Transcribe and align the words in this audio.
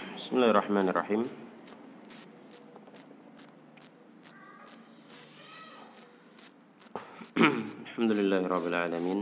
بسم 0.00 0.32
الله 0.40 0.50
الرحمن 0.56 0.88
الرحيم. 0.88 1.22
الحمد 7.84 8.12
لله 8.16 8.42
رب 8.48 8.66
العالمين. 8.72 9.20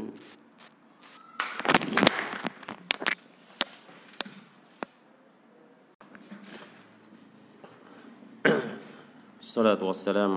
الصلاة 9.43 9.83
والسلام 9.83 10.35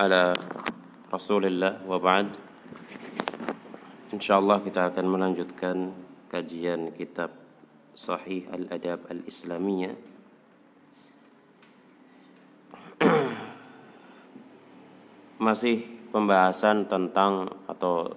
على 0.00 0.40
رسول 1.12 1.52
الله 1.52 1.84
وبعد. 1.84 2.32
InsyaAllah 4.16 4.64
kita 4.64 4.88
akan 4.88 5.04
melanjutkan 5.04 5.92
kajian 6.32 6.96
kitab 6.96 7.45
Sahih 7.96 8.44
Al-Adab 8.52 9.08
Al-Islamiyah. 9.08 9.96
Masih 15.40 15.80
pembahasan 16.12 16.84
tentang 16.92 17.48
atau 17.64 18.12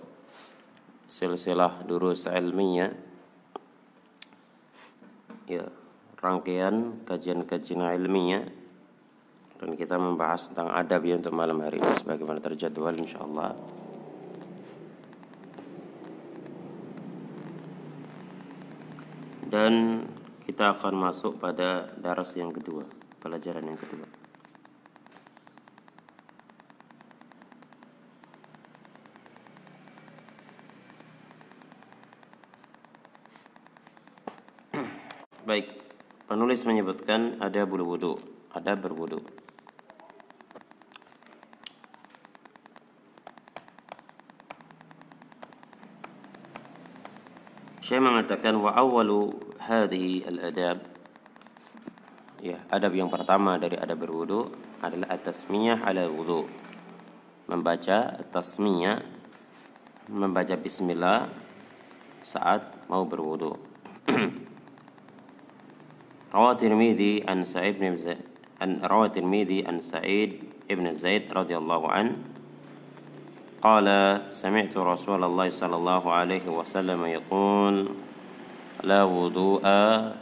silsilah 1.07 1.87
durus 1.87 2.27
ilmiah. 2.27 2.91
Ya 5.47 5.71
rangkaian 6.19 6.99
kajian-kajian 7.07 7.87
ilmiah. 7.95 8.43
Dan 9.63 9.79
kita 9.79 9.95
membahas 9.95 10.51
tentang 10.51 10.75
adab 10.75 11.07
ya 11.07 11.15
untuk 11.15 11.31
malam 11.31 11.63
hari 11.63 11.79
ini 11.79 11.91
sebagaimana 11.95 12.43
terjadwal 12.43 12.95
insyaallah 12.95 13.55
dan 19.49 20.05
kita 20.45 20.77
akan 20.77 21.09
masuk 21.09 21.41
pada 21.41 21.89
daras 21.97 22.37
yang 22.37 22.53
kedua, 22.53 22.85
pelajaran 23.17 23.65
yang 23.65 23.81
kedua. 23.81 24.05
Baik, 35.49 35.73
penulis 36.29 36.61
menyebutkan 36.69 37.41
ada 37.41 37.65
bulu 37.65 37.97
wudhu, 37.97 38.21
ada 38.53 38.77
berwudhu. 38.77 39.48
Syekh 47.89 48.05
mengatakan 48.05 48.53
wa 48.61 48.69
awwalu 48.69 49.33
hadhihi 49.57 50.21
al-adab. 50.29 50.77
Ya 52.37 52.61
adab 52.69 52.93
yang 52.93 53.09
pertama 53.09 53.57
dari 53.57 53.81
adab 53.81 54.05
berwudu 54.05 54.53
adalah 54.77 55.17
at-tasmiyah 55.17 55.81
ala 55.81 56.05
wudu. 56.05 56.45
Membaca 57.49 58.13
tasmiyah 58.29 59.01
membaca 60.05 60.53
bismillah 60.53 61.33
saat 62.21 62.61
mau 62.85 63.09
berwudu. 63.09 63.57
Rawat 66.37 66.61
Tirmidzi 66.61 67.25
an 67.25 67.41
Sa'id 67.41 67.81
bin 67.81 67.97
Zaid 67.97 68.21
Rawat 68.61 69.17
Tirmidzi 69.17 69.65
an 69.65 69.81
Sa'id 69.81 70.45
ibn 70.69 70.85
Zaid 70.93 71.25
radhiyallahu 71.33 71.89
an 71.89 72.21
قال 73.59 73.87
سمعت 74.31 74.71
رسول 74.71 75.19
الله 75.23 75.47
صلى 75.51 75.75
الله 75.75 76.03
عليه 76.11 76.45
وسلم 76.47 77.01
يقول 77.05 77.75
لا 78.87 79.03
وضوء 79.03 79.65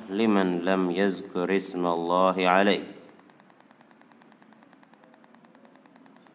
لمن 0.10 0.66
لم 0.66 0.84
يذكر 0.92 1.46
اسم 1.46 1.84
الله 1.86 2.38
عليه 2.42 2.86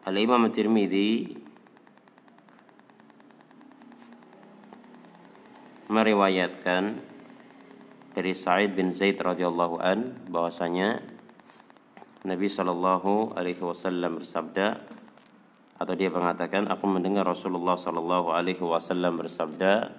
الإمام 0.07 0.41
الترمذي 0.47 1.43
meriwayatkan 5.93 6.97
dari 8.17 8.33
Sa'id 8.33 8.73
bin 8.73 8.89
Zaid 8.89 9.19
radhiyallahu 9.21 9.77
an 9.77 10.15
bahwasanya 10.25 11.03
Nabi 12.25 12.49
Shallallahu 12.49 13.37
alaihi 13.37 13.61
wasallam 13.61 14.17
bersabda 14.17 14.92
atau 15.83 15.93
dia 15.99 16.07
mengatakan 16.07 16.71
aku 16.71 16.87
mendengar 16.87 17.27
Rasulullah 17.27 17.75
sallallahu 17.75 18.31
alaihi 18.31 18.63
wasallam 18.63 19.19
bersabda 19.19 19.91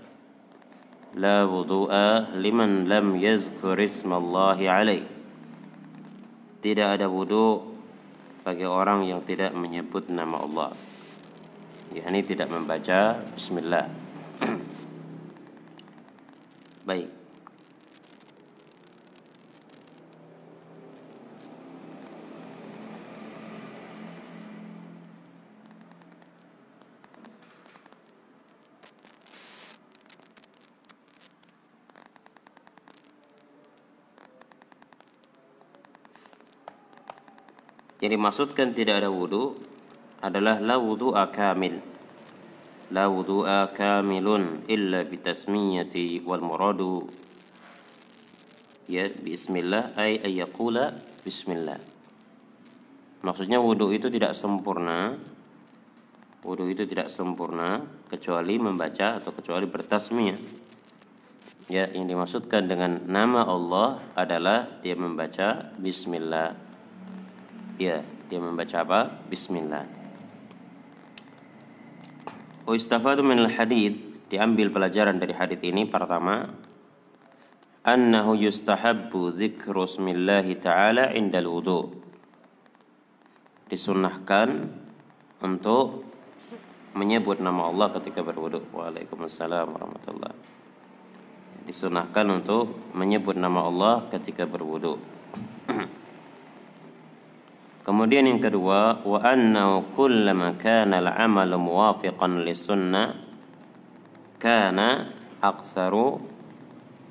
la 1.20 1.44
wudu'a 1.44 2.32
liman 2.40 2.88
lam 2.88 3.12
yazkur 3.20 3.76
ismallahi 3.76 4.64
alaih 4.64 5.04
tidak 6.64 6.96
ada 6.96 7.12
wudu 7.12 7.76
bagi 8.40 8.64
orang 8.64 9.04
yang 9.04 9.20
tidak 9.20 9.52
menyebut 9.52 10.08
nama 10.08 10.40
Allah. 10.40 10.72
Yakni 11.92 12.24
tidak 12.24 12.48
membaca 12.48 13.20
bismillah. 13.36 13.84
Baik 16.88 17.23
Yang 38.04 38.20
dimaksudkan 38.20 38.76
tidak 38.76 39.00
ada 39.00 39.08
wudhu 39.08 39.56
adalah 40.20 40.60
la 40.60 40.76
wudhu'a 40.76 41.32
kamil. 41.32 41.80
La 42.92 43.08
wudhu'a 43.08 43.72
kamilun 43.72 44.68
illa 44.68 45.08
bitasmiyati 45.08 46.20
wal 46.20 46.44
muradu 46.44 47.08
ya 48.92 49.08
bismillah 49.08 49.96
ay 49.96 50.20
ayyakula 50.20 50.92
bismillah. 51.24 51.80
Maksudnya 53.24 53.56
wudhu 53.56 53.88
itu 53.96 54.12
tidak 54.12 54.36
sempurna. 54.36 55.16
Wudhu 56.44 56.68
itu 56.68 56.84
tidak 56.84 57.08
sempurna 57.08 57.88
kecuali 58.12 58.60
membaca 58.60 59.16
atau 59.16 59.32
kecuali 59.32 59.64
bertasmiyah. 59.64 60.36
Ya, 61.72 61.88
yang 61.88 62.04
dimaksudkan 62.04 62.68
dengan 62.68 63.00
nama 63.08 63.48
Allah 63.48 63.96
adalah 64.12 64.68
dia 64.84 64.92
membaca 64.92 65.72
bismillah 65.80 66.73
Ya, 67.74 68.06
dia 68.30 68.38
membaca 68.38 68.86
apa? 68.86 69.00
Bismillah. 69.26 69.82
Ustafadu 72.70 73.26
min 73.26 73.42
al-hadid 73.42 73.98
diambil 74.30 74.70
pelajaran 74.70 75.18
dari 75.18 75.34
hadis 75.34 75.58
ini 75.60 75.82
pertama 75.84 76.54
annahu 77.82 78.38
yustahabbu 78.38 79.34
dzikru 79.34 79.90
ismillahi 79.90 80.54
ta'ala 80.62 81.10
indal 81.18 81.50
wudu. 81.50 81.80
Disunnahkan 83.66 84.70
untuk 85.42 86.06
menyebut 86.94 87.42
nama 87.42 87.74
Allah 87.74 87.90
ketika 87.98 88.22
berwudu. 88.22 88.62
Waalaikumsalam 88.70 89.66
warahmatullahi 89.66 90.36
Disunahkan 91.66 92.28
untuk 92.30 92.94
menyebut 92.94 93.34
nama 93.34 93.66
Allah 93.66 94.06
ketika 94.14 94.46
berwudu. 94.46 94.94
Kemudian 97.84 98.24
yang 98.24 98.40
kedua, 98.40 99.04
wa 99.04 99.20
annahu 99.20 99.92
kullama 99.92 100.56
kana 100.56 101.04
al-amal 101.04 101.52
muwafiqan 101.60 102.40
lisunnah 102.40 103.12
kana 104.40 105.12
aktsaru 105.44 106.16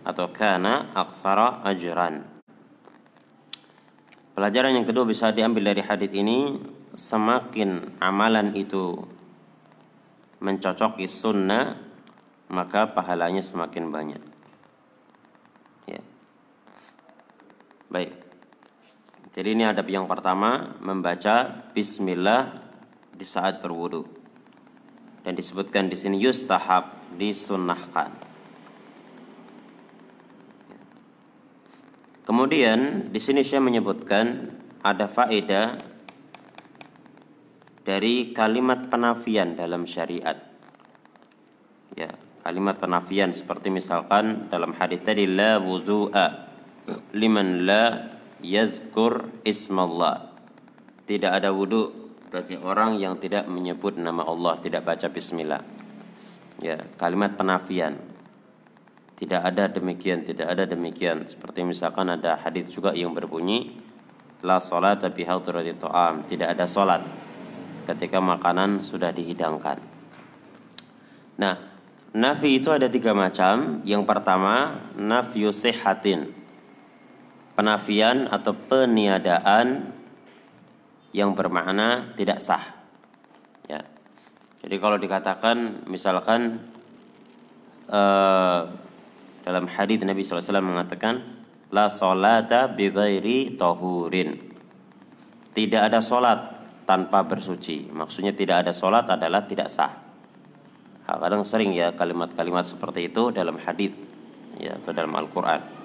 atau 0.02 0.26
kana 0.34 0.90
aktsara 0.98 1.62
ajran. 1.70 2.26
Pelajaran 4.34 4.74
yang 4.74 4.90
kedua 4.90 5.06
bisa 5.06 5.30
diambil 5.30 5.70
dari 5.70 5.86
hadis 5.86 6.10
ini 6.10 6.58
semakin 6.98 8.02
amalan 8.02 8.58
itu 8.58 8.98
mencocoki 10.42 11.06
sunnah 11.06 11.78
maka 12.50 12.90
pahalanya 12.90 13.46
semakin 13.46 13.94
banyak. 13.94 14.24
Ya. 15.86 16.02
Baik. 17.94 18.23
Jadi 19.34 19.50
ini 19.58 19.66
adab 19.66 19.90
yang 19.90 20.06
pertama 20.06 20.78
membaca 20.78 21.66
bismillah 21.74 22.54
di 23.10 23.26
saat 23.26 23.66
berwudu. 23.66 24.06
Dan 25.26 25.34
disebutkan 25.34 25.90
di 25.90 25.98
sini 25.98 26.22
yustahab 26.22 26.94
disunnahkan. 27.18 28.14
Kemudian 32.24 33.10
di 33.10 33.18
sini 33.18 33.42
saya 33.42 33.60
menyebutkan 33.66 34.54
ada 34.86 35.10
faedah 35.10 35.82
dari 37.84 38.32
kalimat 38.38 38.88
penafian 38.88 39.58
dalam 39.58 39.84
syariat. 39.90 40.38
Ya, 41.98 42.14
kalimat 42.46 42.78
penafian 42.78 43.34
seperti 43.34 43.74
misalkan 43.74 44.48
dalam 44.48 44.78
hadis 44.78 45.02
tadi 45.02 45.26
la 45.26 45.58
wudu'a 45.58 46.28
liman 47.18 47.66
la 47.68 47.84
yazkur 48.44 49.32
ismallah. 49.48 50.30
Tidak 51.08 51.32
ada 51.32 51.50
wudu 51.56 52.12
bagi 52.30 52.60
orang 52.60 53.00
yang 53.00 53.18
tidak 53.18 53.48
menyebut 53.48 53.96
nama 53.96 54.28
Allah, 54.28 54.60
tidak 54.60 54.84
baca 54.84 55.08
bismillah. 55.08 55.64
Ya, 56.60 56.80
kalimat 57.00 57.34
penafian. 57.40 57.98
Tidak 59.14 59.40
ada 59.40 59.72
demikian, 59.72 60.28
tidak 60.28 60.52
ada 60.52 60.68
demikian. 60.68 61.24
Seperti 61.24 61.64
misalkan 61.64 62.12
ada 62.12 62.36
hadis 62.36 62.68
juga 62.68 62.92
yang 62.92 63.16
berbunyi 63.16 63.72
la 64.44 64.60
salata 64.60 65.08
bi 65.08 65.24
hadrati 65.24 65.72
ta'am, 65.80 66.28
tidak 66.28 66.52
ada 66.60 66.68
salat 66.68 67.00
ketika 67.88 68.20
makanan 68.20 68.84
sudah 68.84 69.16
dihidangkan. 69.16 69.80
Nah, 71.40 71.56
nafi 72.12 72.60
itu 72.60 72.70
ada 72.72 72.88
tiga 72.92 73.16
macam. 73.16 73.80
Yang 73.88 74.04
pertama, 74.04 74.84
nafyu 75.00 75.56
sihatin. 75.56 76.43
Penafian 77.54 78.26
atau 78.30 78.58
peniadaan 78.58 79.94
yang 81.14 81.38
bermakna 81.38 82.12
tidak 82.18 82.42
sah. 82.42 82.74
Ya. 83.70 83.86
Jadi 84.66 84.76
kalau 84.82 84.98
dikatakan 84.98 85.86
misalkan 85.86 86.58
uh, 87.94 88.66
dalam 89.46 89.66
hadis 89.70 90.02
Nabi 90.02 90.26
SAW 90.26 90.42
mengatakan 90.66 91.22
la 91.70 91.94
salata 91.94 92.66
bi 92.72 92.90
ghairi 92.90 93.54
tahurin. 93.54 94.52
Tidak 95.54 95.82
ada 95.86 96.02
solat 96.02 96.66
tanpa 96.90 97.22
bersuci. 97.22 97.94
Maksudnya 97.94 98.34
tidak 98.34 98.66
ada 98.66 98.74
solat 98.74 99.06
adalah 99.06 99.46
tidak 99.46 99.70
sah. 99.70 99.94
Kadang 101.04 101.46
sering 101.46 101.76
ya 101.76 101.94
kalimat-kalimat 101.94 102.66
seperti 102.66 103.12
itu 103.12 103.30
dalam 103.30 103.60
hadis 103.62 103.94
ya 104.58 104.80
atau 104.80 104.96
dalam 104.96 105.14
Al-Qur'an. 105.14 105.83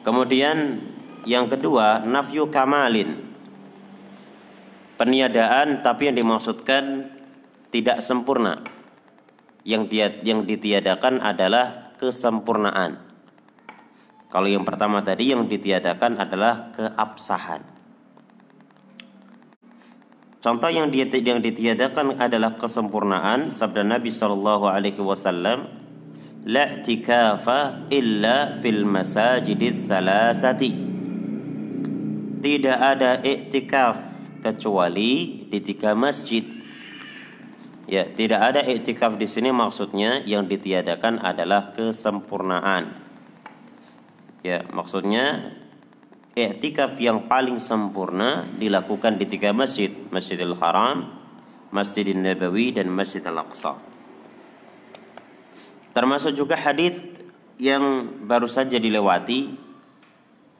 Kemudian 0.00 0.80
yang 1.28 1.46
kedua 1.52 2.00
nafyu 2.00 2.48
kamalin. 2.48 3.20
Peniadaan 4.96 5.80
tapi 5.80 6.08
yang 6.08 6.16
dimaksudkan 6.16 7.08
tidak 7.72 8.00
sempurna. 8.04 8.60
Yang 9.64 9.82
dia 9.92 10.06
yang 10.24 10.48
ditiadakan 10.48 11.20
adalah 11.20 11.92
kesempurnaan. 12.00 12.96
Kalau 14.30 14.48
yang 14.48 14.64
pertama 14.64 15.04
tadi 15.04 15.34
yang 15.34 15.44
ditiadakan 15.44 16.16
adalah 16.16 16.72
keabsahan. 16.72 17.60
Contoh 20.40 20.72
yang 20.72 20.88
dia 20.88 21.04
yang 21.04 21.44
ditiadakan 21.44 22.16
adalah 22.16 22.56
kesempurnaan 22.56 23.52
sabda 23.52 23.84
Nabi 23.84 24.08
Shallallahu 24.08 24.64
alaihi 24.72 24.96
wasallam 24.96 25.68
la 26.46 26.80
tikafa 26.80 27.90
illa 27.92 28.60
fil 28.62 28.86
masajidis 28.86 29.88
salasati. 29.88 30.72
Tidak 32.40 32.78
ada 32.80 33.20
iktikaf 33.20 34.00
kecuali 34.40 35.44
di 35.52 35.58
tiga 35.60 35.92
masjid 35.92 36.60
Ya, 37.90 38.06
tidak 38.06 38.38
ada 38.38 38.62
iktikaf 38.62 39.18
di 39.18 39.26
sini 39.26 39.50
maksudnya 39.50 40.22
yang 40.22 40.46
ditiadakan 40.46 41.18
adalah 41.26 41.74
kesempurnaan. 41.74 42.94
Ya, 44.46 44.62
maksudnya 44.70 45.58
iktikaf 46.38 46.94
yang 47.02 47.26
paling 47.26 47.58
sempurna 47.58 48.46
dilakukan 48.62 49.18
di 49.18 49.26
tiga 49.26 49.50
masjid, 49.50 49.90
Masjidil 50.14 50.54
Haram, 50.62 51.10
Masjidil 51.74 52.22
Nabawi 52.22 52.78
dan 52.78 52.94
Masjid 52.94 53.26
Al-Aqsa. 53.26 53.89
Termasuk 55.90 56.36
juga 56.38 56.54
hadis 56.54 56.98
yang 57.58 58.06
baru 58.24 58.46
saja 58.46 58.78
dilewati 58.78 59.52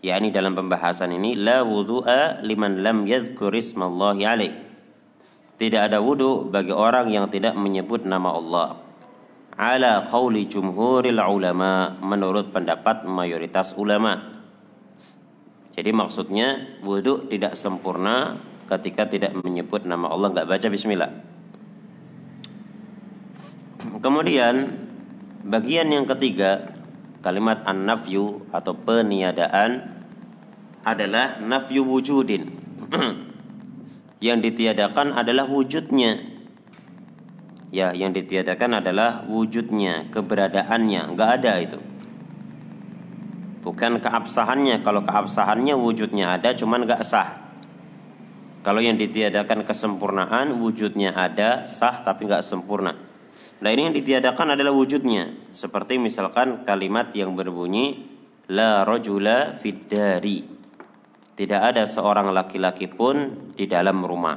yakni 0.00 0.32
dalam 0.32 0.56
pembahasan 0.56 1.12
ini 1.16 1.36
la 1.36 1.62
wudu'a 1.62 2.40
liman 2.40 2.80
lam 2.80 3.04
yazkur 3.04 3.52
ismallahi 3.52 4.24
alaih 4.26 4.52
tidak 5.60 5.92
ada 5.92 6.00
wudhu 6.00 6.48
bagi 6.48 6.72
orang 6.72 7.12
yang 7.12 7.28
tidak 7.28 7.52
menyebut 7.52 8.08
nama 8.08 8.32
Allah. 8.32 8.80
Ala 9.60 10.08
qawli 10.08 10.48
jumhuril 10.48 11.20
ulama 11.20 12.00
menurut 12.00 12.48
pendapat 12.48 13.04
mayoritas 13.04 13.76
ulama. 13.76 14.40
Jadi 15.76 15.92
maksudnya 15.92 16.80
wudhu 16.80 17.28
tidak 17.28 17.60
sempurna 17.60 18.40
ketika 18.72 19.04
tidak 19.04 19.36
menyebut 19.36 19.84
nama 19.84 20.08
Allah 20.08 20.32
nggak 20.32 20.48
baca 20.48 20.66
Bismillah. 20.72 21.12
Kemudian 24.00 24.80
bagian 25.44 25.88
yang 25.88 26.04
ketiga 26.04 26.68
kalimat 27.24 27.64
an-nafyu 27.64 28.44
atau 28.52 28.76
peniadaan 28.76 30.00
adalah 30.84 31.40
nafyu 31.40 31.84
wujudin. 31.84 32.48
yang 34.26 34.40
ditiadakan 34.40 35.16
adalah 35.16 35.48
wujudnya. 35.48 36.20
Ya 37.70 37.94
yang 37.94 38.10
ditiadakan 38.10 38.82
adalah 38.82 39.22
wujudnya 39.28 40.10
keberadaannya. 40.10 41.14
Nggak 41.14 41.30
ada 41.40 41.52
itu. 41.62 41.78
Bukan 43.60 44.00
keabsahannya. 44.00 44.80
Kalau 44.80 45.04
keabsahannya 45.04 45.76
wujudnya 45.76 46.40
ada 46.40 46.56
cuman 46.56 46.88
nggak 46.88 47.04
sah. 47.04 47.52
Kalau 48.60 48.80
yang 48.80 48.96
ditiadakan 48.96 49.64
kesempurnaan 49.64 50.56
wujudnya 50.56 51.16
ada 51.16 51.64
sah 51.64 52.04
tapi 52.04 52.28
nggak 52.28 52.44
sempurna 52.44 53.09
nah 53.60 53.68
ini 53.68 53.92
yang 53.92 53.94
ditiadakan 53.96 54.56
adalah 54.56 54.72
wujudnya 54.72 55.52
seperti 55.52 56.00
misalkan 56.00 56.64
kalimat 56.64 57.12
yang 57.12 57.36
berbunyi 57.36 58.08
la 58.48 58.82
rojula 58.88 59.56
fiddari 59.60 60.60
tidak 61.40 61.72
ada 61.72 61.88
seorang 61.88 62.36
laki-laki 62.36 62.84
pun 62.84 63.48
di 63.56 63.64
dalam 63.64 64.04
rumah. 64.04 64.36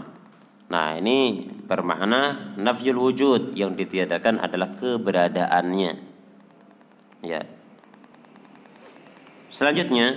Nah, 0.72 0.96
ini 0.96 1.44
bermakna 1.68 2.56
nafyul 2.56 3.12
wujud 3.12 3.60
yang 3.60 3.75
ditiadakan 3.75 4.40
adalah 4.40 4.72
keberadaannya. 4.72 5.92
Ya. 7.28 7.44
Selanjutnya 9.52 10.16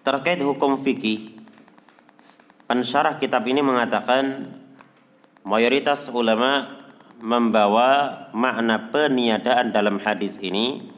terkait 0.00 0.40
hukum 0.40 0.80
fikih 0.80 1.36
pensyarah 2.64 3.20
kitab 3.20 3.44
ini 3.44 3.60
mengatakan 3.60 4.48
mayoritas 5.42 6.06
ulama 6.10 6.82
membawa 7.22 8.26
makna 8.34 8.90
peniadaan 8.90 9.70
dalam 9.70 10.02
hadis 10.02 10.38
ini 10.42 10.90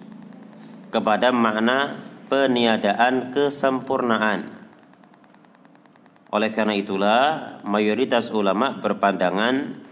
kepada 0.88 1.32
makna 1.32 2.01
peniadaan 2.32 3.32
kesempurnaan. 3.32 4.48
Oleh 6.34 6.51
karena 6.51 6.74
itulah 6.74 7.22
mayoritas 7.63 8.32
ulama 8.34 8.81
berpandangan 8.81 9.84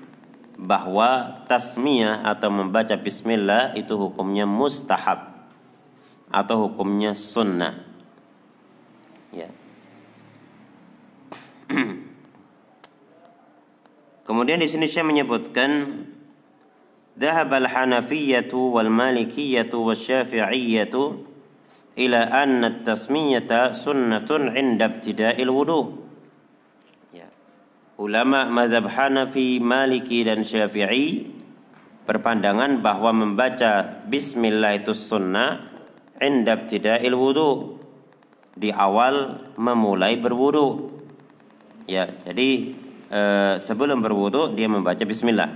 bahwa 0.59 1.43
tasmiyah 1.47 2.27
atau 2.27 2.51
membaca 2.51 2.99
bismillah 2.99 3.77
itu 3.79 3.95
hukumnya 3.95 4.49
mustahab 4.49 5.33
atau 6.33 6.67
hukumnya 6.67 7.15
sunnah. 7.15 7.79
Ya. 9.31 9.53
Kemudian 14.32 14.60
di 14.60 14.68
sini 14.68 14.86
saya 14.90 15.08
menyebutkan 15.08 16.04
ذهب 17.18 17.50
الحنفية 17.50 18.54
والمالكية 18.54 19.74
والشافعية 19.74 20.96
ila 21.98 22.30
anna 22.30 22.86
tasmiyata 22.86 23.74
sunnatun 23.74 24.54
inda 24.54 24.86
ibtida'il 24.86 25.50
wudu. 25.50 25.98
Ya. 27.10 27.26
Ulama 27.98 28.46
mazhab 28.46 28.86
Hanafi, 28.86 29.58
Maliki 29.58 30.22
dan 30.22 30.46
Syafi'i 30.46 31.34
berpandangan 32.06 32.80
bahwa 32.86 33.12
membaca 33.12 34.06
bismillah 34.06 34.80
itu 34.80 34.94
sunnah 34.94 35.66
inda 36.22 36.56
ibtida'il 36.56 37.18
wudu 37.18 37.82
di 38.54 38.70
awal 38.70 39.42
memulai 39.58 40.22
berwudu. 40.22 40.94
Ya, 41.90 42.14
jadi 42.14 42.78
eh, 43.13 43.55
sebelum 43.61 44.01
berwudu 44.01 44.57
dia 44.57 44.67
membaca 44.67 45.05
bismillah. 45.05 45.53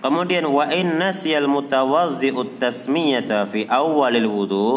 Kemudian 0.00 0.46
wa 0.48 0.70
in 0.72 0.96
nasyal 1.02 1.50
mutawazzi'ut 1.50 2.62
tasmiyata 2.62 3.44
fi 3.50 3.66
awalil 3.66 4.30
wudu 4.30 4.68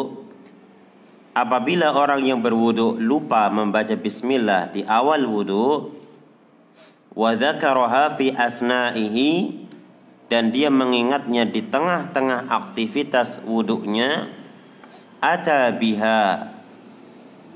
apabila 1.37 1.93
orang 1.93 2.25
yang 2.25 2.41
berwudu 2.41 2.97
lupa 2.97 3.47
membaca 3.53 3.93
bismillah 3.93 4.73
di 4.73 4.81
awal 4.83 5.23
wudu 5.29 5.93
wa 7.13 7.29
dzakaraha 7.35 8.17
fi 8.17 8.33
asna'ihi 8.33 9.31
dan 10.29 10.49
dia 10.49 10.69
mengingatnya 10.69 11.45
di 11.45 11.61
tengah-tengah 11.65 12.49
aktivitas 12.49 13.41
wudunya 13.45 14.29
ata 15.19 15.73
biha 15.73 16.53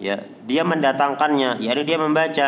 ya 0.01 0.25
dia 0.43 0.67
mendatangkannya 0.67 1.63
yakni 1.63 1.83
dia 1.87 1.97
membaca 1.99 2.47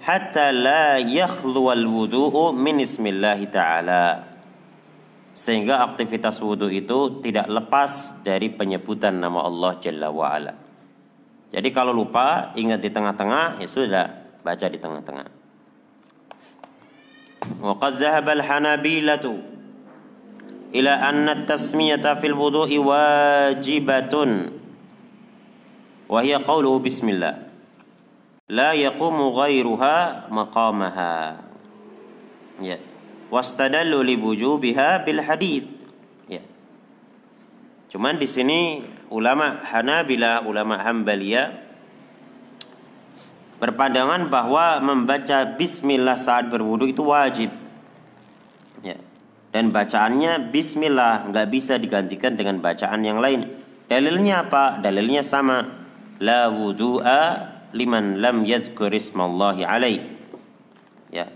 hatta 0.00 0.54
la 0.54 0.98
yakhluwal 0.98 1.84
wudu'u 1.84 2.54
min 2.56 2.80
ismillah 2.80 3.38
ta'ala 3.50 4.30
sehingga 5.40 5.80
aktivitas 5.80 6.42
wudhu 6.44 6.68
itu 6.68 7.22
tidak 7.24 7.48
lepas 7.48 8.20
dari 8.20 8.52
penyebutan 8.52 9.24
nama 9.24 9.46
Allah 9.46 9.72
Jalla 9.80 10.12
wa'ala. 10.12 10.52
Jadi 11.50 11.68
kalau 11.72 11.96
lupa 11.96 12.52
ingat 12.54 12.84
di 12.84 12.92
tengah-tengah 12.92 13.56
ya 13.56 13.68
sudah 13.70 14.06
baca 14.44 14.66
di 14.68 14.78
tengah-tengah. 14.78 15.28
Zahaba 17.96 18.36
al-hanabilatu 18.36 19.32
ila 20.76 20.92
anna 21.08 21.40
at-tasmiyata 21.40 22.20
fil 22.20 22.36
wudu'i 22.36 22.76
wajibatun 22.76 24.59
wa 26.10 26.18
hiya 26.26 26.42
qawluhu 26.42 26.82
bismillah 26.82 27.46
la 28.50 28.74
yaqumu 28.74 29.30
ghairuha 29.30 30.26
maqamaha. 30.26 31.46
Ya 32.58 32.90
wastadallu 33.30 34.02
li 34.02 34.18
wujubiha 34.18 35.06
bil. 35.06 35.22
Ya. 36.26 36.42
Cuman 37.88 38.18
di 38.18 38.26
sini 38.26 38.82
ulama 39.08 39.62
Hanabila, 39.62 40.42
ulama 40.44 40.82
Hambaliyah 40.82 41.70
berpandangan 43.62 44.26
bahwa 44.28 44.82
membaca 44.82 45.46
bismillah 45.54 46.18
saat 46.18 46.50
berwudu 46.50 46.90
itu 46.90 47.06
wajib. 47.06 47.54
Ya. 48.82 48.98
Dan 49.54 49.70
bacaannya 49.70 50.50
bismillah 50.50 51.30
nggak 51.30 51.46
bisa 51.50 51.78
digantikan 51.78 52.34
dengan 52.34 52.58
bacaan 52.58 53.02
yang 53.06 53.22
lain. 53.22 53.46
Dalilnya 53.86 54.46
apa? 54.46 54.78
Dalilnya 54.78 55.22
sama. 55.22 55.79
La 56.20 56.52
wudu'a 56.52 57.22
liman 57.72 58.20
lam 58.20 58.44
yadhkur 58.44 58.92
ismallahi 58.92 59.64
alaih. 59.64 60.00
Ya, 61.10 61.26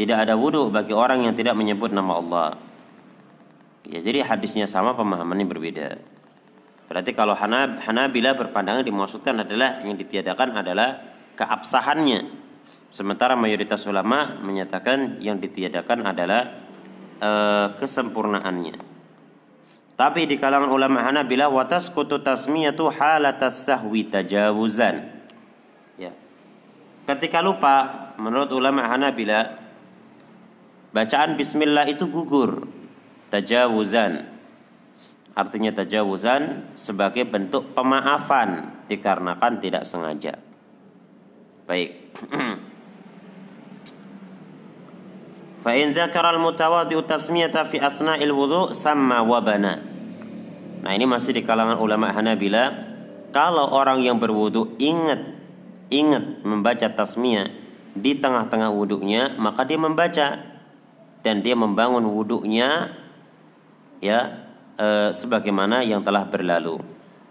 tidak 0.00 0.24
ada 0.24 0.32
wudhu 0.32 0.72
bagi 0.72 0.96
orang 0.96 1.28
yang 1.28 1.36
tidak 1.36 1.52
menyebut 1.52 1.92
nama 1.92 2.16
Allah. 2.16 2.48
Ya, 3.84 4.00
jadi 4.00 4.24
hadisnya 4.24 4.64
sama, 4.64 4.96
pemahamannya 4.96 5.44
berbeda. 5.44 6.00
Berarti 6.88 7.12
kalau 7.12 7.36
Hanab, 7.36 7.84
Hanabila 7.84 8.32
berpandangan 8.32 8.80
dimaksudkan 8.80 9.44
adalah 9.44 9.84
yang 9.84 10.00
ditiadakan 10.00 10.56
adalah 10.56 11.04
keabsahannya. 11.36 12.26
Sementara 12.90 13.36
mayoritas 13.36 13.84
ulama 13.86 14.40
menyatakan 14.40 15.20
yang 15.22 15.36
ditiadakan 15.36 16.02
adalah 16.02 16.64
e, 17.20 17.30
kesempurnaannya. 17.78 18.89
Tapi 20.00 20.24
di 20.24 20.40
kalangan 20.40 20.72
ulama 20.72 21.04
Hanabila 21.04 21.52
watas 21.52 21.92
kutu 21.92 22.16
tasmiyatu 22.24 22.88
halatas 22.88 23.68
sahwi 23.68 24.08
tajawuzan. 24.08 25.12
Ya. 26.00 26.16
Ketika 27.04 27.44
lupa 27.44 28.08
menurut 28.16 28.48
ulama 28.56 28.88
Hanabila 28.88 29.60
Bacaan 30.96 31.36
bismillah 31.36 31.84
itu 31.84 32.08
gugur 32.08 32.64
tajawuzan. 33.28 34.24
Artinya 35.36 35.68
tajawuzan 35.70 36.72
sebagai 36.74 37.28
bentuk 37.28 37.76
pemaafan 37.76 38.72
dikarenakan 38.88 39.60
tidak 39.60 39.84
sengaja. 39.84 40.40
Baik. 41.68 42.10
Fa 45.62 45.76
in 45.76 45.92
dzakara 45.92 46.32
al-mutawaddi'u 46.32 47.04
tasmiyata 47.04 47.68
fi 47.68 47.84
asna'il 47.84 48.32
wudhu 48.32 48.72
sama 48.72 49.20
wabana. 49.20 49.89
Nah, 50.90 50.98
ini 50.98 51.06
masih 51.06 51.30
di 51.30 51.46
kalangan 51.46 51.78
ulama 51.78 52.10
Hanabila. 52.10 52.74
Kalau 53.30 53.70
orang 53.70 54.02
yang 54.02 54.18
berwudu 54.18 54.74
ingat 54.82 55.22
ingat 55.86 56.42
membaca 56.42 56.82
tasmiyah 56.90 57.46
di 57.94 58.18
tengah-tengah 58.18 58.74
wudhunya, 58.74 59.38
maka 59.38 59.62
dia 59.62 59.78
membaca 59.78 60.42
dan 61.22 61.46
dia 61.46 61.54
membangun 61.54 62.02
wudhunya 62.10 62.90
ya 64.02 64.50
e, 64.74 65.14
sebagaimana 65.14 65.86
yang 65.86 66.02
telah 66.02 66.26
berlalu. 66.26 66.82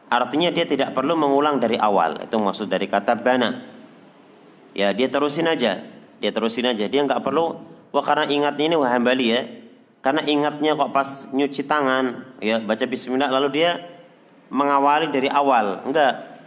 Artinya 0.08 0.56
dia 0.56 0.64
tidak 0.64 0.96
perlu 0.96 1.20
mengulang 1.20 1.60
dari 1.60 1.76
awal. 1.76 2.16
Itu 2.24 2.40
maksud 2.40 2.72
dari 2.72 2.88
kata 2.88 3.20
bana. 3.20 3.60
Ya 4.72 4.96
dia 4.96 5.12
terusin 5.12 5.52
aja, 5.52 5.84
dia 6.24 6.32
terusin 6.32 6.64
aja. 6.64 6.88
Dia 6.88 7.04
nggak 7.04 7.20
perlu. 7.20 7.60
Wah 7.92 8.04
karena 8.08 8.24
ingatnya 8.24 8.72
ini 8.72 8.80
wah 8.80 8.88
hambali 8.88 9.36
ya. 9.36 9.44
Karena 10.00 10.24
ingatnya 10.24 10.80
kok 10.80 10.96
pas 10.96 11.28
nyuci 11.36 11.68
tangan, 11.68 12.36
ya 12.40 12.64
baca 12.64 12.88
Bismillah 12.88 13.28
lalu 13.28 13.60
dia 13.60 13.84
mengawali 14.48 15.12
dari 15.12 15.28
awal. 15.28 15.84
Enggak. 15.84 16.40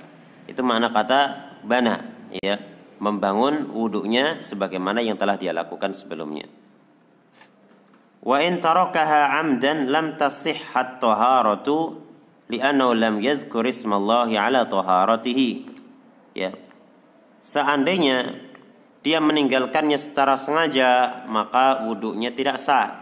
Itu 0.48 0.64
makna 0.64 0.88
kata 0.88 1.52
bana, 1.62 2.00
ya 2.32 2.58
membangun 3.02 3.68
wudhunya 3.74 4.40
sebagaimana 4.40 5.02
yang 5.02 5.18
telah 5.18 5.34
dia 5.34 5.50
lakukan 5.50 5.90
sebelumnya. 5.92 6.46
Wa 8.22 8.38
in 8.38 8.62
tarakaha 8.62 9.42
amdan 9.42 9.90
lam 9.90 10.14
tasihhat 10.14 11.02
taharatu 11.02 11.98
li'annahu 12.46 12.94
lam 12.94 13.18
yadhkur 13.18 13.66
ismallahi 13.66 14.38
ala 14.38 14.70
taharatihi. 14.70 15.66
Ya. 16.38 16.54
Seandainya 17.42 18.38
dia 19.02 19.18
meninggalkannya 19.18 19.98
secara 19.98 20.38
sengaja, 20.38 21.26
maka 21.26 21.82
wudhunya 21.82 22.30
tidak 22.30 22.62
sah. 22.62 23.01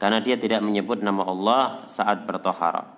Karena 0.00 0.24
dia 0.24 0.40
tidak 0.40 0.64
menyebut 0.64 1.04
nama 1.04 1.28
Allah 1.28 1.62
saat 1.84 2.24
bertohara. 2.24 2.88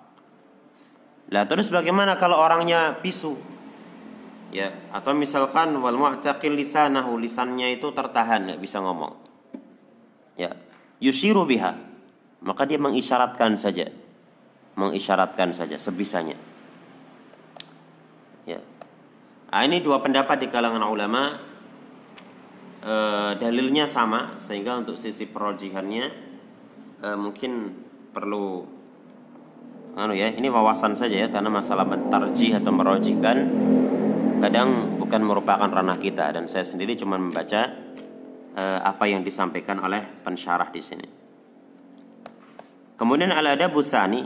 Lah 1.27 1.43
terus 1.43 1.67
bagaimana 1.67 2.15
kalau 2.15 2.39
orangnya 2.39 2.95
bisu? 3.03 3.35
Ya, 4.53 4.71
atau 4.93 5.11
misalkan 5.17 5.75
wal 5.81 5.97
mu'taqil 5.97 6.55
lisanahu, 6.55 7.19
lisannya 7.19 7.75
itu 7.75 7.91
tertahan, 7.91 8.47
nggak 8.47 8.61
bisa 8.61 8.79
ngomong. 8.79 9.17
Ya, 10.39 10.55
yushiru 11.03 11.43
biha 11.43 11.75
maka 12.43 12.63
dia 12.63 12.79
mengisyaratkan 12.79 13.59
saja 13.59 13.91
mengisyaratkan 14.79 15.51
saja 15.51 15.75
sebisanya 15.75 16.39
ya 18.47 18.63
nah, 19.51 19.61
ini 19.67 19.83
dua 19.83 19.99
pendapat 19.99 20.39
di 20.39 20.47
kalangan 20.47 20.87
ulama 20.87 21.43
e, 22.79 22.93
dalilnya 23.35 23.83
sama 23.83 24.39
sehingga 24.39 24.79
untuk 24.79 24.95
sisi 24.95 25.27
perojihannya 25.27 26.32
e, 27.03 27.07
mungkin 27.19 27.75
perlu 28.15 28.63
anu 29.93 30.15
ya 30.15 30.31
ini 30.31 30.47
wawasan 30.47 30.95
saja 30.95 31.27
ya 31.27 31.27
karena 31.29 31.51
masalah 31.51 31.85
mentarjih 31.85 32.57
atau 32.57 32.71
merojikan 32.73 33.37
kadang 34.41 34.97
bukan 34.97 35.21
merupakan 35.21 35.69
ranah 35.69 36.01
kita 36.01 36.33
dan 36.33 36.49
saya 36.49 36.65
sendiri 36.65 36.97
cuma 36.97 37.21
membaca 37.21 37.69
uh, 38.57 38.79
apa 38.81 39.05
yang 39.09 39.25
disampaikan 39.25 39.81
oleh 39.81 40.01
pensyarah 40.23 40.69
di 40.69 40.81
sini. 40.81 41.07
Kemudian 42.93 43.33
al 43.33 43.47
ada 43.49 43.67
busani, 43.67 44.21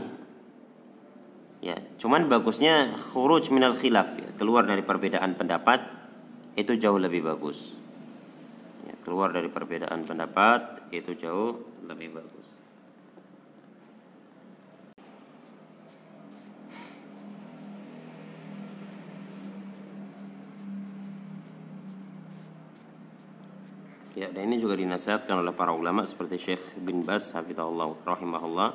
ya, 1.64 1.76
cuman 1.96 2.28
bagusnya 2.28 2.94
khuruj 2.94 3.48
minal 3.48 3.74
khilaf, 3.74 4.12
ya, 4.20 4.28
keluar 4.36 4.68
dari 4.68 4.84
perbedaan 4.84 5.34
pendapat 5.34 5.82
itu 6.54 6.76
jauh 6.76 7.00
lebih 7.00 7.24
bagus. 7.24 7.74
Ya, 8.86 8.94
keluar 9.02 9.32
dari 9.32 9.48
perbedaan 9.48 10.04
pendapat 10.04 10.92
itu 10.92 11.16
jauh 11.16 11.64
lebih 11.88 12.12
bagus. 12.20 12.57
Ya, 24.18 24.26
dan 24.34 24.50
ini 24.50 24.58
juga 24.58 24.74
dinasihatkan 24.74 25.46
oleh 25.46 25.54
para 25.54 25.70
ulama 25.70 26.02
seperti 26.02 26.42
Syekh 26.42 26.82
bin 26.82 27.06
Bas 27.06 27.30
hafizahullah 27.38 28.02
rahimahullah 28.02 28.74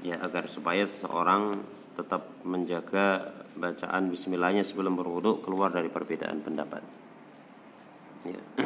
ya 0.00 0.16
agar 0.24 0.48
supaya 0.48 0.88
seseorang 0.88 1.60
tetap 1.92 2.24
menjaga 2.40 3.36
bacaan 3.52 4.08
bismillahnya 4.08 4.64
sebelum 4.64 4.96
berwudu 4.96 5.44
keluar 5.44 5.76
dari 5.76 5.92
perbedaan 5.92 6.40
pendapat. 6.40 6.80
Ya. 8.24 8.40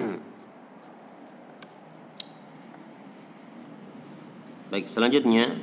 Baik, 4.71 4.87
selanjutnya 4.95 5.59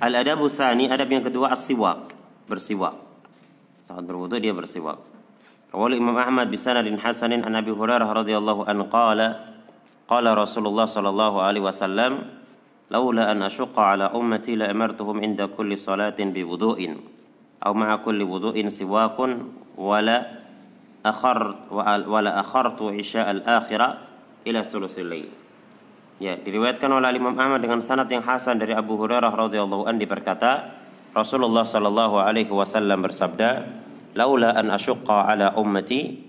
al-adabu 0.00 0.48
sani, 0.48 0.88
adab 0.88 1.12
yang 1.12 1.20
kedua 1.20 1.52
as-siwak, 1.52 2.16
bersiwak. 2.48 2.96
Saat 3.84 4.08
berwudu 4.08 4.40
dia 4.40 4.56
bersiwak. 4.56 5.11
Rawahu 5.72 5.96
Imam 5.96 6.20
Ahmad 6.20 6.52
bi 6.52 6.60
sanadin 6.60 7.00
hasanin 7.00 7.48
an 7.48 7.56
Abi 7.56 7.72
Hurairah 7.72 8.04
radhiyallahu 8.04 8.68
an 8.68 8.84
qala 8.92 9.56
qala 10.04 10.36
Rasulullah 10.36 10.84
sallallahu 10.84 11.40
alaihi 11.40 11.64
wasallam 11.64 12.28
laula 12.92 13.32
an 13.32 13.40
asyqa 13.40 13.96
ala 13.96 14.12
ummati 14.12 14.52
la 14.52 14.68
amartuhum 14.68 15.24
inda 15.24 15.48
kulli 15.48 15.80
salatin 15.80 16.36
bi 16.36 16.44
wudu'in 16.44 17.00
aw 17.64 17.72
ma'a 17.72 18.04
kulli 18.04 18.20
wudu'in 18.20 18.68
siwakun 18.68 19.48
wala 19.80 20.44
akhart 21.00 21.72
wala 21.72 22.36
akhartu 22.36 22.92
isya 22.92 23.32
al-akhirah 23.32 23.96
ila 24.44 24.60
sulusil 24.68 25.08
lail. 25.08 25.32
Ya, 26.20 26.36
diriwayatkan 26.38 26.86
oleh 26.86 27.16
Imam 27.16 27.34
Ahmad 27.34 27.64
dengan 27.64 27.80
sanad 27.80 28.06
yang 28.12 28.22
hasan 28.22 28.60
dari 28.60 28.76
Abu 28.76 28.94
Hurairah 28.94 29.32
radhiyallahu 29.32 29.90
an 29.90 29.98
diberkata, 29.98 30.70
Rasulullah 31.16 31.66
sallallahu 31.66 32.20
alaihi 32.22 32.52
wasallam 32.52 33.02
bersabda, 33.02 33.66
laula 34.12 34.56
an 34.56 34.72
asyqa 34.72 35.28
ala 35.28 35.56
ummati 35.56 36.20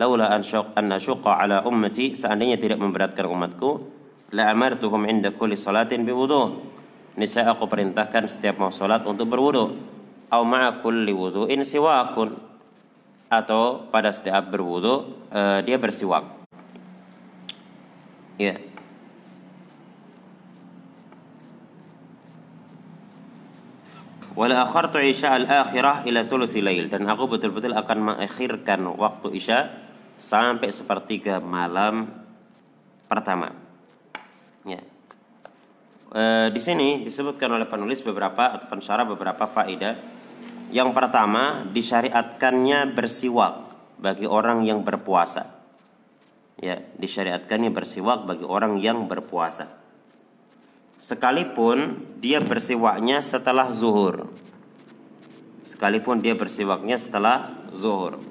laula 0.00 0.32
an 0.32 0.42
an 0.76 0.86
asyqa 0.96 1.32
ala 1.40 1.64
ummati 1.68 2.16
seandainya 2.16 2.56
tidak 2.56 2.80
memberatkan 2.80 3.28
umatku 3.28 4.00
la 4.32 4.48
amartuhum 4.50 5.04
inda 5.06 5.30
kulli 5.30 5.54
salatin 5.54 6.08
biwudu. 6.08 6.72
Niscaya 7.12 7.52
aku 7.52 7.68
perintahkan 7.68 8.24
setiap 8.24 8.56
mau 8.56 8.72
salat 8.72 9.04
untuk 9.04 9.28
berwudu. 9.28 9.76
Au 10.32 10.42
ma'a 10.48 10.80
kulli 10.80 11.12
wudu'in 11.12 11.60
siwakun. 11.60 12.32
Atau 13.28 13.88
pada 13.92 14.12
setiap 14.16 14.48
berwudu 14.48 15.28
uh, 15.28 15.60
dia 15.60 15.76
bersiwak. 15.76 16.24
Ya. 18.40 18.56
yeah. 18.56 18.71
Wala 24.32 24.64
akhartu 24.64 24.96
isya 24.96 25.36
al-akhirah 25.36 26.08
ila 26.08 26.24
thuluthi 26.24 26.64
lail 26.64 26.88
dan 26.88 27.04
aku 27.04 27.28
betul-betul 27.28 27.76
akan 27.76 27.98
mengakhirkan 28.00 28.80
waktu 28.96 29.28
isya 29.36 29.68
sampai 30.16 30.72
sepertiga 30.72 31.36
malam 31.44 32.08
pertama. 33.12 33.52
Ya. 34.64 34.80
E, 36.16 36.48
di 36.48 36.60
sini 36.64 37.04
disebutkan 37.04 37.52
oleh 37.52 37.68
penulis 37.68 38.00
beberapa 38.00 38.56
atau 38.56 38.72
pensyarah 38.72 39.04
beberapa 39.04 39.44
faedah. 39.44 40.00
Yang 40.72 40.96
pertama, 40.96 41.68
disyariatkannya 41.68 42.96
bersiwak 42.96 43.68
bagi 44.00 44.24
orang 44.24 44.64
yang 44.64 44.80
berpuasa. 44.80 45.44
Ya, 46.56 46.80
disyariatkannya 46.96 47.68
bersiwak 47.68 48.24
bagi 48.24 48.48
orang 48.48 48.80
yang 48.80 49.04
berpuasa 49.04 49.81
sekalipun 51.02 51.98
dia 52.22 52.38
bersiwaknya 52.38 53.18
setelah 53.18 53.74
zuhur. 53.74 54.30
Sekalipun 55.66 56.22
dia 56.22 56.38
bersiwaknya 56.38 56.94
setelah 56.94 57.50
zuhur. 57.74 58.22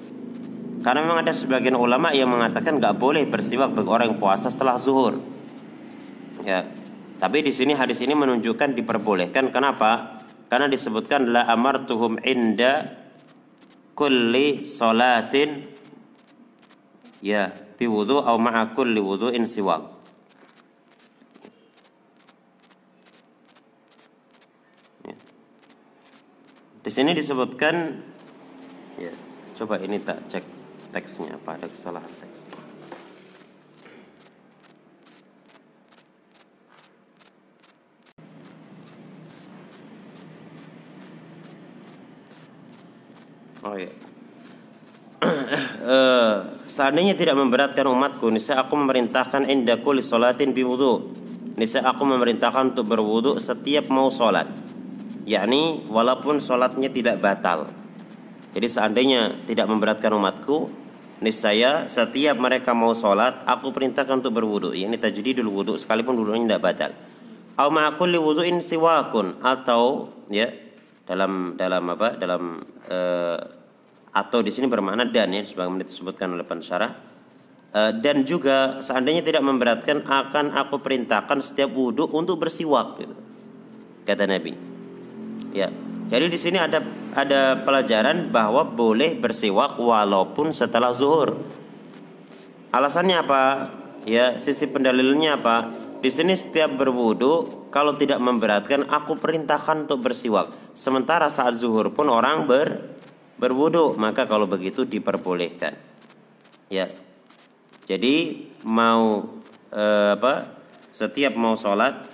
Karena 0.80 1.04
memang 1.04 1.20
ada 1.20 1.36
sebagian 1.36 1.76
ulama 1.76 2.16
yang 2.16 2.32
mengatakan 2.32 2.80
nggak 2.80 2.96
boleh 2.96 3.28
bersiwak 3.28 3.76
bagi 3.76 3.92
orang 3.92 4.06
yang 4.16 4.18
puasa 4.18 4.48
setelah 4.48 4.80
zuhur. 4.80 5.20
Ya. 6.48 6.64
Tapi 7.20 7.44
di 7.44 7.52
sini 7.52 7.76
hadis 7.76 8.00
ini 8.00 8.16
menunjukkan 8.16 8.72
diperbolehkan. 8.72 9.52
Kenapa? 9.52 10.24
Karena 10.48 10.66
disebutkan 10.66 11.28
la 11.28 11.44
amartuhum 11.52 12.18
inda 12.24 12.88
kulli 13.92 14.64
salatin 14.64 15.68
ya 17.20 17.52
bi 17.52 17.84
wudu 17.84 18.18
au 18.18 18.40
ma'a 18.40 18.72
kulli 18.72 18.98
wudu'in 18.98 19.44
siwak. 19.44 19.91
Di 26.82 26.90
sini 26.90 27.14
disebutkan 27.14 27.94
ya, 28.98 29.14
coba 29.54 29.78
ini 29.78 30.02
tak 30.02 30.26
cek 30.26 30.42
teksnya 30.90 31.38
apa 31.38 31.54
ada 31.54 31.70
kesalahan 31.70 32.10
teks. 32.18 32.42
Oh 43.62 43.78
ya. 43.78 43.94
uh, 45.22 46.58
seandainya 46.74 47.14
tidak 47.14 47.38
memberatkan 47.38 47.86
umatku, 47.86 48.26
nisa 48.34 48.58
aku 48.58 48.74
memerintahkan 48.74 49.46
indaku 49.46 49.94
li 49.94 50.02
salatin 50.02 50.50
bi 50.50 50.66
wudu. 50.66 51.14
Nisa 51.54 51.78
aku 51.86 52.02
memerintahkan 52.02 52.74
untuk 52.74 52.90
berwudu 52.90 53.38
setiap 53.38 53.86
mau 53.86 54.10
salat 54.10 54.71
yakni 55.24 55.86
walaupun 55.88 56.42
sholatnya 56.42 56.90
tidak 56.90 57.22
batal. 57.22 57.70
Jadi 58.52 58.68
seandainya 58.68 59.32
tidak 59.48 59.66
memberatkan 59.70 60.12
umatku, 60.12 60.68
niscaya 61.24 61.88
setiap 61.88 62.36
mereka 62.36 62.76
mau 62.76 62.92
sholat, 62.92 63.46
aku 63.48 63.72
perintahkan 63.72 64.20
untuk 64.20 64.36
berwudu. 64.36 64.76
Ini 64.76 64.98
dulu 65.32 65.64
wudu 65.64 65.72
sekalipun 65.80 66.18
wudunya 66.18 66.52
tidak 66.52 66.62
batal. 66.62 66.92
Au 67.56 67.68
ma'kulli 67.68 68.16
wudu'in 68.16 68.60
siwakun 68.60 69.40
atau 69.44 70.08
ya 70.32 70.48
dalam 71.04 71.56
dalam 71.56 71.84
apa? 71.92 72.16
Dalam 72.16 72.64
uh, 72.88 73.38
atau 74.12 74.44
di 74.44 74.52
sini 74.52 74.68
bermakna 74.68 75.08
dan 75.08 75.32
ya 75.32 75.40
sebagaimana 75.40 75.88
disebutkan 75.88 76.36
oleh 76.36 76.44
pensyarah 76.44 76.92
uh, 77.72 77.92
dan 77.96 78.28
juga 78.28 78.84
seandainya 78.84 79.24
tidak 79.24 79.40
memberatkan 79.40 80.04
akan 80.04 80.52
aku 80.52 80.84
perintahkan 80.84 81.40
setiap 81.40 81.72
wudhu 81.72 82.12
untuk 82.12 82.36
bersiwak 82.36 83.00
gitu. 83.00 83.16
kata 84.04 84.28
Nabi 84.28 84.71
Ya. 85.52 85.68
Jadi 86.12 86.28
di 86.28 86.38
sini 86.40 86.60
ada 86.60 86.84
ada 87.12 87.60
pelajaran 87.60 88.32
bahwa 88.32 88.68
boleh 88.68 89.16
bersiwak 89.16 89.76
walaupun 89.76 90.52
setelah 90.52 90.92
zuhur. 90.92 91.40
Alasannya 92.72 93.16
apa? 93.20 93.42
Ya, 94.08 94.40
sisi 94.40 94.68
pendalilnya 94.68 95.36
apa? 95.40 95.72
Di 96.02 96.10
sini 96.10 96.34
setiap 96.34 96.74
berwudu 96.74 97.68
kalau 97.70 97.94
tidak 97.94 98.18
memberatkan 98.18 98.90
aku 98.90 99.16
perintahkan 99.16 99.86
untuk 99.86 100.04
bersiwak. 100.04 100.50
Sementara 100.74 101.30
saat 101.30 101.56
zuhur 101.56 101.94
pun 101.94 102.10
orang 102.10 102.48
ber 102.48 102.98
berwudu, 103.40 103.94
maka 103.96 104.26
kalau 104.26 104.50
begitu 104.50 104.84
diperbolehkan. 104.84 105.76
Ya. 106.68 106.88
Jadi 107.86 108.48
mau 108.68 109.30
eh, 109.72 110.16
apa? 110.16 110.60
Setiap 110.92 111.32
mau 111.40 111.56
sholat 111.56 112.11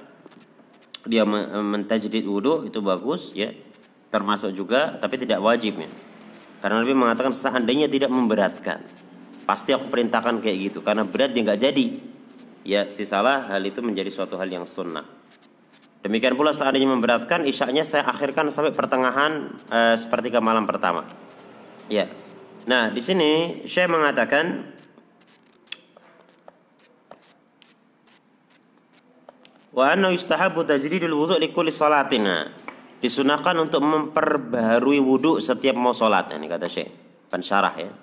dia 1.08 1.24
mentajdid 1.24 2.22
wudhu 2.28 2.68
itu 2.68 2.78
bagus 2.84 3.32
ya. 3.32 3.56
Termasuk 4.12 4.52
juga 4.52 5.00
tapi 5.00 5.16
tidak 5.16 5.40
wajib 5.40 5.80
ya. 5.80 5.88
Karena 6.60 6.84
Nabi 6.84 6.92
mengatakan 6.92 7.32
seandainya 7.32 7.88
tidak 7.88 8.12
memberatkan. 8.12 8.84
Pasti 9.48 9.72
aku 9.72 9.88
perintahkan 9.88 10.44
kayak 10.44 10.56
gitu 10.70 10.78
karena 10.84 11.08
berat 11.08 11.32
dia 11.32 11.42
nggak 11.42 11.60
jadi. 11.60 11.86
Ya 12.68 12.84
si 12.92 13.08
salah 13.08 13.48
hal 13.48 13.64
itu 13.64 13.80
menjadi 13.80 14.12
suatu 14.12 14.36
hal 14.36 14.52
yang 14.52 14.68
sunnah. 14.68 15.08
Demikian 16.04 16.38
pula 16.38 16.54
seandainya 16.54 16.92
memberatkan 16.92 17.42
isyaknya 17.48 17.82
saya 17.82 18.06
akhirkan 18.06 18.52
sampai 18.52 18.70
pertengahan 18.70 19.50
eh, 19.72 19.96
sepertiga 19.96 20.38
malam 20.38 20.68
pertama. 20.68 21.08
Ya. 21.88 22.12
Nah 22.68 22.92
di 22.92 23.00
sini 23.00 23.64
saya 23.64 23.88
mengatakan 23.88 24.76
Wa 29.78 29.94
anna 29.94 30.10
yustahabu 30.10 30.66
tajdidul 30.66 31.14
wudu' 31.14 31.38
li 31.38 31.54
kulli 31.54 31.70
salatin. 31.70 32.26
Disunahkan 32.98 33.54
untuk 33.62 33.78
memperbaharui 33.78 34.98
wudu 34.98 35.38
setiap 35.38 35.78
mau 35.78 35.94
salat. 35.94 36.34
Ini 36.34 36.50
kata 36.50 36.66
Syekh 36.66 36.90
pensyarah 37.30 37.74
ya. 37.78 37.94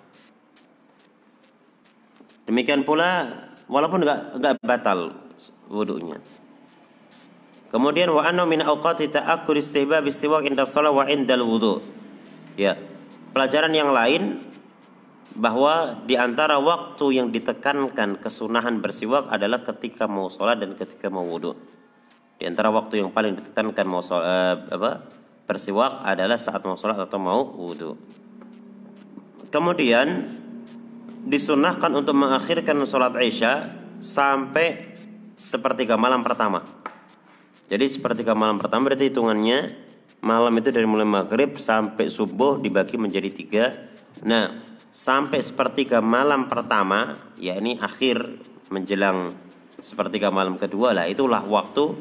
Demikian 2.48 2.88
pula 2.88 3.28
walaupun 3.68 4.08
enggak 4.08 4.40
enggak 4.40 4.56
batal 4.64 5.20
wudunya. 5.68 6.24
Kemudian 7.76 8.08
wa 8.08 8.24
anna 8.24 8.48
min 8.48 8.64
awqati 8.64 9.12
ta'akkur 9.12 9.60
istihbab 9.60 10.08
istiwak 10.08 10.48
inda 10.48 10.64
shalah 10.64 10.96
wa 10.96 11.04
indal 11.12 11.44
wudu. 11.44 11.84
Ya. 12.56 12.80
Pelajaran 13.36 13.76
yang 13.76 13.92
lain 13.92 14.40
bahwa 15.36 16.00
di 16.08 16.16
antara 16.16 16.56
waktu 16.64 17.20
yang 17.20 17.28
ditekankan 17.28 18.24
kesunahan 18.24 18.80
bersiwak 18.80 19.28
adalah 19.28 19.60
ketika 19.68 20.08
mau 20.08 20.32
sholat 20.32 20.64
dan 20.64 20.80
ketika 20.80 21.12
mau 21.12 21.28
wudhu. 21.28 21.60
Di 22.40 22.48
antara 22.48 22.72
waktu 22.72 23.04
yang 23.04 23.12
paling 23.12 23.36
ditekankan 23.36 23.86
mau 23.88 24.00
sholat, 24.00 24.24
eh, 24.24 24.56
apa, 24.80 24.92
bersiwak 25.44 26.08
adalah 26.08 26.40
saat 26.40 26.64
mau 26.64 26.80
sholat 26.80 26.96
atau 27.04 27.20
mau 27.20 27.44
wudhu. 27.44 28.00
Kemudian 29.52 30.24
disunahkan 31.28 31.92
untuk 31.92 32.16
mengakhirkan 32.16 32.80
sholat 32.88 33.20
isya 33.20 33.72
sampai 34.00 34.96
sepertiga 35.36 36.00
malam 36.00 36.24
pertama. 36.24 36.64
Jadi 37.68 37.92
sepertiga 37.92 38.32
malam 38.38 38.56
pertama 38.56 38.88
berarti 38.88 39.12
hitungannya 39.12 39.74
malam 40.24 40.54
itu 40.56 40.70
dari 40.72 40.88
mulai 40.88 41.04
maghrib 41.04 41.60
sampai 41.60 42.08
subuh 42.08 42.62
dibagi 42.62 42.96
menjadi 42.96 43.30
tiga. 43.34 43.66
Nah 44.22 44.75
sampai 44.96 45.44
sepertiga 45.44 46.00
malam 46.00 46.48
pertama, 46.48 47.20
ya 47.36 47.60
ini 47.60 47.76
akhir 47.76 48.40
menjelang 48.72 49.36
sepertiga 49.84 50.32
malam 50.32 50.56
kedua 50.56 50.96
lah, 50.96 51.04
itulah 51.12 51.44
waktu 51.44 51.92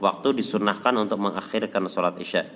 waktu 0.00 0.40
disunahkan 0.40 0.96
untuk 0.96 1.20
mengakhirkan 1.20 1.84
sholat 1.92 2.16
isya. 2.16 2.48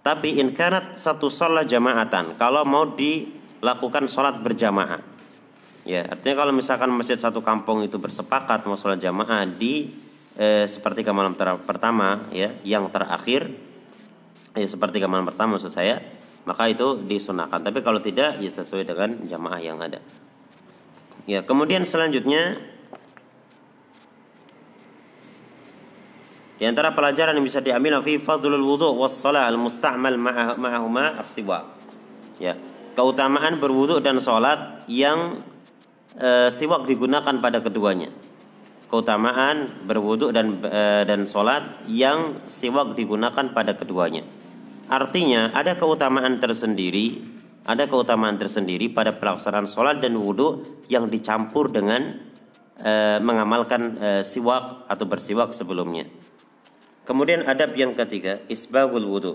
Tapi 0.00 0.40
in 0.40 0.56
kanat 0.56 0.96
satu 0.96 1.28
sholat 1.28 1.68
jamaatan, 1.68 2.40
kalau 2.40 2.64
mau 2.64 2.88
dilakukan 2.96 4.08
sholat 4.08 4.40
berjamaah, 4.40 5.04
ya 5.84 6.08
artinya 6.08 6.48
kalau 6.48 6.56
misalkan 6.56 6.88
masjid 6.88 7.20
satu 7.20 7.44
kampung 7.44 7.84
itu 7.84 8.00
bersepakat 8.00 8.64
mau 8.64 8.80
sholat 8.80 8.96
jamaah 8.96 9.44
di 9.44 9.92
eh, 10.40 10.64
sepertiga 10.64 11.12
malam 11.12 11.36
pertama, 11.36 12.24
ya 12.32 12.48
yang 12.64 12.88
terakhir, 12.88 13.52
ya 14.56 14.64
sepertiga 14.66 15.04
malam 15.04 15.28
pertama 15.28 15.60
maksud 15.60 15.68
saya, 15.70 16.00
maka 16.46 16.70
itu 16.70 17.02
disunahkan. 17.02 17.58
Tapi 17.58 17.82
kalau 17.82 17.98
tidak 17.98 18.38
ya 18.38 18.48
sesuai 18.48 18.86
dengan 18.86 19.18
jamaah 19.26 19.60
yang 19.60 19.82
ada. 19.82 19.98
Ya, 21.26 21.42
kemudian 21.42 21.82
selanjutnya 21.82 22.54
di 26.56 26.64
antara 26.64 26.94
pelajaran 26.94 27.34
yang 27.34 27.42
bisa 27.42 27.58
diambil 27.58 27.98
fi 28.00 28.22
fadlul 28.22 28.62
wudu 28.62 28.94
was 28.94 29.18
shalah 29.18 29.50
al 29.50 29.58
musta'mal 29.58 30.14
ma'ahuma 30.56 31.18
as-siwak. 31.18 31.66
Ya, 32.38 32.54
keutamaan 32.94 33.58
berwudu 33.58 33.98
dan 33.98 34.22
salat 34.22 34.86
yang 34.86 35.42
e, 36.14 36.48
siwak 36.54 36.86
digunakan 36.86 37.34
pada 37.42 37.58
keduanya. 37.58 38.14
keutamaan 38.86 39.66
berwudhu 39.82 40.30
dan 40.30 40.62
e, 40.62 40.82
dan 41.10 41.26
sholat 41.26 41.82
yang 41.90 42.38
siwak 42.46 42.94
digunakan 42.94 43.50
pada 43.50 43.74
keduanya. 43.74 44.22
Artinya 44.86 45.50
ada 45.50 45.74
keutamaan 45.74 46.38
tersendiri, 46.38 47.18
ada 47.66 47.90
keutamaan 47.90 48.38
tersendiri 48.38 48.86
pada 48.86 49.10
pelaksanaan 49.18 49.66
sholat 49.66 49.98
dan 49.98 50.14
wudhu 50.14 50.62
yang 50.86 51.10
dicampur 51.10 51.74
dengan 51.74 52.22
e, 52.78 53.18
mengamalkan 53.18 53.98
e, 53.98 54.08
siwak 54.22 54.86
atau 54.86 55.04
bersiwak 55.10 55.50
sebelumnya. 55.50 56.06
Kemudian 57.02 57.42
adab 57.50 57.74
yang 57.74 57.98
ketiga, 57.98 58.42
isbagul 58.46 59.02
wudhu. 59.06 59.34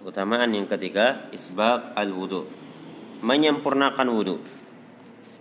Keutamaan 0.00 0.52
yang 0.52 0.68
ketiga, 0.68 1.28
isbag 1.32 1.96
al 1.96 2.12
wudhu, 2.12 2.44
menyempurnakan 3.24 4.08
wudhu. 4.08 4.36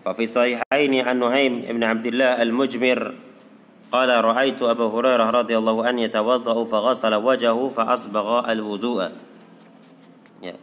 Fafi 0.04 0.28
sahihaini 0.28 1.04
an 1.04 1.20
Nu'aim 1.20 1.64
ibn 1.68 1.84
Abdullah 1.84 2.36
al-Mujmir 2.36 3.00
Qala 3.94 4.26
ra'aitu 4.26 4.66
Abu 4.66 4.90
Hurairah 4.90 5.30
radhiyallahu 5.30 5.86
an 5.86 6.02
yatawaddau 6.02 6.66
fa 6.66 6.82
ghasala 6.82 7.22
wajahu 7.22 7.70
fa 7.70 7.94
asbagha 7.94 8.42
al-wudu'a. 8.50 9.14
Ya. 10.42 10.58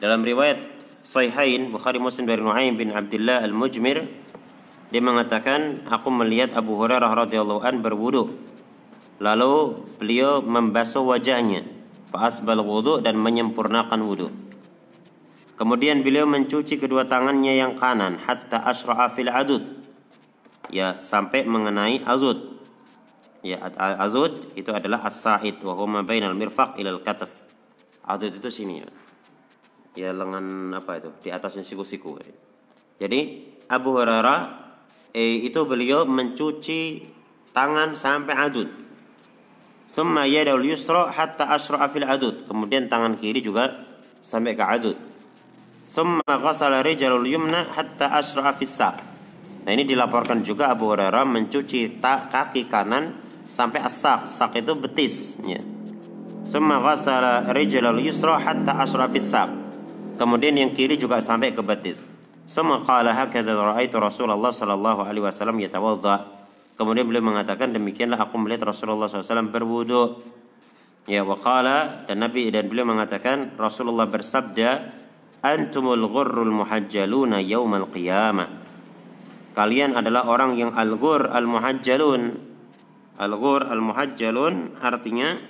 Dalam 0.00 0.24
riwayat 0.24 0.64
Sahihain 1.04 1.68
Bukhari 1.68 2.00
Muslim 2.00 2.24
dari 2.24 2.40
Nuaim 2.40 2.80
bin 2.80 2.88
Abdullah 2.96 3.44
Al-Mujmir 3.44 4.08
dia 4.88 5.02
mengatakan 5.04 5.84
aku 5.92 6.08
melihat 6.08 6.56
Abu 6.56 6.80
Hurairah 6.80 7.12
radhiyallahu 7.28 7.68
an 7.68 7.84
berwudu 7.84 8.32
lalu 9.20 9.76
beliau 10.00 10.40
membasuh 10.40 11.04
wajahnya 11.04 11.68
fa 12.08 12.32
asbal 12.32 12.64
wudu 12.64 13.04
dan 13.04 13.20
menyempurnakan 13.20 14.00
wudu. 14.08 14.45
Kemudian 15.56 16.04
beliau 16.04 16.28
mencuci 16.28 16.76
kedua 16.76 17.08
tangannya 17.08 17.56
yang 17.56 17.80
kanan 17.80 18.20
hatta 18.20 18.60
asra'a 18.68 19.08
fil 19.08 19.32
adud. 19.32 19.64
Ya, 20.68 21.00
sampai 21.00 21.48
mengenai 21.48 22.04
azud. 22.04 22.60
Ya, 23.40 23.64
azud 23.96 24.52
itu 24.52 24.68
adalah 24.68 25.08
as-sa'id 25.08 25.56
wa 25.64 25.72
huma 25.72 26.04
bainal 26.04 26.36
mirfaq 26.36 26.76
ila 26.76 27.00
al-kataf. 27.00 27.32
Azud 28.04 28.36
itu 28.36 28.48
sini 28.52 28.84
ya. 28.84 28.90
Ya 29.96 30.10
lengan 30.12 30.76
apa 30.76 31.00
itu? 31.00 31.08
Di 31.24 31.32
atasnya 31.32 31.64
siku-siku. 31.64 32.20
Jadi 33.00 33.20
Abu 33.72 33.96
Hurairah 33.96 34.40
eh, 35.16 35.40
itu 35.40 35.64
beliau 35.64 36.04
mencuci 36.04 37.00
tangan 37.56 37.96
sampai 37.96 38.34
adud. 38.36 38.68
Summa 39.88 40.28
yadul 40.28 40.68
yusra 40.68 41.08
hatta 41.08 41.48
asra'a 41.48 41.88
fil 41.88 42.04
adud. 42.04 42.44
Kemudian 42.44 42.92
tangan 42.92 43.16
kiri 43.16 43.40
juga 43.40 43.72
sampai 44.20 44.52
ke 44.52 44.64
adud. 44.66 45.15
Summa 45.86 46.26
ghasala 46.26 46.82
rijalul 46.82 47.26
yumna 47.30 47.70
hatta 47.70 48.10
asra'a. 48.10 48.92
Nah 49.66 49.70
ini 49.70 49.86
dilaporkan 49.86 50.42
juga 50.42 50.74
Abu 50.74 50.90
Hurairah 50.90 51.22
mencuci 51.22 52.02
tak 52.02 52.34
kaki 52.34 52.66
kanan 52.66 53.14
sampai 53.46 53.82
asak. 53.82 54.26
Sak 54.26 54.58
itu 54.58 54.74
betis. 54.74 55.38
Ya. 55.46 55.62
Summa 56.46 56.82
ghasala 56.82 57.54
rijalul 57.54 58.02
yusra 58.02 58.38
hatta 58.42 58.82
asra'a. 58.82 59.46
Kemudian 60.18 60.58
yang 60.58 60.74
kiri 60.74 60.98
juga 60.98 61.22
sampai 61.22 61.54
ke 61.54 61.62
betis. 61.62 62.02
Summa 62.46 62.82
qala 62.82 63.14
hakadha 63.14 63.54
ra'aitu 63.54 63.98
Rasulullah 63.98 64.54
sallallahu 64.54 65.06
alaihi 65.06 65.22
wasallam 65.22 65.58
yatawadda. 65.62 66.34
Kemudian 66.76 67.08
beliau 67.08 67.24
mengatakan 67.24 67.72
demikianlah 67.72 68.20
aku 68.20 68.36
melihat 68.36 68.68
Rasulullah 68.68 69.08
SAW 69.08 69.48
berwudu. 69.48 70.20
Ya 71.08 71.24
waqala 71.24 72.04
dan 72.04 72.20
Nabi 72.20 72.50
dan 72.52 72.68
beliau 72.68 72.84
mengatakan 72.84 73.54
Rasulullah 73.56 74.04
bersabda 74.04 74.92
antumul 75.54 76.10
ghurrul 76.10 76.50
muhajjaluna 76.50 77.38
yaumal 77.38 77.86
qiyamah. 77.90 78.48
Kalian 79.54 79.96
adalah 79.96 80.28
orang 80.28 80.58
yang 80.58 80.76
al-ghur 80.76 81.32
al-muhajjalun. 81.32 82.36
Al-ghur 83.16 83.64
al-muhajjalun 83.64 84.76
artinya 84.84 85.40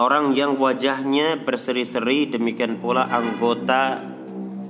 orang 0.00 0.32
yang 0.32 0.56
wajahnya 0.56 1.36
berseri-seri 1.44 2.32
demikian 2.32 2.80
pula 2.80 3.04
anggota 3.12 4.00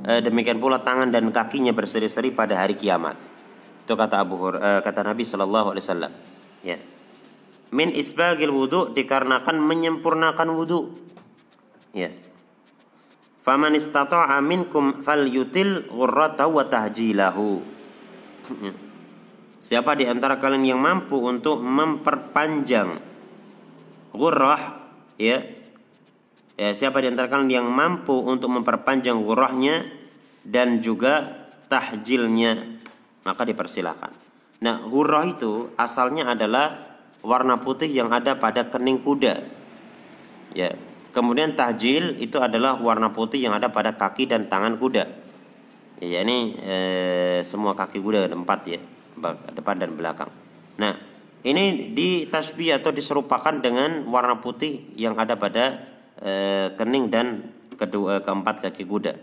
eh, 0.02 0.18
demikian 0.18 0.58
pula 0.58 0.82
tangan 0.82 1.14
dan 1.14 1.30
kakinya 1.30 1.70
berseri-seri 1.70 2.34
pada 2.34 2.58
hari 2.58 2.74
kiamat. 2.74 3.14
Itu 3.86 3.94
kata 3.94 4.18
Abu 4.18 4.34
Hur, 4.34 4.58
eh, 4.58 4.82
kata 4.82 5.06
Nabi 5.06 5.22
sallallahu 5.22 5.78
alaihi 5.78 5.84
wasallam. 5.86 6.12
Ya. 6.66 6.76
Min 7.70 7.94
isbagil 7.94 8.50
wudu 8.50 8.90
dikarenakan 8.90 9.54
menyempurnakan 9.62 10.48
wudu. 10.58 10.90
Ya 11.94 12.10
Faman 13.48 13.72
istata'a 13.72 14.44
minkum 14.44 15.00
falyutil 15.00 15.88
ghurratahu 15.88 16.60
wa 16.60 16.68
tahjilahu. 16.68 17.64
Siapa 19.64 19.96
di 19.96 20.04
antara 20.04 20.36
kalian 20.36 20.76
yang 20.76 20.80
mampu 20.84 21.16
untuk 21.16 21.64
memperpanjang 21.64 23.00
ghurrah 24.12 24.84
ya 25.16 25.40
ya 26.60 26.76
siapa 26.76 27.00
di 27.00 27.08
antara 27.08 27.32
kalian 27.32 27.64
yang 27.64 27.68
mampu 27.72 28.20
untuk 28.20 28.52
memperpanjang 28.52 29.16
ghurrahnya 29.16 29.80
dan 30.44 30.84
juga 30.84 31.48
tahjilnya 31.72 32.76
maka 33.24 33.48
dipersilahkan. 33.48 34.12
Nah, 34.60 34.76
ghurrah 34.84 35.24
itu 35.24 35.72
asalnya 35.80 36.36
adalah 36.36 37.00
warna 37.24 37.56
putih 37.56 37.88
yang 37.88 38.12
ada 38.12 38.36
pada 38.36 38.68
kening 38.68 39.00
kuda. 39.00 39.40
Ya, 40.52 40.76
Kemudian 41.18 41.58
tahjil 41.58 42.14
itu 42.22 42.38
adalah 42.38 42.78
warna 42.78 43.10
putih 43.10 43.42
yang 43.42 43.50
ada 43.50 43.74
pada 43.74 43.98
kaki 43.98 44.30
dan 44.30 44.46
tangan 44.46 44.78
kuda. 44.78 45.02
Ya, 45.98 46.22
ini 46.22 46.54
e, 46.54 46.76
semua 47.42 47.74
kaki 47.74 47.98
kuda 47.98 48.30
ada 48.30 48.38
empat 48.38 48.70
ya, 48.70 48.78
depan 49.50 49.82
dan 49.82 49.98
belakang. 49.98 50.30
Nah, 50.78 50.94
ini 51.42 51.90
ditasbih 51.90 52.78
atau 52.78 52.94
diserupakan 52.94 53.50
dengan 53.58 54.06
warna 54.06 54.38
putih 54.38 54.94
yang 54.94 55.18
ada 55.18 55.34
pada 55.34 55.82
e, 56.22 56.32
kening 56.78 57.10
dan 57.10 57.50
kedua 57.74 58.22
keempat 58.22 58.70
kaki 58.70 58.86
kuda. 58.86 59.18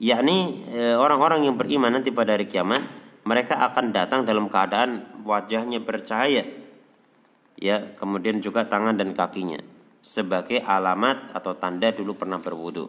Yakni 0.00 0.64
e, 0.72 0.96
orang-orang 0.96 1.44
yang 1.44 1.60
beriman 1.60 2.00
nanti 2.00 2.16
pada 2.16 2.32
hari 2.32 2.48
kiamat, 2.48 2.80
mereka 3.28 3.60
akan 3.60 3.92
datang 3.92 4.24
dalam 4.24 4.48
keadaan 4.48 5.20
wajahnya 5.20 5.84
bercahaya. 5.84 6.48
Ya, 7.60 7.92
kemudian 8.00 8.40
juga 8.40 8.64
tangan 8.64 8.96
dan 8.96 9.12
kakinya 9.12 9.75
sebagai 10.06 10.62
alamat 10.62 11.34
atau 11.34 11.58
tanda 11.58 11.90
dulu 11.90 12.14
pernah 12.14 12.38
berwudu. 12.38 12.86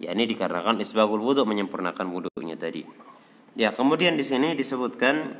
Ya 0.00 0.16
ini 0.16 0.24
dikarenakan 0.24 0.80
isbagul 0.80 1.20
wudu 1.20 1.44
menyempurnakan 1.44 2.08
wudunya 2.08 2.56
tadi. 2.56 2.88
Ya 3.52 3.68
kemudian 3.76 4.16
di 4.16 4.24
sini 4.24 4.56
disebutkan 4.56 5.36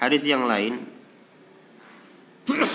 hadis 0.00 0.24
yang 0.24 0.48
lain 0.48 0.88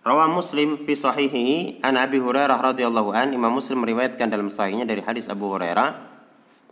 Rawa 0.00 0.26
Muslim 0.32 0.82
fi 0.82 0.96
sahihi 0.98 1.78
an 1.84 1.94
Abi 2.00 2.18
Hurairah 2.18 2.58
radhiyallahu 2.72 3.14
an 3.14 3.30
Imam 3.36 3.52
Muslim 3.54 3.84
meriwayatkan 3.86 4.26
dalam 4.26 4.50
sahihnya 4.50 4.88
dari 4.88 5.04
hadis 5.04 5.30
Abu 5.30 5.46
Hurairah 5.52 5.94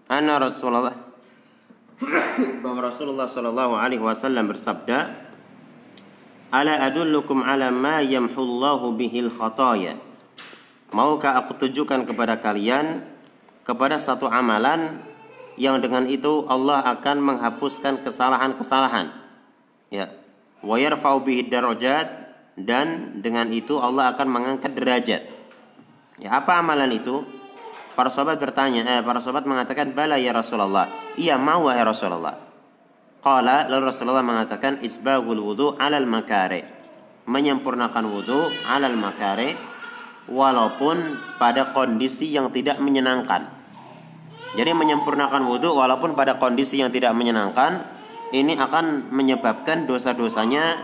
anna 0.08 0.40
Rasulullah 0.40 1.07
bahwa 2.62 2.90
Rasulullah 2.90 3.26
Shallallahu 3.26 3.74
Alaihi 3.74 4.02
Wasallam 4.02 4.50
bersabda, 4.50 5.18
"Ala 6.54 6.86
adullukum 6.86 7.42
ala 7.42 7.70
ma 7.74 7.98
yamhullahu 8.02 8.94
bihil 8.94 9.30
khataya." 9.34 9.98
Maukah 10.88 11.36
aku 11.36 11.58
tunjukkan 11.58 12.08
kepada 12.08 12.40
kalian 12.40 13.04
kepada 13.68 14.00
satu 14.00 14.24
amalan 14.24 14.96
yang 15.60 15.76
dengan 15.84 16.08
itu 16.08 16.48
Allah 16.48 16.80
akan 16.96 17.20
menghapuskan 17.20 18.00
kesalahan-kesalahan. 18.00 19.12
Ya. 19.92 20.08
Wa 20.64 20.80
yarfa'u 20.80 21.20
bihi 21.20 21.52
darajat 21.52 22.08
dan 22.56 23.20
dengan 23.20 23.52
itu 23.52 23.76
Allah 23.76 24.16
akan 24.16 24.26
mengangkat 24.32 24.72
derajat. 24.72 25.22
Ya, 26.18 26.40
apa 26.40 26.58
amalan 26.58 26.96
itu? 26.96 27.22
Para 27.98 28.14
sahabat 28.14 28.38
bertanya, 28.38 28.86
eh, 28.86 29.02
para 29.02 29.18
sahabat 29.18 29.42
mengatakan, 29.42 29.90
"Bala 29.90 30.22
ya 30.22 30.30
Rasulullah." 30.30 30.86
Iya, 31.18 31.34
mau 31.34 31.66
ya 31.66 31.82
Rasulullah. 31.82 32.38
Qala 33.18 33.66
lalu 33.66 33.90
Rasulullah 33.90 34.22
mengatakan 34.22 34.78
isbagul 34.86 35.42
wudu 35.42 35.74
alal 35.74 36.06
makare. 36.06 36.62
Menyempurnakan 37.26 38.06
wudu 38.06 38.38
alal 38.70 38.94
makare 38.94 39.58
walaupun 40.30 41.18
pada 41.42 41.74
kondisi 41.74 42.30
yang 42.30 42.54
tidak 42.54 42.78
menyenangkan. 42.78 43.50
Jadi 44.54 44.70
menyempurnakan 44.78 45.42
wudu 45.50 45.74
walaupun 45.74 46.14
pada 46.14 46.38
kondisi 46.38 46.78
yang 46.78 46.94
tidak 46.94 47.10
menyenangkan 47.18 47.82
ini 48.30 48.54
akan 48.54 49.10
menyebabkan 49.10 49.90
dosa-dosanya 49.90 50.78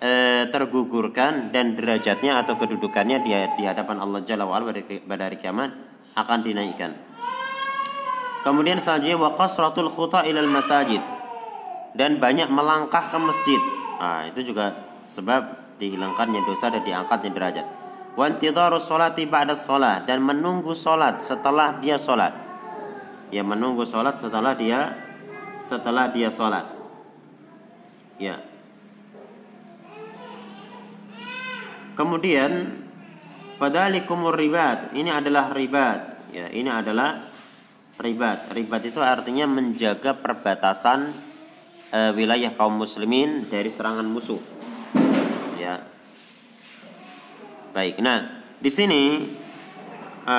e, 0.00 0.10
tergugurkan 0.48 1.52
dan 1.52 1.76
derajatnya 1.76 2.40
atau 2.40 2.56
kedudukannya 2.56 3.20
di, 3.20 3.36
di 3.60 3.62
hadapan 3.68 4.00
Allah 4.00 4.24
Jalla 4.24 4.48
wa'ala 4.48 4.72
pada 4.72 5.22
hari 5.28 5.38
kiamat 5.38 5.93
akan 6.14 6.38
dinaikkan. 6.46 6.94
Kemudian 8.44 8.78
selanjutnya 8.78 9.16
wa 9.16 9.32
qasratul 9.34 9.88
khuta 9.88 10.22
ilal 10.28 10.50
masajid 10.50 11.00
dan 11.96 12.20
banyak 12.20 12.50
melangkah 12.52 13.08
ke 13.08 13.16
masjid. 13.16 13.60
Nah, 13.98 14.28
itu 14.28 14.52
juga 14.52 14.76
sebab 15.08 15.64
dihilangkannya 15.80 16.44
dosa 16.44 16.68
dan 16.68 16.82
diangkatnya 16.84 17.30
derajat. 17.32 17.66
Wa 18.14 18.30
intidharu 18.30 18.78
sholati 18.78 19.26
ba'da 19.26 19.58
sholat 19.58 20.06
dan 20.06 20.22
menunggu 20.22 20.76
sholat 20.76 21.24
setelah 21.24 21.80
dia 21.82 21.98
sholat. 21.98 22.36
Ya 23.32 23.42
menunggu 23.42 23.82
sholat 23.82 24.14
setelah 24.14 24.54
dia 24.54 24.94
setelah 25.64 26.12
dia 26.12 26.30
sholat. 26.30 26.68
Ya. 28.20 28.38
Kemudian 31.98 32.83
Fadalikumur 33.54 34.34
ribat. 34.34 34.90
Ini 34.94 35.10
adalah 35.14 35.54
ribat. 35.54 36.30
Ya, 36.34 36.50
ini 36.50 36.66
adalah 36.66 37.30
ribat. 38.02 38.50
Ribat 38.50 38.82
itu 38.82 38.98
artinya 38.98 39.46
menjaga 39.46 40.18
perbatasan 40.18 41.14
e, 41.94 42.00
wilayah 42.18 42.50
kaum 42.58 42.74
muslimin 42.74 43.46
dari 43.46 43.70
serangan 43.70 44.06
musuh. 44.06 44.42
Ya. 45.54 45.86
Baik. 47.70 48.02
Nah, 48.02 48.42
di 48.58 48.70
sini 48.74 49.02
e, 50.26 50.36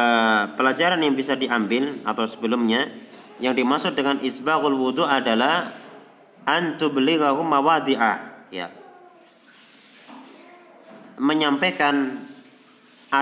pelajaran 0.60 1.00
yang 1.00 1.16
bisa 1.16 1.40
diambil 1.40 2.04
atau 2.04 2.28
sebelumnya 2.28 2.92
yang 3.40 3.56
dimaksud 3.56 3.96
dengan 3.96 4.20
isbaghul 4.20 4.76
wudu 4.76 5.08
adalah 5.08 5.72
antublighahu 6.44 7.40
mawadi'ah. 7.40 8.52
Ya. 8.52 8.68
Menyampaikan 11.16 12.28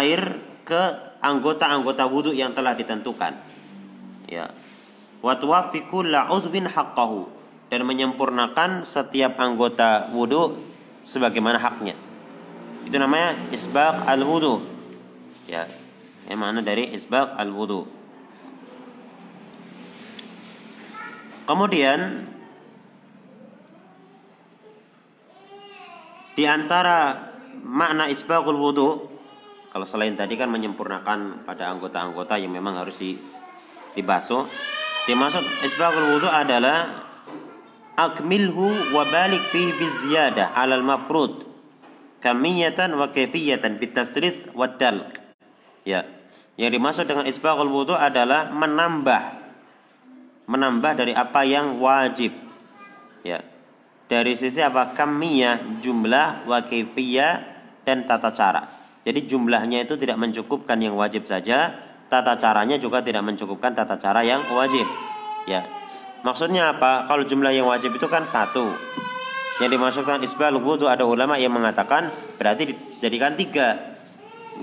air 0.02 0.42
ke 0.64 0.82
anggota-anggota 1.20 2.08
wudhu 2.10 2.32
yang 2.34 2.56
telah 2.56 2.74
ditentukan. 2.74 3.36
Ya. 4.26 4.50
Wa 5.22 5.38
tuwaffiqu 5.38 6.04
la'udwin 6.08 6.68
haqqahu 6.68 7.30
dan 7.70 7.82
menyempurnakan 7.86 8.84
setiap 8.84 9.38
anggota 9.38 10.10
wudhu 10.12 10.58
sebagaimana 11.06 11.60
haknya. 11.60 11.96
Itu 12.84 12.96
namanya 13.00 13.36
isbaq 13.54 14.08
al-wudu. 14.10 14.66
Ya. 15.48 15.68
Yang 16.28 16.40
mana 16.40 16.60
dari 16.60 16.92
isbaq 16.92 17.36
al-wudu. 17.40 17.88
Kemudian 21.44 22.24
di 26.34 26.48
antara 26.48 27.30
makna 27.62 28.08
isbaqul 28.08 28.58
wudu 28.58 29.13
kalau 29.74 29.90
selain 29.90 30.14
tadi 30.14 30.38
kan 30.38 30.54
menyempurnakan 30.54 31.50
pada 31.50 31.74
anggota-anggota 31.74 32.38
yang 32.38 32.54
memang 32.54 32.78
harus 32.78 32.94
di, 32.94 33.18
dibasuh. 33.98 34.46
Dimaksud 35.10 35.42
isbagul 35.66 36.14
wudu 36.14 36.30
adalah 36.30 37.10
akmilhu 37.98 38.94
wa 38.94 39.04
balik 39.10 39.42
fihi 39.50 39.74
biziyadah 39.74 40.54
alal 40.54 40.86
mafrud 40.86 41.50
kamiyatan 42.22 42.94
wa 42.94 43.10
kayfiyatan 43.10 43.82
bitasris 43.82 44.46
wa 44.54 44.70
dalq. 44.70 45.10
Ya. 45.90 46.06
Yang 46.54 46.72
dimaksud 46.78 47.06
dengan 47.10 47.26
isbagul 47.26 47.66
wudu 47.66 47.98
adalah 47.98 48.54
menambah 48.54 49.42
menambah 50.46 51.02
dari 51.02 51.18
apa 51.18 51.42
yang 51.50 51.82
wajib. 51.82 52.30
Ya. 53.26 53.42
Dari 54.06 54.38
sisi 54.38 54.62
apa? 54.62 54.94
Kamiyah, 54.94 55.82
jumlah, 55.82 56.46
wa 56.46 56.62
kayfiyah 56.62 57.42
dan 57.82 58.06
tata 58.06 58.30
cara. 58.30 58.83
Jadi 59.04 59.28
jumlahnya 59.28 59.84
itu 59.84 60.00
tidak 60.00 60.16
mencukupkan 60.16 60.80
yang 60.80 60.96
wajib 60.96 61.28
saja, 61.28 61.76
tata 62.08 62.40
caranya 62.40 62.80
juga 62.80 63.04
tidak 63.04 63.24
mencukupkan 63.28 63.76
tata 63.76 64.00
cara 64.00 64.24
yang 64.24 64.40
wajib. 64.56 64.88
Ya. 65.44 65.68
Maksudnya 66.24 66.72
apa? 66.72 67.04
Kalau 67.04 67.28
jumlah 67.28 67.52
yang 67.52 67.68
wajib 67.68 67.92
itu 67.92 68.08
kan 68.08 68.24
satu. 68.24 68.72
Yang 69.60 69.76
dimasukkan 69.76 70.24
isbal 70.24 70.56
wudu 70.56 70.88
ada 70.88 71.04
ulama 71.04 71.36
yang 71.36 71.52
mengatakan 71.52 72.08
berarti 72.40 72.72
dijadikan 72.72 73.36
tiga. 73.36 74.00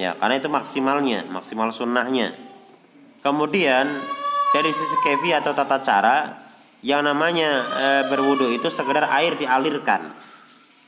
Ya, 0.01 0.17
karena 0.17 0.41
itu 0.41 0.49
maksimalnya, 0.49 1.29
maksimal 1.29 1.69
sunnahnya. 1.69 2.33
Kemudian 3.21 3.85
dari 4.57 4.71
sisi 4.73 4.97
kefi 5.05 5.37
atau 5.37 5.53
tata 5.53 5.85
cara 5.85 6.41
yang 6.81 7.05
namanya 7.05 7.61
e, 7.61 7.87
berwudu 8.09 8.49
itu 8.49 8.73
sekedar 8.73 9.05
air 9.13 9.37
dialirkan. 9.37 10.17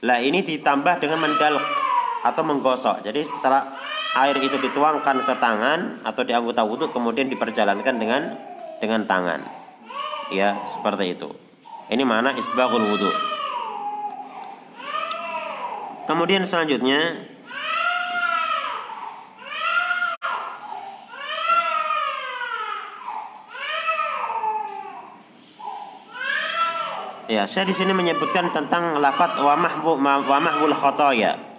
Lah 0.02 0.18
ini 0.24 0.40
ditambah 0.40 1.04
dengan 1.04 1.20
mendal 1.20 1.60
atau 2.22 2.42
menggosok. 2.46 3.02
Jadi 3.02 3.26
setelah 3.26 3.66
air 4.22 4.38
itu 4.38 4.54
dituangkan 4.62 5.26
ke 5.26 5.34
tangan 5.42 6.06
atau 6.06 6.22
di 6.22 6.32
anggota 6.32 6.62
wudhu 6.62 6.94
kemudian 6.94 7.26
diperjalankan 7.26 7.94
dengan 7.98 8.22
dengan 8.78 9.02
tangan. 9.04 9.40
Ya, 10.30 10.56
seperti 10.70 11.18
itu. 11.18 11.28
Ini 11.90 12.02
mana 12.06 12.32
isbagul 12.38 12.86
wudhu. 12.86 13.12
Kemudian 16.06 16.46
selanjutnya 16.46 17.30
Ya, 27.32 27.48
saya 27.48 27.64
di 27.64 27.72
sini 27.72 27.96
menyebutkan 27.96 28.52
tentang 28.52 29.00
lafat 29.00 29.40
wa 29.40 29.56
mahbu 29.56 29.96
wa 30.04 30.36
mahbul 30.36 30.76
khotoya 30.76 31.51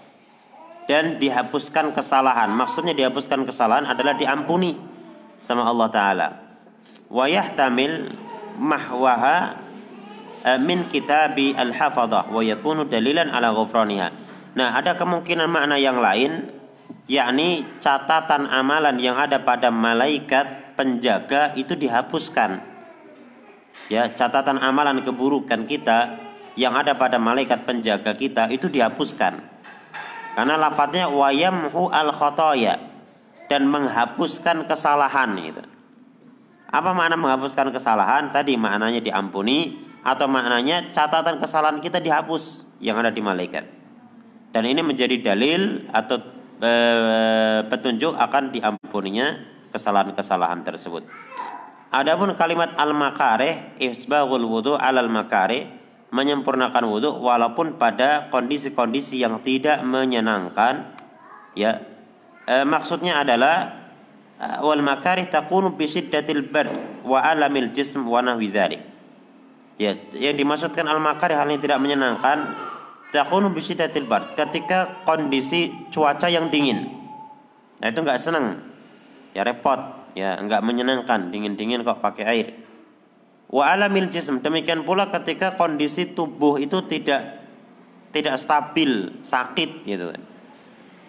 dan 0.87 1.19
dihapuskan 1.19 1.95
kesalahan. 1.95 2.51
Maksudnya 2.51 2.91
dihapuskan 2.95 3.47
kesalahan 3.47 3.87
adalah 3.87 4.15
diampuni 4.15 4.75
sama 5.39 5.67
Allah 5.67 5.87
taala. 5.91 6.27
Wa 7.07 7.27
yahtamil 7.29 8.15
mahwaha 8.59 9.59
eh, 10.43 10.59
min 10.59 10.87
kitabi 10.87 11.55
al-hafadhah 11.55 12.27
wa 12.31 12.41
dalilan 12.87 13.31
ala 13.31 13.55
ghufraniha. 13.55 14.09
Nah, 14.53 14.69
ada 14.77 14.93
kemungkinan 14.93 15.49
makna 15.49 15.81
yang 15.81 15.97
lain 15.97 16.51
yakni 17.09 17.65
catatan 17.81 18.47
amalan 18.47 18.95
yang 19.01 19.17
ada 19.17 19.41
pada 19.41 19.73
malaikat 19.73 20.75
penjaga 20.77 21.57
itu 21.57 21.73
dihapuskan. 21.73 22.61
Ya, 23.89 24.05
catatan 24.13 24.61
amalan 24.61 25.01
keburukan 25.01 25.65
kita 25.65 26.13
yang 26.53 26.77
ada 26.77 26.93
pada 26.93 27.17
malaikat 27.17 27.65
penjaga 27.65 28.13
kita 28.13 28.45
itu 28.53 28.69
dihapuskan 28.69 29.52
karena 30.33 30.57
lafadznya 30.57 31.09
wayamhu 31.09 31.93
al 31.93 32.09
khotoya 32.09 32.77
dan 33.47 33.69
menghapuskan 33.69 34.65
kesalahan 34.65 35.37
itu. 35.37 35.61
Apa 36.73 36.89
makna 36.89 37.13
menghapuskan 37.13 37.69
kesalahan? 37.69 38.33
Tadi 38.33 38.57
maknanya 38.57 38.97
diampuni 38.97 39.77
atau 40.01 40.25
maknanya 40.25 40.89
catatan 40.89 41.37
kesalahan 41.37 41.77
kita 41.77 42.01
dihapus 42.01 42.65
yang 42.81 42.97
ada 42.97 43.13
di 43.13 43.21
malaikat. 43.21 43.61
Dan 44.49 44.65
ini 44.65 44.81
menjadi 44.81 45.21
dalil 45.21 45.85
atau 45.93 46.17
e, 46.57 46.71
petunjuk 47.69 48.17
akan 48.17 48.49
diampuninya 48.49 49.37
kesalahan-kesalahan 49.69 50.65
tersebut. 50.65 51.05
Adapun 51.93 52.33
kalimat 52.33 52.73
al-makareh 52.73 53.77
isbaghul 53.77 54.45
wudu 54.49 54.73
alal 54.73 55.13
makareh 55.13 55.82
menyempurnakan 56.13 56.85
wudhu 56.85 57.17
walaupun 57.17 57.81
pada 57.81 58.29
kondisi-kondisi 58.29 59.17
yang 59.17 59.41
tidak 59.41 59.81
menyenangkan 59.81 60.93
ya. 61.57 61.81
E, 62.45 62.61
maksudnya 62.61 63.25
adalah 63.25 63.73
e, 64.37 64.45
wal 64.61 64.85
makarih 64.85 65.25
takunu 65.25 65.73
bi 65.73 65.89
syiddatil 65.89 66.53
wa 67.01 67.17
alamil 67.17 67.73
jism 67.73 68.05
wa 68.05 68.21
nahwi 68.21 68.53
ya 69.81 69.97
yang 70.13 70.37
dimaksudkan 70.37 70.85
al 70.85 71.01
makarih 71.01 71.33
hal 71.33 71.49
yang 71.49 71.57
tidak 71.57 71.81
menyenangkan 71.81 72.45
takunu 73.09 73.49
bi 73.49 73.65
syiddatil 73.65 74.05
ketika 74.37 75.01
kondisi 75.09 75.73
cuaca 75.89 76.29
yang 76.29 76.53
dingin. 76.53 76.93
Nah 77.81 77.89
itu 77.89 77.99
nggak 78.05 78.21
senang 78.21 78.61
ya 79.33 79.41
repot. 79.41 80.05
Ya 80.13 80.37
nggak 80.37 80.61
menyenangkan. 80.61 81.33
Dingin-dingin 81.33 81.81
kok 81.81 81.97
pakai 81.97 82.25
air 82.29 82.47
Wa 83.53 83.77
alamil 83.77 84.09
jism 84.09 84.41
demikian 84.41 84.81
pula 84.81 85.13
ketika 85.13 85.53
kondisi 85.53 86.09
tubuh 86.09 86.57
itu 86.57 86.81
tidak 86.89 87.45
tidak 88.09 88.41
stabil, 88.41 89.13
sakit 89.21 89.85
gitu 89.85 90.09
kan. 90.09 90.21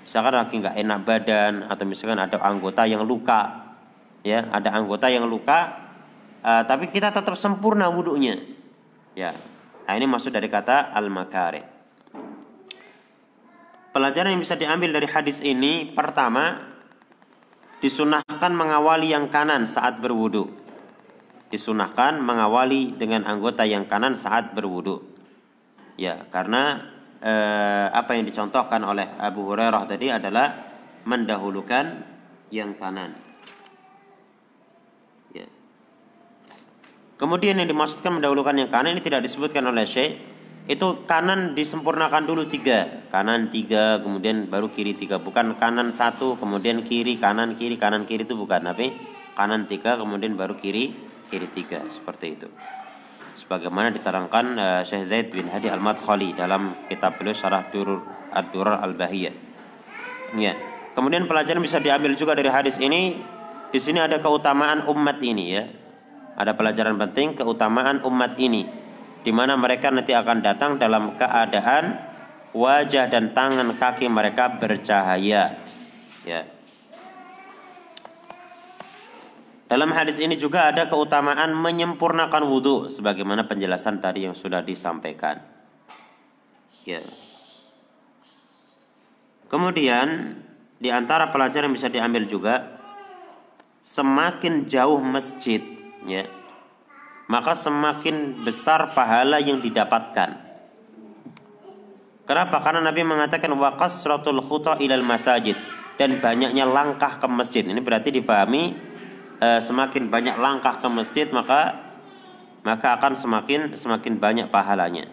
Misalkan 0.04 0.35
lagi 0.37 0.54
nggak 0.61 0.76
enak 0.76 0.98
badan 1.09 1.54
atau 1.72 1.85
misalkan 1.88 2.20
ada 2.20 2.37
anggota 2.44 2.85
yang 2.85 3.00
luka, 3.00 3.72
ya 4.20 4.44
ada 4.52 4.76
anggota 4.76 5.09
yang 5.09 5.24
luka, 5.24 5.88
uh, 6.44 6.61
tapi 6.68 6.92
kita 6.92 7.09
tetap 7.16 7.33
sempurna 7.40 7.88
wudhunya, 7.88 8.37
ya. 9.16 9.33
Nah 9.88 9.92
ini 9.96 10.04
maksud 10.04 10.28
dari 10.28 10.52
kata 10.52 10.92
al 10.92 11.09
makare. 11.09 11.64
Pelajaran 13.96 14.37
yang 14.37 14.44
bisa 14.44 14.61
diambil 14.61 14.92
dari 14.92 15.09
hadis 15.09 15.40
ini 15.40 15.88
pertama 15.96 16.61
disunahkan 17.80 18.52
mengawali 18.52 19.16
yang 19.16 19.33
kanan 19.33 19.64
saat 19.64 19.96
berwudhu 19.96 20.63
disunahkan 21.55 22.19
mengawali 22.19 22.99
dengan 22.99 23.23
anggota 23.23 23.62
yang 23.62 23.87
kanan 23.87 24.19
saat 24.19 24.59
berwudu. 24.59 24.99
Ya, 25.95 26.27
karena 26.35 26.83
eh, 27.23 27.87
apa 27.95 28.19
yang 28.19 28.27
dicontohkan 28.27 28.83
oleh 28.83 29.07
Abu 29.23 29.47
Hurairah 29.47 29.87
tadi 29.87 30.11
adalah 30.11 30.51
mendahulukan 31.07 32.03
yang 32.51 32.75
kanan. 32.75 33.14
Ya. 35.31 35.47
Kemudian 37.14 37.62
yang 37.62 37.71
dimaksudkan 37.71 38.19
mendahulukan 38.19 38.59
yang 38.59 38.67
kanan 38.75 38.99
ini 38.99 39.03
tidak 39.07 39.23
disebutkan 39.23 39.62
oleh 39.71 39.87
Syekh, 39.87 40.19
itu 40.64 41.05
kanan 41.05 41.53
disempurnakan 41.53 42.25
dulu 42.25 42.49
tiga 42.49 43.05
kanan 43.12 43.53
tiga 43.53 44.01
kemudian 44.01 44.49
baru 44.49 44.73
kiri 44.73 44.97
tiga 44.97 45.21
bukan 45.21 45.61
kanan 45.61 45.93
satu 45.93 46.40
kemudian 46.40 46.81
kiri 46.88 47.21
kanan 47.21 47.53
kiri 47.61 47.77
kanan 47.77 48.09
kiri 48.09 48.25
itu 48.25 48.33
bukan 48.33 48.64
tapi 48.64 48.97
kanan 49.37 49.69
tiga 49.69 50.01
kemudian 50.01 50.40
baru 50.40 50.57
kiri 50.57 50.97
kiri 51.29 51.49
tiga 51.51 51.81
seperti 51.89 52.27
itu. 52.37 52.49
Sebagaimana 53.35 53.91
diterangkan 53.91 54.47
uh, 54.57 54.83
Syekh 54.87 55.05
Zaid 55.05 55.27
bin 55.35 55.51
Hadi 55.51 55.67
Al-Madkhali 55.67 56.39
dalam 56.39 56.73
kitab 56.87 57.19
beliau 57.19 57.35
Syarah 57.35 57.67
Durur 57.69 58.01
Ad-Durar 58.31 58.81
Al-Bahiyah. 58.83 59.35
Ya. 60.39 60.55
Kemudian 60.95 61.27
pelajaran 61.27 61.59
bisa 61.59 61.83
diambil 61.83 62.15
juga 62.15 62.39
dari 62.39 62.51
hadis 62.51 62.79
ini. 62.79 63.19
Di 63.75 63.83
sini 63.83 63.99
ada 63.99 64.23
keutamaan 64.23 64.87
umat 64.87 65.19
ini 65.19 65.45
ya. 65.51 65.67
Ada 66.39 66.55
pelajaran 66.55 66.95
penting 66.95 67.35
keutamaan 67.35 68.03
umat 68.07 68.39
ini. 68.39 68.67
Di 69.27 69.35
mana 69.35 69.59
mereka 69.59 69.91
nanti 69.91 70.15
akan 70.15 70.39
datang 70.39 70.79
dalam 70.79 71.19
keadaan 71.19 71.99
wajah 72.55 73.11
dan 73.11 73.35
tangan 73.35 73.75
kaki 73.75 74.07
mereka 74.07 74.55
bercahaya. 74.57 75.59
Ya. 76.23 76.41
Dalam 79.75 79.91
hadis 79.91 80.23
ini 80.23 80.39
juga 80.39 80.71
ada 80.71 80.87
keutamaan 80.87 81.51
menyempurnakan 81.51 82.47
wudhu 82.47 82.87
sebagaimana 82.87 83.43
penjelasan 83.51 83.99
tadi 83.99 84.23
yang 84.23 84.39
sudah 84.39 84.63
disampaikan. 84.63 85.43
Ya. 86.87 87.03
Kemudian 89.51 90.39
di 90.79 90.95
antara 90.95 91.35
pelajaran 91.35 91.75
bisa 91.75 91.91
diambil 91.91 92.23
juga 92.23 92.79
semakin 93.83 94.63
jauh 94.71 95.03
masjid 95.03 95.59
ya 96.07 96.23
maka 97.27 97.59
semakin 97.59 98.47
besar 98.47 98.95
pahala 98.95 99.43
yang 99.43 99.59
didapatkan. 99.59 100.39
Kenapa? 102.31 102.63
Karena 102.63 102.79
Nabi 102.79 103.03
mengatakan 103.03 103.51
waqas 103.59 104.07
suratul 104.07 104.39
khuta 104.39 104.79
ilal 104.79 105.03
masajid 105.03 105.59
dan 105.99 106.15
banyaknya 106.23 106.63
langkah 106.63 107.19
ke 107.19 107.27
masjid. 107.27 107.67
Ini 107.67 107.83
berarti 107.83 108.15
difahami 108.15 108.93
e, 109.44 109.61
semakin 109.61 110.09
banyak 110.09 110.40
langkah 110.40 110.80
ke 110.80 110.88
masjid 110.88 111.28
maka 111.28 111.92
maka 112.64 112.96
akan 112.96 113.12
semakin 113.12 113.76
semakin 113.76 114.16
banyak 114.16 114.48
pahalanya. 114.48 115.04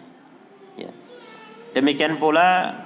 Ya. 0.80 0.88
Demikian 1.76 2.16
pula 2.16 2.80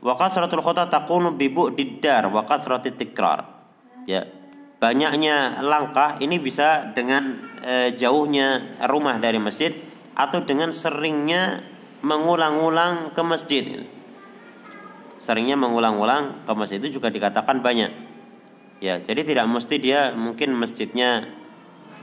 waqas 0.00 0.32
suratul 0.32 0.64
khuta 0.64 0.88
takunu 0.88 1.36
bibu 1.36 1.68
didar 1.68 2.32
waqas 2.32 2.64
suratul 2.64 2.96
tikrar. 2.96 3.44
Ya 4.08 4.40
banyaknya 4.80 5.60
langkah 5.60 6.16
ini 6.24 6.40
bisa 6.40 6.88
dengan 6.96 7.36
e, 7.60 7.92
jauhnya 7.94 8.80
rumah 8.88 9.20
dari 9.20 9.36
masjid 9.36 9.76
atau 10.16 10.40
dengan 10.40 10.72
seringnya 10.72 11.60
mengulang-ulang 12.00 13.12
ke 13.12 13.22
masjid. 13.22 13.64
Seringnya 15.20 15.60
mengulang-ulang 15.60 16.48
ke 16.48 16.52
masjid 16.56 16.80
itu 16.80 16.96
juga 16.96 17.12
dikatakan 17.12 17.60
banyak. 17.60 18.09
Ya, 18.80 18.96
jadi 18.96 19.20
tidak 19.28 19.44
mesti 19.44 19.76
dia 19.76 20.16
mungkin 20.16 20.56
masjidnya 20.56 21.28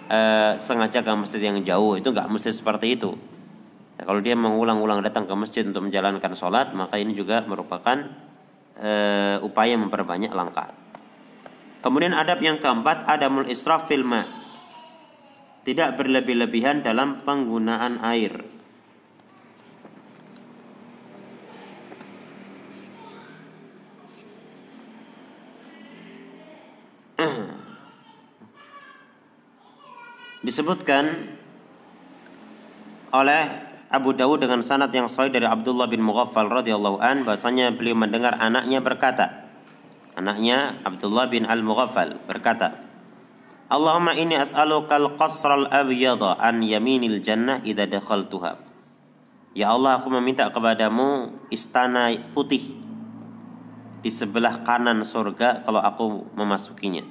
e, 0.06 0.20
sengaja 0.62 1.02
ke 1.02 1.10
masjid 1.18 1.42
yang 1.42 1.58
jauh 1.66 1.98
itu 1.98 2.14
nggak 2.14 2.30
mesti 2.30 2.54
seperti 2.54 2.94
itu. 2.94 3.18
Ya, 3.98 4.06
kalau 4.06 4.22
dia 4.22 4.38
mengulang-ulang 4.38 5.02
datang 5.02 5.26
ke 5.26 5.34
masjid 5.34 5.66
untuk 5.66 5.90
menjalankan 5.90 6.38
sholat 6.38 6.78
maka 6.78 7.02
ini 7.02 7.18
juga 7.18 7.42
merupakan 7.50 7.98
e, 8.78 8.92
upaya 9.42 9.74
memperbanyak 9.74 10.30
langkah. 10.38 10.70
Kemudian 11.82 12.14
adab 12.14 12.46
yang 12.46 12.62
keempat 12.62 13.10
adamul 13.10 13.50
israf 13.50 13.90
fil 13.90 14.06
ma. 14.06 14.22
Tidak 15.66 15.98
berlebih-lebihan 15.98 16.86
dalam 16.86 17.26
penggunaan 17.26 18.06
air. 18.06 18.57
Disebutkan 30.48 31.36
oleh 33.12 33.44
Abu 33.92 34.16
Dawud 34.16 34.40
dengan 34.40 34.64
sanad 34.64 34.96
yang 34.96 35.12
sahih 35.12 35.28
dari 35.28 35.44
Abdullah 35.44 35.92
bin 35.92 36.00
Mughaffal 36.00 36.48
radhiyallahu 36.48 37.04
an 37.04 37.28
bahasanya 37.28 37.76
beliau 37.76 38.00
mendengar 38.00 38.40
anaknya 38.40 38.80
berkata 38.80 39.48
Anaknya 40.18 40.82
Abdullah 40.82 41.30
bin 41.30 41.46
Al-Mughaffal 41.46 42.18
berkata, 42.26 42.74
Allahumma 43.70 44.18
inni 44.18 44.34
as'aluka 44.34 44.98
al-qasr 44.98 45.70
al-abyada 45.70 46.42
an 46.42 46.66
yaminil 46.66 47.22
jannah 47.22 47.62
idza 47.62 47.86
dakhaltuha. 47.86 48.58
Ya 49.54 49.70
Allah, 49.70 50.02
aku 50.02 50.10
meminta 50.10 50.50
kepadamu 50.50 51.38
istana 51.54 52.10
putih 52.34 52.82
di 54.02 54.10
sebelah 54.10 54.66
kanan 54.66 55.06
surga 55.06 55.62
kalau 55.62 55.86
aku 55.86 56.34
memasukinya. 56.34 57.06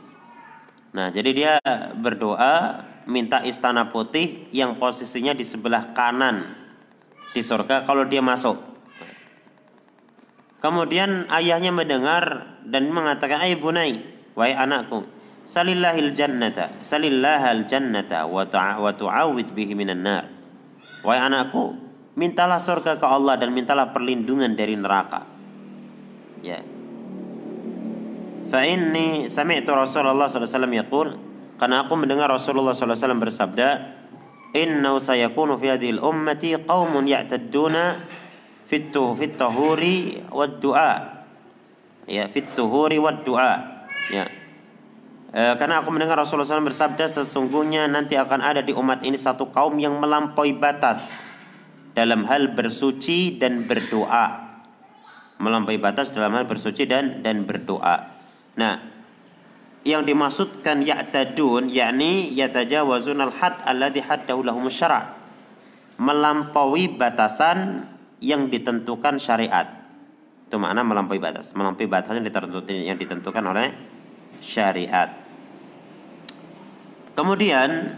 Nah, 0.90 1.06
jadi 1.14 1.30
dia 1.30 1.54
berdoa 1.94 2.82
minta 3.06 3.40
istana 3.46 3.94
putih 3.94 4.50
yang 4.50 4.76
posisinya 4.82 5.32
di 5.32 5.46
sebelah 5.46 5.94
kanan 5.94 6.52
di 7.30 7.40
surga 7.40 7.86
kalau 7.86 8.04
dia 8.04 8.20
masuk. 8.20 8.58
Kemudian 10.58 11.30
ayahnya 11.30 11.70
mendengar 11.70 12.56
dan 12.66 12.90
mengatakan, 12.90 13.38
"Ay 13.38 13.54
bunai, 13.54 14.02
wahai 14.34 14.56
anakku, 14.58 15.06
salillahil 15.46 16.10
jannata, 16.10 16.82
salillahal 16.82 17.70
jannata 17.70 18.26
wa 18.26 18.42
tu'awid 18.90 19.54
bihi 19.54 19.78
minan 19.78 20.02
nar." 20.02 20.24
Wahai 21.06 21.22
anakku, 21.22 21.78
mintalah 22.18 22.58
surga 22.58 22.98
ke 22.98 23.06
Allah 23.06 23.38
dan 23.38 23.54
mintalah 23.54 23.94
perlindungan 23.94 24.58
dari 24.58 24.74
neraka. 24.74 25.22
Ya. 26.42 26.64
Fa 28.50 28.62
inni 28.66 29.30
sami'tu 29.30 29.70
Rasulullah 29.70 30.26
sallallahu 30.26 30.34
alaihi 30.34 30.54
wasallam 30.56 30.74
yaqul, 30.82 31.08
karena 31.56 31.88
aku 31.88 31.96
mendengar 31.96 32.28
Rasulullah 32.28 32.76
wasallam 32.76 33.20
bersabda, 33.20 33.68
"Innahu 34.52 35.00
sayakunu 35.00 35.56
fi 35.56 35.72
hadhihi 35.72 35.96
al-ummati 35.96 36.56
qaumun 36.60 37.08
ya'tadduna 37.08 38.04
fitu 38.66 39.14
fit 39.14 39.38
tahuri 39.38 40.20
du'a 40.58 41.22
ya 42.06 42.26
fit 42.30 42.46
tuhuri 42.54 42.98
ya. 44.10 44.24
E, 45.34 45.42
karena 45.58 45.82
aku 45.82 45.90
mendengar 45.90 46.18
Rasulullah 46.18 46.46
SAW 46.46 46.70
bersabda 46.70 47.06
sesungguhnya 47.10 47.90
nanti 47.90 48.14
akan 48.14 48.40
ada 48.42 48.62
di 48.62 48.70
umat 48.74 49.02
ini 49.02 49.18
satu 49.18 49.50
kaum 49.50 49.74
yang 49.78 49.98
melampaui 49.98 50.54
batas 50.54 51.10
dalam 51.94 52.26
hal 52.30 52.54
bersuci 52.54 53.38
dan 53.38 53.66
berdoa. 53.66 54.46
Melampaui 55.36 55.76
batas 55.76 56.14
dalam 56.14 56.32
hal 56.32 56.48
bersuci 56.48 56.88
dan 56.88 57.20
dan 57.20 57.44
berdoa. 57.44 58.14
Nah 58.56 58.95
yang 59.86 60.02
dimaksudkan 60.02 60.82
ya'tadun 60.82 61.70
yakni 61.70 62.34
yatajawazun 62.34 63.22
al-had 63.22 63.62
alladhi 63.62 64.02
haddahu 64.02 64.42
lahum 64.42 64.66
syara' 64.66 65.14
melampaui 66.02 66.90
batasan 66.90 67.86
yang 68.18 68.50
ditentukan 68.50 69.22
syariat. 69.22 69.86
Itu 70.46 70.58
makna 70.58 70.82
melampaui 70.82 71.22
batas. 71.22 71.54
Melampaui 71.54 71.86
batas 71.86 72.18
yang 72.18 72.26
ditentukan, 72.26 72.74
yang 72.74 72.98
ditentukan 72.98 73.44
oleh 73.46 73.70
syariat. 74.42 75.14
Kemudian 77.16 77.96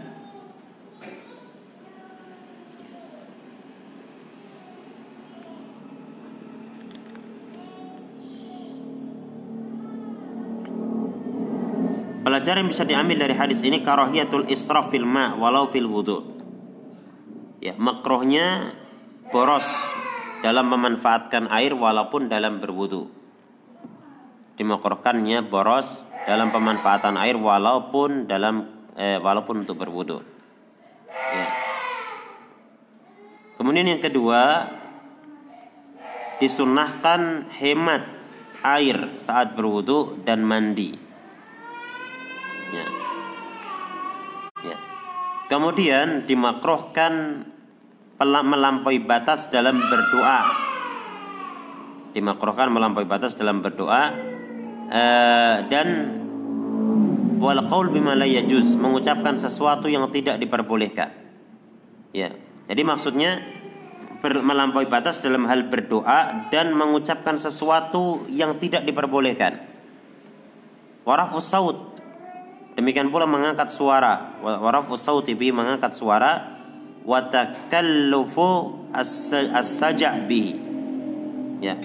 Pelajaran 12.29 12.61
yang 12.61 12.69
bisa 12.69 12.85
diambil 12.85 13.25
dari 13.25 13.33
hadis 13.33 13.65
ini 13.65 13.81
karahiyatul 13.81 14.53
israf 14.53 14.93
fil 14.93 15.01
ma 15.01 15.33
walau 15.33 15.65
fil 15.65 15.89
wudu. 15.89 16.21
Ya, 17.57 17.73
makrohnya 17.73 18.77
boros 19.33 19.65
dalam 20.45 20.69
memanfaatkan 20.69 21.49
air 21.49 21.73
walaupun 21.73 22.29
dalam 22.29 22.61
berwudu. 22.61 23.09
Dimakruhkannya 24.61 25.41
boros 25.49 26.05
dalam 26.29 26.53
pemanfaatan 26.53 27.17
air 27.17 27.33
walaupun 27.33 28.29
dalam 28.29 28.77
eh, 28.93 29.17
walaupun 29.17 29.65
untuk 29.65 29.81
berwudu. 29.81 30.21
Ya. 31.09 31.49
Kemudian 33.57 33.89
yang 33.89 34.05
kedua 34.05 34.69
disunahkan 36.37 37.49
hemat 37.57 38.05
air 38.61 39.17
saat 39.17 39.57
berwudu 39.57 40.21
dan 40.21 40.45
mandi. 40.45 41.08
Ya. 42.69 42.85
Ya. 44.63 44.77
Kemudian 45.49 46.29
dimakruhkan 46.29 47.45
melampaui 48.19 48.99
batas 48.99 49.47
dalam 49.47 49.79
berdoa 49.79 50.67
dimakruhkan 52.11 52.67
melampaui 52.67 53.07
batas 53.07 53.37
dalam 53.37 53.63
berdoa 53.63 54.11
uh, 54.91 55.55
dan 55.71 55.87
wal 57.39 57.63
qaul 57.71 57.87
bima 57.95 58.19
la 58.19 58.27
mengucapkan 58.27 59.39
sesuatu 59.39 59.87
yang 59.87 60.03
tidak 60.11 60.35
diperbolehkan 60.35 61.15
ya 62.11 62.35
jadi 62.67 62.81
maksudnya 62.85 63.39
melampaui 64.21 64.85
batas 64.85 65.23
dalam 65.23 65.47
hal 65.49 65.71
berdoa 65.71 66.51
dan 66.53 66.75
mengucapkan 66.75 67.39
sesuatu 67.39 68.27
yang 68.27 68.59
tidak 68.59 68.83
diperbolehkan. 68.83 69.63
Warafus 71.07 71.49
saut 71.49 71.88
demikian 72.79 73.11
pula 73.11 73.27
mengangkat 73.27 73.67
suara. 73.67 74.39
Warafus 74.39 75.03
saut 75.03 75.27
bi 75.27 75.51
mengangkat 75.51 75.91
suara. 75.93 76.57
Wa 77.03 77.27
takallufu 77.27 78.87
as-saja' 78.95 80.23
bihi 80.23 80.53
ya. 81.59 81.75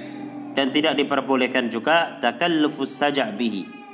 Dan 0.54 0.70
tidak 0.70 0.94
diperbolehkan 0.94 1.66
juga 1.66 2.22
takallufus 2.22 2.94
saja' 2.94 3.34
bihi 3.34 3.84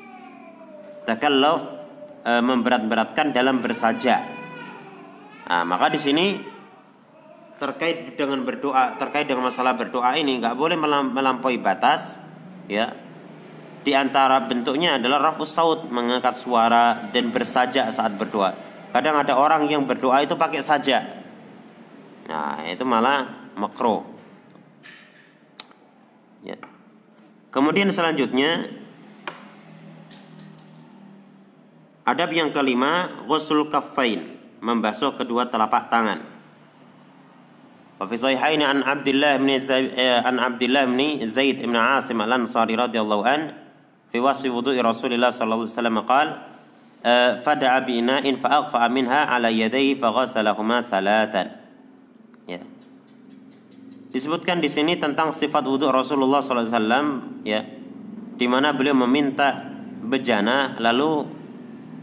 takalluf 1.05 1.62
e, 2.24 2.32
memberat-beratkan 2.38 3.32
dalam 3.32 3.59
bersaja 3.59 4.22
nah, 5.48 5.64
maka 5.64 5.90
di 5.92 6.01
sini 6.01 6.26
terkait 7.61 8.16
dengan 8.16 8.40
berdoa 8.46 8.96
terkait 8.96 9.28
dengan 9.28 9.51
masalah 9.51 9.76
berdoa 9.76 10.16
ini 10.16 10.40
nggak 10.40 10.57
boleh 10.57 10.78
melampaui 11.11 11.61
batas 11.61 12.16
ya 12.70 12.94
di 13.86 13.93
antara 13.93 14.41
bentuknya 14.41 14.97
adalah 14.97 15.30
rafus 15.30 15.53
saut 15.53 15.86
mengangkat 15.93 16.34
suara 16.34 16.97
dan 17.13 17.30
bersaja 17.30 17.86
saat 17.93 18.18
berdoa 18.18 18.57
kadang 18.89 19.22
ada 19.22 19.38
orang 19.38 19.70
yang 19.70 19.86
berdoa 19.86 20.26
itu 20.26 20.34
pakai 20.34 20.66
saja 20.66 21.05
nah 22.26 22.57
itu 22.66 22.82
malah 22.82 23.53
makro 23.53 24.09
ya 26.41 26.57
kemudian 27.53 27.93
selanjutnya 27.93 28.74
adab 32.09 32.34
yang 32.34 32.49
kelima 32.49 33.22
ghusl 33.30 33.70
kaffain 33.70 34.34
membasuh 34.66 35.13
kedua 35.13 35.45
telapak 35.45 35.93
tangan 35.93 36.36
وفي 37.95 38.11
صحيحين 38.20 38.59
عن 38.59 38.84
عبد 38.84 39.07
الله 39.07 39.34
بن 39.39 39.49
عن 40.28 40.36
عبد 40.36 40.63
الله 40.68 40.84
بن 40.86 40.99
زيد 41.24 41.63
بن 41.63 41.80
عاصم 41.80 42.20
الأنصاري 42.20 42.76
رضي 42.76 42.99
الله 42.99 43.20
عنه 43.24 43.59
fi 44.11 44.18
wasfi 44.18 44.50
wudu'i 44.50 44.82
Rasulillah 44.82 45.30
sallallahu 45.30 45.66
alaihi 45.66 45.74
wasallam 45.74 45.98
qala 46.02 46.32
eh, 47.06 47.32
fada'a 47.40 47.78
bi 47.86 48.02
ina'in 48.02 48.36
fa'aqfa'a 48.42 48.86
minha 48.90 49.30
'ala 49.30 49.48
yadayhi 49.48 49.96
faghasalahuma 49.96 50.82
thalatan. 50.82 51.54
Ya. 52.50 52.61
Disebutkan 54.11 54.58
di 54.58 54.66
sini 54.66 54.98
tentang 54.98 55.30
sifat 55.30 55.62
wudhu 55.62 55.86
Rasulullah 55.94 56.42
sallallahu 56.42 56.74
alaihi 56.74 57.46
ya. 57.46 57.62
Di 58.34 58.46
mana 58.50 58.74
beliau 58.74 58.98
meminta 58.98 59.70
bejana 60.02 60.74
lalu 60.82 61.28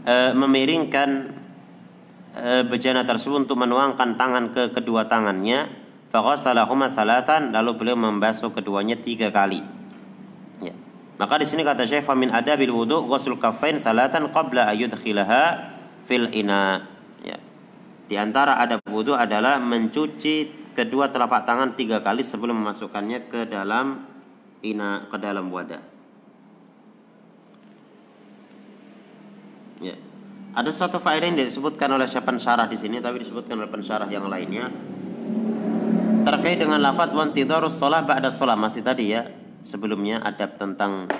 e, 0.08 0.32
memiringkan 0.32 1.08
e, 2.32 2.50
bejana 2.64 3.04
tersebut 3.04 3.44
untuk 3.44 3.60
menuangkan 3.60 4.16
tangan 4.16 4.44
ke 4.56 4.72
kedua 4.72 5.04
tangannya. 5.04 5.68
Faghasalahuma 6.08 6.88
salatan 6.88 7.52
lalu 7.52 7.76
beliau 7.76 8.00
membasuh 8.00 8.48
keduanya 8.56 8.96
tiga 8.96 9.28
kali. 9.28 9.60
Maka 11.18 11.34
di 11.42 11.46
sini 11.50 11.66
kata 11.66 11.82
Syekh 11.82 12.06
famin 12.06 12.30
adabil 12.30 12.70
wudu 12.70 13.02
ghusl 13.10 13.34
kaffain 13.42 13.74
salatan 13.74 14.30
qabla 14.30 14.70
ayudkhilaha 14.70 15.74
fil 16.06 16.30
ina. 16.30 16.86
Ya. 17.26 17.42
Di 18.06 18.14
antara 18.14 18.62
adab 18.62 18.78
wudu 18.86 19.18
adalah 19.18 19.58
mencuci 19.58 20.70
kedua 20.78 21.10
telapak 21.10 21.42
tangan 21.42 21.74
tiga 21.74 21.98
kali 22.06 22.22
sebelum 22.22 22.62
memasukkannya 22.62 23.26
ke 23.26 23.50
dalam 23.50 24.06
ina 24.62 25.10
ke 25.10 25.18
dalam 25.18 25.50
wadah. 25.50 25.82
Ya. 29.82 29.98
Ada 30.54 30.70
suatu 30.70 31.02
faedah 31.02 31.26
yang 31.26 31.38
disebutkan 31.38 31.90
oleh 31.90 32.06
siapa 32.06 32.30
syarah 32.38 32.70
di 32.70 32.78
sini 32.78 33.02
tapi 33.02 33.26
disebutkan 33.26 33.58
oleh 33.58 33.70
pensyarah 33.70 34.06
yang 34.06 34.30
lainnya 34.30 34.70
terkait 36.26 36.58
dengan 36.60 36.82
lafadz 36.82 37.14
wantidarus 37.14 37.78
sholat 37.78 38.04
ba'da 38.04 38.28
sholat 38.28 38.58
masih 38.58 38.82
tadi 38.84 39.16
ya 39.16 39.24
sebelumnya 39.62 40.22
adab 40.22 40.58
tentang 40.58 41.10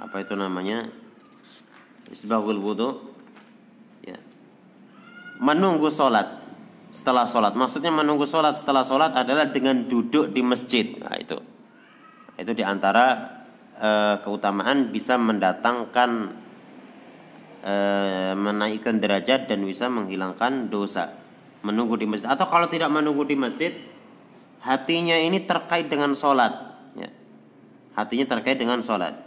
apa 0.00 0.16
itu 0.24 0.32
namanya 0.32 0.88
isbahul 2.08 2.60
wudu 2.60 2.88
ya. 4.04 4.16
Menunggu 5.40 5.88
sholat 5.92 6.40
setelah 6.90 7.24
sholat. 7.24 7.54
Maksudnya 7.54 7.94
menunggu 7.94 8.26
sholat 8.26 8.58
setelah 8.58 8.82
sholat 8.82 9.14
adalah 9.14 9.48
dengan 9.48 9.86
duduk 9.86 10.34
di 10.34 10.42
masjid. 10.42 10.90
Nah, 10.98 11.16
itu. 11.16 11.38
Itu 12.34 12.52
di 12.56 12.64
antara 12.66 13.30
e, 13.78 13.90
keutamaan 14.24 14.90
bisa 14.90 15.20
mendatangkan 15.20 16.10
e, 17.62 17.74
menaikkan 18.34 18.98
derajat 18.98 19.46
dan 19.46 19.62
bisa 19.62 19.86
menghilangkan 19.86 20.68
dosa. 20.72 21.14
Menunggu 21.62 21.94
di 22.00 22.08
masjid. 22.10 22.26
Atau 22.32 22.48
kalau 22.50 22.66
tidak 22.66 22.90
menunggu 22.90 23.22
di 23.28 23.36
masjid 23.38 23.72
hatinya 24.60 25.16
ini 25.16 25.44
terkait 25.44 25.88
dengan 25.88 26.12
sholat 26.12 26.69
ya. 27.94 28.02
hatinya 28.02 28.26
terkait 28.26 28.56
dengan 28.58 28.78
sholat 28.80 29.18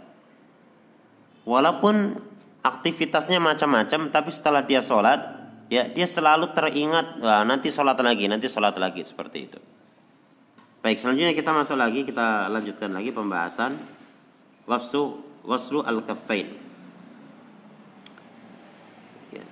walaupun 1.44 2.16
aktivitasnya 2.64 3.38
macam-macam 3.38 4.08
tapi 4.08 4.30
setelah 4.32 4.64
dia 4.64 4.80
sholat 4.80 5.20
ya 5.68 5.84
dia 5.88 6.08
selalu 6.08 6.52
teringat 6.56 7.20
Wah, 7.20 7.44
nanti 7.44 7.68
sholat 7.68 8.00
lagi 8.00 8.24
nanti 8.28 8.48
sholat 8.48 8.76
lagi 8.80 9.04
seperti 9.04 9.38
itu 9.44 9.60
baik 10.80 10.96
selanjutnya 10.96 11.36
kita 11.36 11.52
masuk 11.52 11.76
lagi 11.76 12.04
kita 12.08 12.48
lanjutkan 12.48 12.92
lagi 12.92 13.12
pembahasan 13.12 13.76
waslu 14.64 15.20
waslu 15.44 15.84
al 15.84 16.00
kafain 16.04 16.56
ya. 19.32 19.44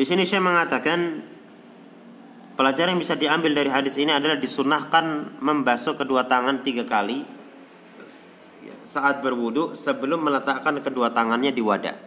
di 0.00 0.04
sini 0.04 0.24
saya 0.24 0.40
mengatakan 0.40 1.32
Pelajaran 2.56 2.96
yang 2.96 3.04
bisa 3.04 3.20
diambil 3.20 3.52
dari 3.52 3.68
hadis 3.68 4.00
ini 4.00 4.16
adalah 4.16 4.40
disunahkan 4.40 5.36
membasuh 5.44 5.92
kedua 5.92 6.24
tangan 6.24 6.64
tiga 6.64 6.88
kali 6.88 7.20
saat 8.86 9.20
berwudu 9.20 9.74
sebelum 9.74 10.22
meletakkan 10.22 10.78
kedua 10.78 11.10
tangannya 11.10 11.50
di 11.50 11.60
wadah. 11.60 11.98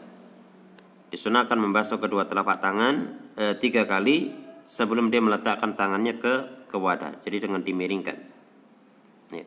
Disunahkan 1.12 1.60
membasuh 1.60 2.00
kedua 2.00 2.24
telapak 2.26 2.64
tangan 2.64 3.20
e, 3.36 3.54
tiga 3.60 3.84
kali 3.84 4.32
sebelum 4.64 5.12
dia 5.12 5.20
meletakkan 5.20 5.76
tangannya 5.76 6.16
ke 6.16 6.66
ke 6.72 6.78
wadah. 6.80 7.20
Jadi 7.20 7.50
dengan 7.50 7.60
dimiringkan. 7.60 8.18
Ya. 9.36 9.46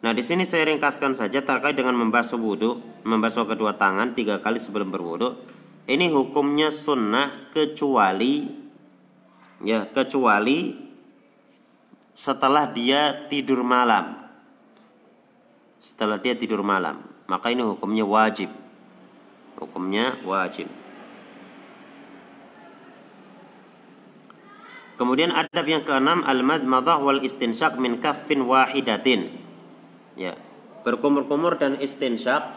Nah 0.00 0.12
di 0.16 0.22
sini 0.24 0.48
saya 0.48 0.70
ringkaskan 0.70 1.12
saja 1.12 1.44
terkait 1.44 1.76
dengan 1.76 1.98
membasuh 1.98 2.40
wudu, 2.40 2.80
membasuh 3.04 3.44
kedua 3.44 3.76
tangan 3.76 4.16
tiga 4.16 4.40
kali 4.40 4.56
sebelum 4.56 4.88
berwudu. 4.88 5.36
Ini 5.88 6.08
hukumnya 6.12 6.72
sunnah 6.72 7.52
kecuali 7.52 8.48
ya 9.64 9.88
kecuali 9.90 10.76
setelah 12.14 12.70
dia 12.70 13.26
tidur 13.26 13.66
malam 13.66 14.27
setelah 15.78 16.18
dia 16.18 16.34
tidur 16.34 16.60
malam 16.66 17.00
maka 17.30 17.50
ini 17.50 17.62
hukumnya 17.62 18.04
wajib 18.04 18.50
hukumnya 19.58 20.18
wajib 20.26 20.66
Kemudian 24.98 25.30
adab 25.30 25.62
yang 25.70 25.86
keenam 25.86 26.26
al-madmadah 26.26 26.98
wal 26.98 27.22
istinsyak 27.22 27.78
min 27.78 28.02
kaffin 28.02 28.42
wahidatin. 28.42 29.30
Ya. 30.18 30.34
Berkumur-kumur 30.82 31.54
dan 31.54 31.78
istinsyak 31.78 32.50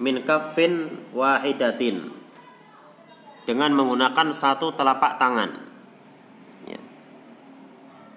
min 0.00 0.24
kaffin 0.24 0.88
wahidatin 1.12 2.08
dengan 3.44 3.76
menggunakan 3.76 4.32
satu 4.32 4.72
telapak 4.72 5.20
tangan. 5.20 5.52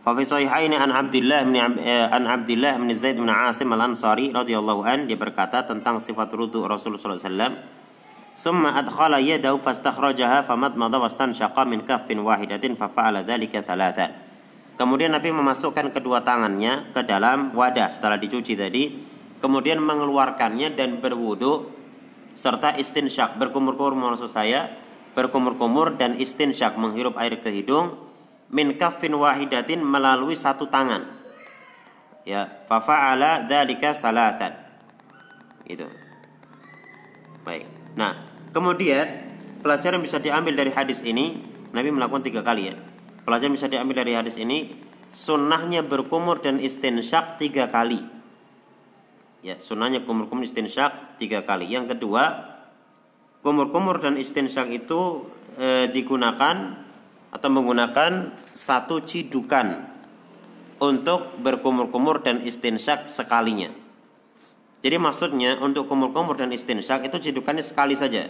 Ya. 0.07 0.11
Fa 0.11 0.19
sahihaini 0.19 0.75
an 0.75 0.91
Abdullah 0.91 1.47
bin 1.47 1.55
eh, 1.79 2.11
an 2.11 2.27
Abdullah 2.27 2.75
bin 2.75 2.91
Zaid 2.91 3.23
bin 3.23 3.31
Asim 3.31 3.71
Al-Ansari 3.71 4.35
radhiyallahu 4.35 4.83
an 4.83 5.07
dia 5.07 5.15
berkata 5.15 5.63
tentang 5.63 6.03
sifat 6.03 6.35
wudu 6.35 6.67
Rasulullah 6.67 6.99
sallallahu 6.99 7.23
alaihi 7.23 7.31
wasallam 7.31 7.55
ثم 8.33 8.65
أدخل 8.65 9.13
يده 9.29 9.61
فاستخرجها 9.61 10.49
فمضمض 10.49 10.95
واستنشق 11.05 11.53
من 11.69 11.85
كف 11.85 12.09
واحدة 12.09 12.65
ففعل 12.65 13.15
ذلك 13.29 13.53
ثلاثة 13.61 14.33
Kemudian 14.73 15.13
Nabi 15.13 15.29
memasukkan 15.37 15.93
kedua 15.93 16.25
tangannya 16.25 16.97
ke 16.97 17.05
dalam 17.05 17.53
wadah 17.53 17.93
setelah 17.93 18.17
dicuci 18.17 18.57
tadi, 18.57 18.89
kemudian 19.45 19.77
mengeluarkannya 19.85 20.73
dan 20.73 20.97
berwudu 20.97 21.69
serta 22.33 22.81
istinsyak 22.81 23.37
berkumur-kumur 23.37 23.93
maksud 23.93 24.33
saya 24.33 24.73
berkumur-kumur 25.13 26.01
dan 26.01 26.17
istinsyak 26.17 26.81
menghirup 26.81 27.21
air 27.21 27.37
ke 27.37 27.53
hidung 27.53 27.93
min 28.52 28.76
kaffin 28.80 29.14
wahidatin 29.16 29.84
melalui 29.84 30.36
satu 30.36 30.68
tangan. 30.68 31.16
Ya, 32.28 32.64
fafa'ala 32.68 33.48
dzalika 33.48 33.96
salatan. 33.96 34.52
Itu. 35.64 35.88
Baik. 37.48 37.68
Nah, 37.96 38.28
kemudian 38.52 39.08
pelajaran 39.64 40.04
bisa 40.04 40.20
diambil 40.20 40.56
dari 40.56 40.72
hadis 40.76 41.04
ini, 41.04 41.40
Nabi 41.72 41.92
melakukan 41.92 42.24
tiga 42.24 42.44
kali 42.44 42.72
ya. 42.72 42.76
Pelajaran 43.24 43.56
bisa 43.56 43.68
diambil 43.72 44.04
dari 44.04 44.16
hadis 44.16 44.36
ini, 44.40 44.76
sunnahnya 45.12 45.84
berkumur 45.84 46.40
dan 46.40 46.60
istinsyak 46.60 47.40
tiga 47.40 47.68
kali. 47.72 48.00
Ya, 49.44 49.56
sunnahnya 49.64 50.04
kumur-kumur 50.04 50.44
istinsyak 50.44 51.16
tiga 51.16 51.44
kali. 51.48 51.72
Yang 51.72 51.96
kedua, 51.96 52.56
kumur-kumur 53.44 54.04
dan 54.04 54.20
istinsyak 54.20 54.68
itu 54.72 55.28
e, 55.56 55.88
digunakan 55.92 56.87
atau 57.32 57.50
menggunakan 57.52 58.34
satu 58.56 59.04
cidukan 59.04 59.84
untuk 60.78 61.38
berkumur-kumur 61.42 62.22
dan 62.22 62.46
istinsyak 62.46 63.10
sekalinya. 63.10 63.74
Jadi 64.86 64.96
maksudnya 65.02 65.58
untuk 65.58 65.90
kumur-kumur 65.90 66.38
dan 66.38 66.54
istinsyak 66.54 67.10
itu 67.10 67.18
cidukannya 67.30 67.66
sekali 67.66 67.98
saja. 67.98 68.30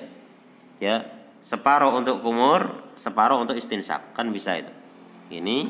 Ya, 0.80 0.96
separuh 1.44 1.92
untuk 1.92 2.24
kumur, 2.24 2.88
separuh 2.96 3.38
untuk 3.44 3.60
istinsyak. 3.60 4.16
Kan 4.16 4.32
bisa 4.32 4.56
itu. 4.56 4.72
Ini 5.28 5.68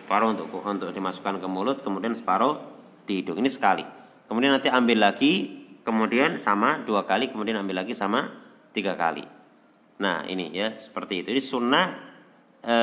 separuh 0.00 0.32
untuk 0.32 0.48
untuk 0.64 0.88
dimasukkan 0.96 1.36
ke 1.36 1.46
mulut, 1.46 1.84
kemudian 1.84 2.16
separuh 2.16 2.56
di 3.04 3.20
hidung. 3.20 3.36
Ini 3.36 3.50
sekali. 3.52 3.84
Kemudian 4.28 4.56
nanti 4.56 4.72
ambil 4.72 5.12
lagi, 5.12 5.64
kemudian 5.84 6.40
sama 6.40 6.80
dua 6.88 7.04
kali, 7.04 7.28
kemudian 7.28 7.60
ambil 7.60 7.84
lagi 7.84 7.92
sama 7.92 8.32
tiga 8.72 8.96
kali. 8.96 9.28
Nah 10.00 10.24
ini 10.24 10.48
ya 10.56 10.72
seperti 10.80 11.20
itu. 11.20 11.28
Ini 11.36 11.42
sunnah 11.44 12.07
e, 12.68 12.76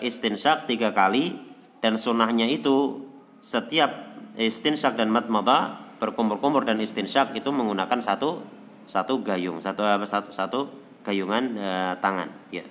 istinsyak 0.00 0.64
tiga 0.64 0.96
kali 0.96 1.36
dan 1.84 2.00
sunnahnya 2.00 2.48
itu 2.48 3.04
setiap 3.44 4.16
istinsyak 4.40 4.96
dan 4.96 5.12
matmada 5.12 5.76
berkumur-kumur 6.00 6.64
dan 6.64 6.80
istinsyak 6.80 7.36
itu 7.36 7.52
menggunakan 7.52 8.00
satu 8.00 8.40
satu 8.88 9.20
gayung 9.20 9.60
satu 9.60 9.84
satu 10.08 10.32
satu 10.32 10.60
gayungan 11.04 11.44
e, 11.60 11.70
tangan 12.00 12.32
ya 12.48 12.64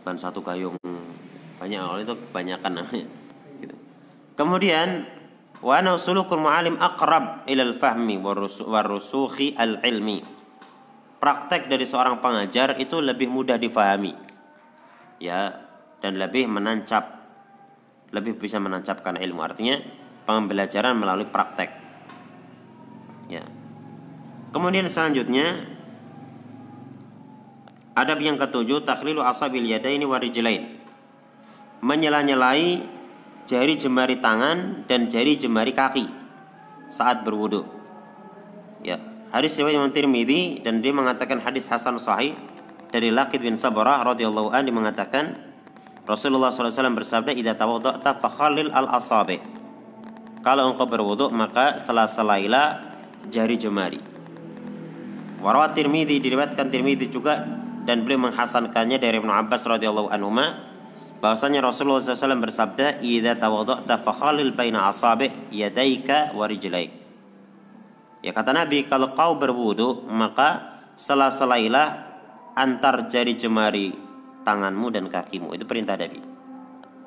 bukan 0.00 0.16
satu 0.16 0.40
gayung 0.40 0.78
banyak 1.58 1.82
orang 1.82 2.06
itu 2.06 2.14
kebanyakan 2.16 2.72
gitu. 3.60 3.76
kemudian 4.38 5.04
wa 5.58 5.82
nausulukul 5.82 6.38
mu'alim 6.38 6.78
aqrab 6.78 7.44
ilal 7.50 7.74
fahmi 7.74 8.16
warusukhi 8.22 9.58
al 9.58 9.82
ilmi 9.82 10.37
praktek 11.18 11.66
dari 11.66 11.84
seorang 11.84 12.22
pengajar 12.22 12.78
itu 12.78 13.02
lebih 13.02 13.26
mudah 13.26 13.58
difahami. 13.58 14.14
Ya 15.18 15.66
dan 15.98 16.14
lebih 16.14 16.46
menancap 16.46 17.18
lebih 18.14 18.38
bisa 18.38 18.62
menancapkan 18.62 19.18
ilmu. 19.18 19.42
Artinya 19.42 19.82
pembelajaran 20.24 20.94
melalui 20.94 21.26
praktek. 21.28 21.70
Ya. 23.28 23.44
Kemudian 24.54 24.88
selanjutnya 24.88 25.68
adab 27.92 28.22
yang 28.22 28.38
ketujuh 28.40 28.86
taklilu 28.86 29.20
asabil 29.20 29.66
yadaini 29.68 30.06
warijlain 30.08 30.80
menyela-nyelai 31.84 32.80
jari 33.44 33.74
jemari 33.76 34.18
tangan 34.22 34.88
dan 34.88 35.10
jari 35.10 35.36
jemari 35.36 35.74
kaki 35.74 36.06
saat 36.88 37.26
berwudu. 37.26 37.66
Ya 38.80 39.17
Hadis 39.28 39.60
riwayat 39.60 39.76
Imam 39.76 39.92
Tirmidzi 39.92 40.64
dan 40.64 40.80
dia 40.80 40.88
mengatakan 40.88 41.36
hadis 41.44 41.68
hasan 41.68 42.00
sahih 42.00 42.32
dari 42.88 43.12
Laqid 43.12 43.44
bin 43.44 43.60
Sabrah 43.60 44.00
radhiyallahu 44.00 44.56
anhu 44.56 44.72
mengatakan 44.72 45.36
Rasulullah 46.08 46.48
SAW 46.48 46.96
bersabda 46.96 47.36
idza 47.36 47.52
tawadda'ta 47.52 48.16
fakhalil 48.24 48.72
al 48.72 48.88
asabi 48.88 49.36
kalau 50.40 50.72
engkau 50.72 50.88
berwuduk 50.88 51.28
maka 51.28 51.76
sela-selailah 51.76 52.80
jari 53.28 53.60
jemari. 53.60 54.00
Warawat 55.44 55.76
Tirmidzi 55.76 56.24
diriwayatkan 56.24 56.72
Tirmidzi 56.72 57.12
juga 57.12 57.44
dan 57.84 58.08
beliau 58.08 58.32
menghasankannya 58.32 58.96
dari 58.96 59.20
Ibnu 59.20 59.28
Abbas 59.28 59.68
radhiyallahu 59.68 60.08
anhu 60.08 60.32
bahwasanya 61.20 61.60
Rasulullah 61.60 62.00
SAW 62.00 62.40
bersabda 62.40 63.04
idza 63.04 63.36
tawadda'ta 63.36 64.00
fakhalil 64.00 64.56
baina 64.56 64.88
asabi 64.88 65.28
yadaika 65.52 66.32
wa 66.32 66.48
rijlaik 66.48 67.07
Ya 68.18 68.34
kata 68.34 68.50
Nabi, 68.50 68.86
kalau 68.90 69.14
kau 69.14 69.38
berwudu 69.38 70.02
maka 70.10 70.80
sela-selailah 70.98 71.88
antar 72.58 73.06
jari 73.06 73.38
jemari 73.38 73.94
tanganmu 74.42 74.90
dan 74.90 75.06
kakimu. 75.06 75.54
Itu 75.54 75.64
perintah 75.68 75.94
Nabi. 75.94 76.18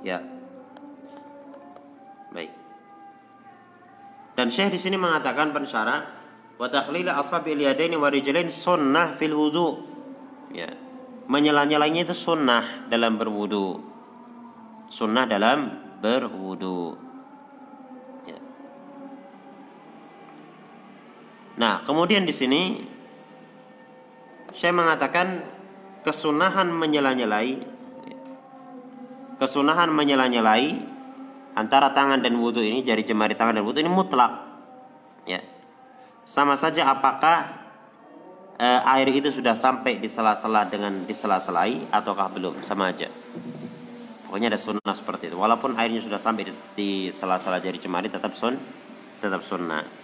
Ya. 0.07 0.23
Baik. 2.31 2.51
Dan 4.39 4.47
Syekh 4.47 4.71
di 4.71 4.79
sini 4.79 4.95
mengatakan 4.95 5.51
pensyarat 5.51 6.07
wa 6.55 6.67
takhlil 6.71 7.11
asabil 7.11 7.59
yadaini 7.59 7.99
wa 7.99 8.07
rijlain 8.07 8.47
sunnah 8.47 9.11
fil 9.19 9.35
wudu. 9.35 9.83
Ya. 10.55 10.71
Menyela-nyelanya 11.27 12.07
itu 12.07 12.15
sunnah 12.15 12.87
dalam 12.87 13.19
berwudu. 13.19 13.83
Sunnah 14.87 15.27
dalam 15.27 15.71
berwudu. 15.99 17.10
Nah, 21.59 21.83
kemudian 21.83 22.23
di 22.23 22.31
sini 22.31 22.79
saya 24.55 24.71
mengatakan 24.75 25.43
kesunahan 26.03 26.67
menyela-nyelai 26.71 27.59
kesunahan 29.41 29.89
menyela-nyelai 29.89 30.77
antara 31.57 31.91
tangan 31.91 32.21
dan 32.21 32.37
wudhu 32.37 32.61
ini 32.61 32.85
jari 32.85 33.01
jemari 33.01 33.33
tangan 33.33 33.57
dan 33.57 33.63
wudhu 33.65 33.81
ini 33.81 33.89
mutlak. 33.89 34.31
Ya. 35.25 35.41
Sama 36.23 36.53
saja 36.53 36.87
apakah 36.87 37.49
e, 38.55 38.67
air 38.95 39.09
itu 39.09 39.33
sudah 39.33 39.57
sampai 39.57 39.97
di 39.97 40.05
sela-sela 40.05 40.69
dengan 40.69 40.93
di 41.09 41.15
sela-selai 41.17 41.89
ataukah 41.89 42.29
belum? 42.31 42.61
Sama 42.61 42.93
aja. 42.93 43.09
Pokoknya 44.29 44.53
ada 44.53 44.61
sunnah 44.61 44.95
seperti 44.95 45.33
itu. 45.33 45.35
Walaupun 45.35 45.75
airnya 45.75 45.99
sudah 45.99 46.21
sampai 46.21 46.47
di, 46.47 46.53
di 46.77 46.89
sela-sela 47.09 47.59
jari 47.59 47.81
jemari 47.81 48.07
tetap 48.07 48.37
sun 48.37 48.55
tetap 49.21 49.41
sunnah 49.41 50.00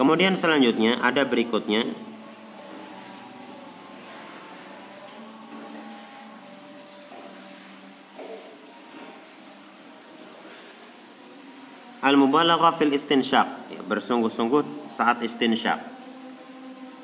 kemudian 0.00 0.32
selanjutnya 0.32 0.96
ada 1.04 1.28
berikutnya 1.28 1.84
Al-mubalaghah 12.00 12.80
fil 12.80 12.96
istinsyaq, 12.96 13.70
ya, 13.76 13.80
bersungguh-sungguh 13.84 14.88
saat 14.88 15.20
istinsyaq. 15.20 15.78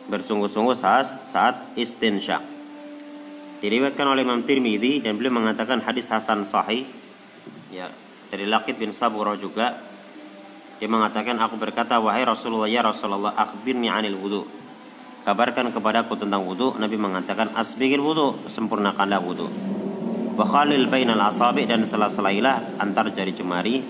Bersungguh-sungguh 0.09 0.73
saat 0.73 1.29
saat 1.29 1.55
istinsyaq. 1.77 2.41
Diriwayatkan 3.61 4.07
oleh 4.09 4.25
Imam 4.25 4.41
Tirmidzi 4.41 5.05
dan 5.05 5.21
beliau 5.21 5.37
mengatakan 5.37 5.85
hadis 5.85 6.09
hasan 6.09 6.49
sahih 6.49 6.89
ya 7.69 7.93
dari 8.33 8.49
Laqid 8.49 8.81
bin 8.81 8.97
Sabura 8.97 9.37
juga 9.37 9.77
dia 10.77 10.89
mengatakan 10.93 11.41
aku 11.41 11.57
berkata 11.57 11.97
wahai 11.97 12.29
Rasulullah 12.29 12.69
ya 12.69 12.85
Rasulullah 12.85 13.33
akhbirni 13.33 13.89
anil 13.89 14.21
wudu. 14.21 14.45
Kabarkan 15.25 15.73
kepadaku 15.73 16.21
tentang 16.21 16.45
wudu. 16.45 16.77
Nabi 16.77 17.01
mengatakan 17.01 17.51
asbigil 17.57 17.99
wudu, 17.99 18.37
sempurnakanlah 18.47 19.19
wudu. 19.19 19.49
Wa 20.37 20.45
khalil 20.45 20.87
bainal 20.93 21.19
asabi 21.25 21.65
dan 21.65 21.81
sela-selailah 21.83 22.79
antar 22.79 23.09
jari 23.09 23.33
jemari. 23.33 23.81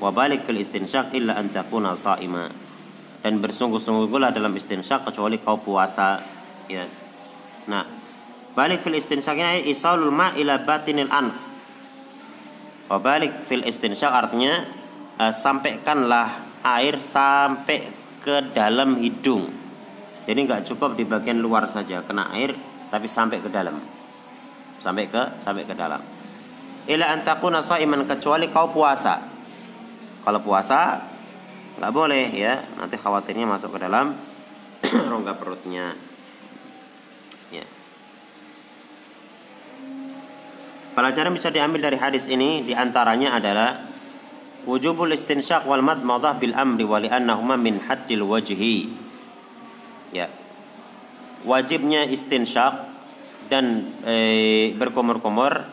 Wa 0.00 0.08
balik 0.08 0.48
fil 0.48 0.58
istinsyak 0.58 1.12
illa 1.12 1.36
an 1.36 1.52
takuna 1.52 1.92
saima. 1.94 2.48
Dan 3.22 3.38
bersungguh-sungguhlah 3.38 4.34
dalam 4.34 4.50
istinsyak 4.56 5.06
kecuali 5.06 5.38
kau 5.38 5.60
puasa. 5.60 6.18
Ya. 6.66 6.88
Nah, 7.68 7.86
balik 8.56 8.82
fil 8.82 8.96
istinsyaknya 8.98 9.62
isalul 9.68 10.10
ma 10.10 10.32
ila 10.34 10.58
batinil 10.64 11.12
anf. 11.12 11.36
Wa 12.88 12.98
balik 12.98 13.46
fil 13.46 13.62
istinsyak 13.62 14.10
artinya 14.10 14.81
uh, 15.18 15.32
sampaikanlah 15.32 16.52
air 16.62 16.96
sampai 17.02 17.90
ke 18.22 18.54
dalam 18.54 18.96
hidung. 19.02 19.50
Jadi 20.22 20.38
nggak 20.46 20.62
cukup 20.70 20.94
di 20.94 21.02
bagian 21.02 21.42
luar 21.42 21.66
saja 21.66 22.06
kena 22.06 22.30
air, 22.38 22.54
tapi 22.94 23.10
sampai 23.10 23.42
ke 23.42 23.50
dalam, 23.50 23.74
sampai 24.78 25.10
ke 25.10 25.22
sampai 25.42 25.66
ke 25.66 25.74
dalam. 25.74 25.98
Ila 26.86 27.10
antakuna 27.10 27.62
iman 27.62 28.06
kecuali 28.06 28.46
kau 28.50 28.70
puasa. 28.70 29.18
Kalau 30.22 30.38
puasa 30.38 31.02
nggak 31.82 31.92
boleh 31.92 32.30
ya, 32.30 32.62
nanti 32.78 32.94
khawatirnya 32.94 33.46
masuk 33.50 33.74
ke 33.74 33.78
dalam 33.82 34.14
rongga 35.10 35.34
perutnya. 35.34 35.90
Ya. 37.50 37.66
Pelajaran 40.94 41.34
bisa 41.34 41.50
diambil 41.50 41.90
dari 41.90 41.98
hadis 41.98 42.30
ini 42.30 42.62
di 42.62 42.78
antaranya 42.78 43.34
adalah 43.42 43.91
wujubul 44.68 45.10
istinsyaq 45.10 45.66
wal 45.66 45.82
madmadah 45.82 46.38
bil 46.38 46.54
amri 46.54 46.84
wa 46.86 46.98
li'annahuma 47.02 47.58
min 47.58 47.82
haddil 47.82 48.26
wajhi 48.26 48.90
ya 50.14 50.30
wajibnya 51.42 52.06
istinsyaq 52.06 52.92
dan 53.50 53.90
e, 54.06 54.14
berkumur-kumur 54.78 55.66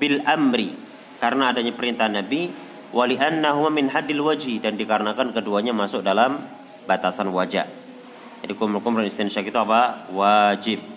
bil 0.00 0.18
amri 0.24 0.72
karena 1.20 1.52
adanya 1.52 1.72
perintah 1.72 2.08
Nabi 2.10 2.50
wali 2.94 3.18
annahu 3.18 3.66
min 3.74 3.90
hadil 3.90 4.22
wajhi 4.22 4.62
dan 4.62 4.78
dikarenakan 4.78 5.34
keduanya 5.34 5.74
masuk 5.74 6.06
dalam 6.06 6.38
batasan 6.86 7.34
wajah. 7.34 7.66
Jadi 8.44 8.52
kumur-kumur 8.54 9.02
istinsyak 9.02 9.50
itu 9.50 9.58
apa? 9.58 10.06
Wajib. 10.14 10.93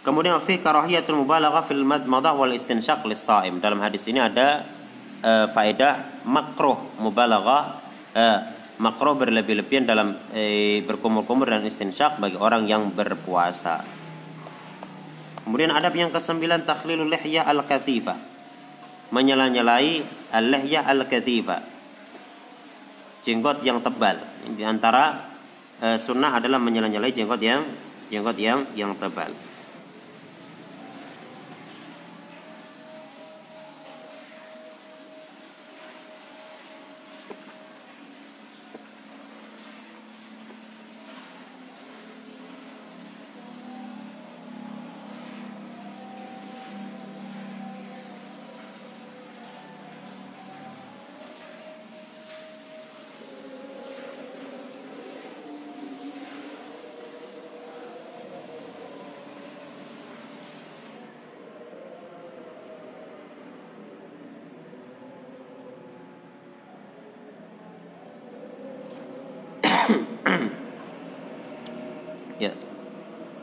Kemudian 0.00 0.40
fi 0.40 0.56
karahiyatul 0.56 1.20
mubalaghah 1.20 1.60
fil 1.68 1.84
madmadah 1.84 2.32
wal 2.32 2.48
istinsyaq 2.48 3.04
lis 3.04 3.20
saim. 3.20 3.60
Dalam 3.60 3.84
hadis 3.84 4.08
ini 4.08 4.16
ada 4.16 4.64
uh, 5.20 5.46
faedah 5.52 6.24
makruh 6.24 6.80
mubalaghah 6.96 7.84
uh, 8.16 8.38
makruh 8.80 9.12
berlebih-lebihan 9.12 9.84
dalam 9.84 10.16
uh, 10.16 10.76
berkumur-kumur 10.88 11.52
dan 11.52 11.60
istinsyak 11.68 12.16
bagi 12.16 12.40
orang 12.40 12.64
yang 12.64 12.88
berpuasa. 12.88 13.84
Kemudian 15.44 15.68
adab 15.68 15.92
yang 15.92 16.08
kesembilan 16.08 16.64
takhlilul 16.64 17.12
lihyah 17.12 17.44
al-kasifah. 17.44 18.16
Menyela-nyelai 19.12 20.00
al-lihyah 20.32 20.88
al-kasifah. 20.88 21.60
Jenggot 23.20 23.60
yang 23.60 23.84
tebal. 23.84 24.16
Di 24.48 24.64
antara 24.64 25.28
uh, 25.84 26.00
sunnah 26.00 26.40
adalah 26.40 26.56
menyela-nyelai 26.56 27.12
jenggot 27.12 27.44
yang 27.44 27.68
jenggot 28.08 28.40
yang 28.40 28.64
yang 28.72 28.96
tebal. 28.96 29.49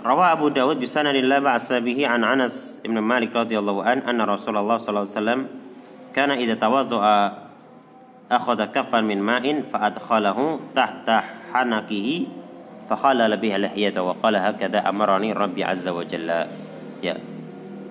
Rawa 0.08 0.40
Abu 0.40 0.48
Dawud 0.48 0.80
bi 0.80 0.88
sanadin 0.88 1.28
la 1.28 1.44
ba'sa 1.44 1.84
bihi 1.84 2.08
an 2.08 2.24
Anas 2.24 2.80
bin 2.80 2.96
Malik 3.04 3.36
radhiyallahu 3.36 3.84
an 3.84 4.08
anna 4.08 4.24
Rasulullah 4.24 4.80
sallallahu 4.80 5.04
alaihi 5.04 5.20
wasallam 5.20 5.42
kana 6.16 6.40
idza 6.40 6.56
tawadda'a 6.56 7.16
akhadha 8.32 9.04
min 9.04 9.20
ma'in 9.20 9.68
fa 9.68 9.92
adkhalahu 9.92 10.72
tahta 10.72 11.52
hanakihi 11.52 12.24
fa 12.88 12.96
khalala 12.96 13.36
biha 13.36 13.60
wa 14.00 14.16
qala 14.16 14.48
hakadha 14.48 14.88
amarani 14.88 15.36
rabbi 15.36 15.60
azza 15.68 15.92
wa 15.92 16.08
jalla. 16.08 16.48
Ya. 17.04 17.20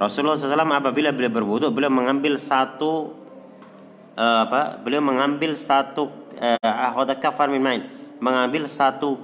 Rasulullah 0.01 0.41
SAW 0.41 0.73
apabila 0.73 1.13
beliau 1.13 1.37
berwudu 1.37 1.69
beliau 1.69 1.93
mengambil 1.93 2.41
satu 2.41 3.13
uh, 4.17 4.41
apa 4.49 4.81
beliau 4.81 5.05
mengambil 5.05 5.53
satu 5.53 6.09
uh, 6.41 6.65
akhadha 6.65 7.21
kaffan 7.21 7.53
min 7.53 7.61
ma'in 7.61 7.85
mengambil 8.25 8.65
satu 8.73 9.21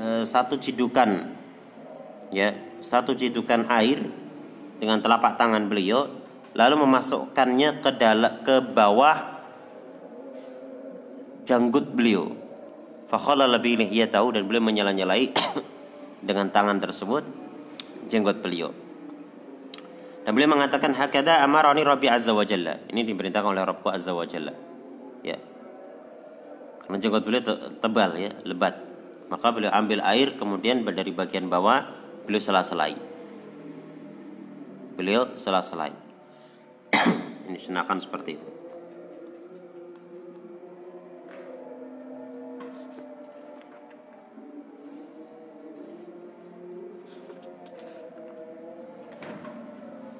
uh, 0.00 0.24
satu 0.24 0.56
cidukan 0.56 1.31
ya 2.32 2.56
satu 2.82 3.14
cidukan 3.14 3.70
air 3.70 4.02
dengan 4.82 4.98
telapak 4.98 5.38
tangan 5.38 5.70
beliau 5.70 6.10
lalu 6.52 6.74
memasukkannya 6.82 7.84
ke 7.84 7.90
dalam 7.96 8.42
ke 8.42 8.60
bawah 8.60 9.32
janggut 11.46 11.92
beliau. 11.92 12.34
Fakhala 13.12 13.44
lebih 13.44 13.76
ia 13.92 14.08
tahu 14.08 14.32
dan 14.32 14.48
beliau 14.48 14.64
menyala-nyalai 14.64 15.36
dengan 16.26 16.48
tangan 16.48 16.80
tersebut 16.80 17.24
jenggot 18.08 18.40
beliau. 18.40 18.72
Dan 20.22 20.32
beliau 20.38 20.54
mengatakan 20.54 20.94
hakada 20.94 21.42
amarani 21.42 21.82
rabbi 21.82 22.06
azza 22.08 22.30
wa 22.32 22.46
jalla. 22.46 22.78
Ini 22.88 23.02
diperintahkan 23.02 23.48
oleh 23.52 23.62
Rabbku 23.66 23.90
azza 23.90 24.14
wa 24.14 24.22
jalla. 24.22 24.54
Ya. 25.26 25.36
Karena 26.86 26.96
jenggot 27.02 27.26
beliau 27.26 27.42
tebal 27.82 28.16
ya 28.16 28.30
lebat. 28.46 28.78
Maka 29.28 29.50
beliau 29.50 29.72
ambil 29.74 29.98
air 30.06 30.38
kemudian 30.38 30.86
dari 30.86 31.10
bagian 31.10 31.50
bawah 31.50 32.01
beliau 32.26 32.42
salah-selai. 32.42 32.92
Beliau 34.94 35.34
salah-selai. 35.34 35.92
Ini 37.48 37.58
senakan 37.58 37.98
seperti 37.98 38.30
itu. 38.38 38.48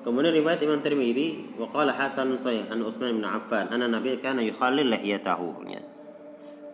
Kemudian 0.03 0.35
riwayat 0.35 0.61
Imam 0.67 0.83
Tirmidzi 0.83 1.57
wa 1.57 1.71
qala 1.71 1.95
Hasan 1.95 2.35
Sahih 2.35 2.67
an 2.69 2.83
Utsman 2.83 3.17
bin 3.17 3.25
Affan 3.25 3.71
anna 3.71 3.87
Nabi 3.87 4.19
kana 4.19 4.43
yukhallil 4.43 4.91
lihiyatahu. 4.91 5.63
Ya. 5.71 5.79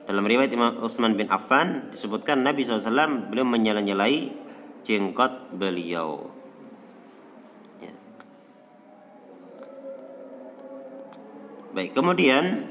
Dalam 0.08 0.24
riwayat 0.24 0.48
Imam 0.48 0.80
Utsman 0.80 1.12
bin 1.12 1.28
Affan 1.28 1.92
disebutkan 1.92 2.40
Nabi 2.40 2.64
SAW 2.64 3.28
beliau 3.28 3.44
menyela-nyelai 3.44 4.47
jenggot 4.88 5.52
beliau. 5.52 6.32
Ya. 7.84 7.92
Baik, 11.76 11.92
kemudian 11.92 12.64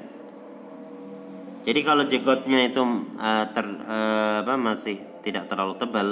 jadi 1.61 1.79
kalau 1.85 2.09
jenggotnya 2.09 2.65
itu 2.65 2.81
uh, 3.21 3.45
ter, 3.53 3.69
uh, 3.69 4.41
apa, 4.41 4.57
masih 4.57 4.97
tidak 5.21 5.45
terlalu 5.45 5.77
tebal, 5.77 6.09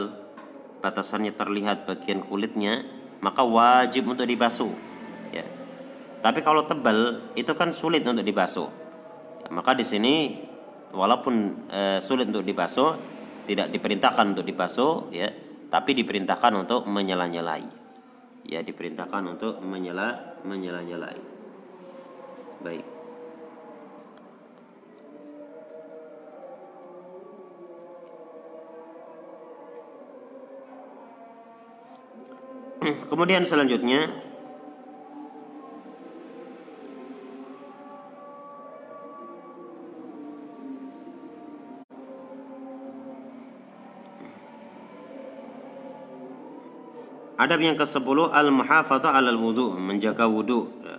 batasannya 0.85 1.33
terlihat 1.33 1.89
bagian 1.89 2.21
kulitnya, 2.21 2.85
maka 3.25 3.41
wajib 3.41 4.05
untuk 4.05 4.29
dibasuh. 4.29 4.69
Ya. 5.33 5.41
Tapi 6.21 6.45
kalau 6.45 6.69
tebal 6.69 7.33
itu 7.33 7.49
kan 7.57 7.73
sulit 7.73 8.05
untuk 8.05 8.21
dibasuh. 8.21 8.69
Ya, 9.41 9.49
maka 9.49 9.73
di 9.73 9.87
sini 9.87 10.43
walaupun 10.93 11.65
uh, 11.73 11.97
sulit 11.97 12.29
untuk 12.29 12.45
dibasuh, 12.45 12.93
tidak 13.49 13.73
diperintahkan 13.73 14.35
untuk 14.37 14.45
dibasuh, 14.45 15.09
ya 15.09 15.44
tapi 15.75 15.91
diperintahkan 15.91 16.55
untuk 16.55 16.87
menyela-nyelai. 16.87 17.67
Ya, 18.47 18.63
diperintahkan 18.63 19.27
untuk 19.27 19.59
menyela 19.59 20.39
menyela-nyelai. 20.47 21.19
Baik. 22.63 22.85
Kemudian 33.11 33.43
selanjutnya 33.43 34.24
Adab 47.45 47.61
yang 47.61 47.77
ke-10 47.77 48.33
al-muhafadzah 48.33 49.13
'alal 49.13 49.37
wudu, 49.37 49.77
menjaga 49.77 50.25
wudu. 50.25 50.65
Ya. 50.81 50.97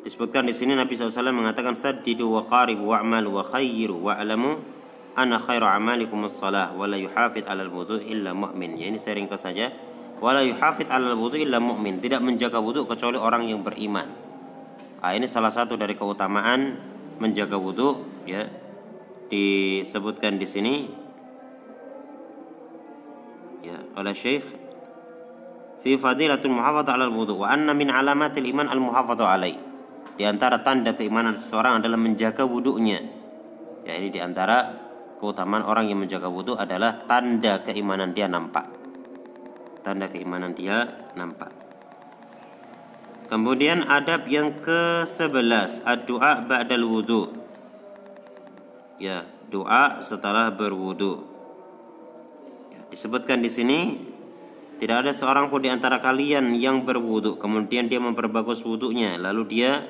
Disebutkan 0.00 0.48
di 0.48 0.56
sini 0.56 0.72
Nabi 0.72 0.96
SAW 0.96 1.36
mengatakan 1.36 1.76
saddidu 1.76 2.32
wa 2.32 2.40
qaribu 2.40 2.88
wa'malu 2.96 3.28
wa 3.28 3.44
khayyiru 3.44 4.08
wa'lamu 4.08 4.56
ana 5.12 5.36
khairu 5.36 5.68
amalikum 5.68 6.24
as-salah 6.24 6.72
wa 6.72 6.88
la 6.88 6.96
yuhafid 6.96 7.44
'alal 7.44 7.68
wudu 7.68 8.00
illa 8.00 8.32
mu'min. 8.32 8.80
Ya 8.80 8.88
ini 8.88 8.96
saya 8.96 9.20
ringkas 9.20 9.44
saja. 9.44 9.68
Wa 10.16 10.32
la 10.32 10.40
yuhafid 10.40 10.88
'alal 10.88 11.12
wudu 11.12 11.36
illa 11.36 11.60
mu'min. 11.60 12.00
Tidak 12.00 12.24
menjaga 12.24 12.56
wudu 12.56 12.88
kecuali 12.88 13.20
orang 13.20 13.44
yang 13.44 13.60
beriman. 13.60 14.08
Ah 15.04 15.12
ini 15.12 15.28
salah 15.28 15.52
satu 15.52 15.76
dari 15.76 15.92
keutamaan 15.92 16.72
menjaga 17.20 17.60
wudu 17.60 18.00
ya. 18.24 18.48
Disebutkan 19.28 20.40
di 20.40 20.48
sini 20.48 20.88
ya 23.60 23.76
oleh 24.00 24.16
Syekh 24.16 24.63
fi 25.84 26.00
fadilatul 26.00 26.56
muhafadzah 26.56 26.96
alal 26.96 27.12
wudu 27.12 27.44
wa 27.44 27.52
anna 27.52 27.76
min 27.76 27.92
alamatil 27.92 28.48
iman 28.48 28.72
al 28.72 28.80
muhafadzah 28.80 29.28
alai. 29.28 29.54
Di 30.16 30.24
antara 30.24 30.64
tanda 30.64 30.96
keimanan 30.96 31.36
seseorang 31.36 31.84
adalah 31.84 32.00
menjaga 32.00 32.48
wudunya. 32.48 33.04
Ya 33.84 34.00
ini 34.00 34.08
di 34.08 34.22
antara 34.24 34.72
keutamaan 35.20 35.68
orang 35.68 35.92
yang 35.92 36.00
menjaga 36.00 36.32
wudu 36.32 36.56
adalah 36.56 37.04
tanda 37.04 37.60
keimanan 37.60 38.16
dia 38.16 38.24
nampak. 38.24 38.64
Tanda 39.84 40.08
keimanan 40.08 40.56
dia 40.56 40.88
nampak. 41.12 41.52
Kemudian 43.24 43.88
adab 43.88 44.28
yang 44.28 44.52
ke-11, 44.60 45.82
ad-du'a 45.82 46.44
ba'dal 46.44 46.84
wudu. 46.84 47.32
Ya, 49.00 49.26
doa 49.50 50.04
setelah 50.04 50.54
berwudu. 50.54 51.24
Ya, 52.70 52.80
disebutkan 52.94 53.42
di 53.42 53.50
sini 53.50 53.78
tidak 54.84 55.00
ada 55.00 55.16
seorang 55.16 55.48
pun 55.48 55.64
di 55.64 55.72
antara 55.72 55.96
kalian 55.96 56.60
yang 56.60 56.84
berwudu 56.84 57.40
kemudian 57.40 57.88
dia 57.88 57.96
memperbagus 57.96 58.60
wudunya 58.68 59.16
lalu 59.16 59.48
dia 59.48 59.80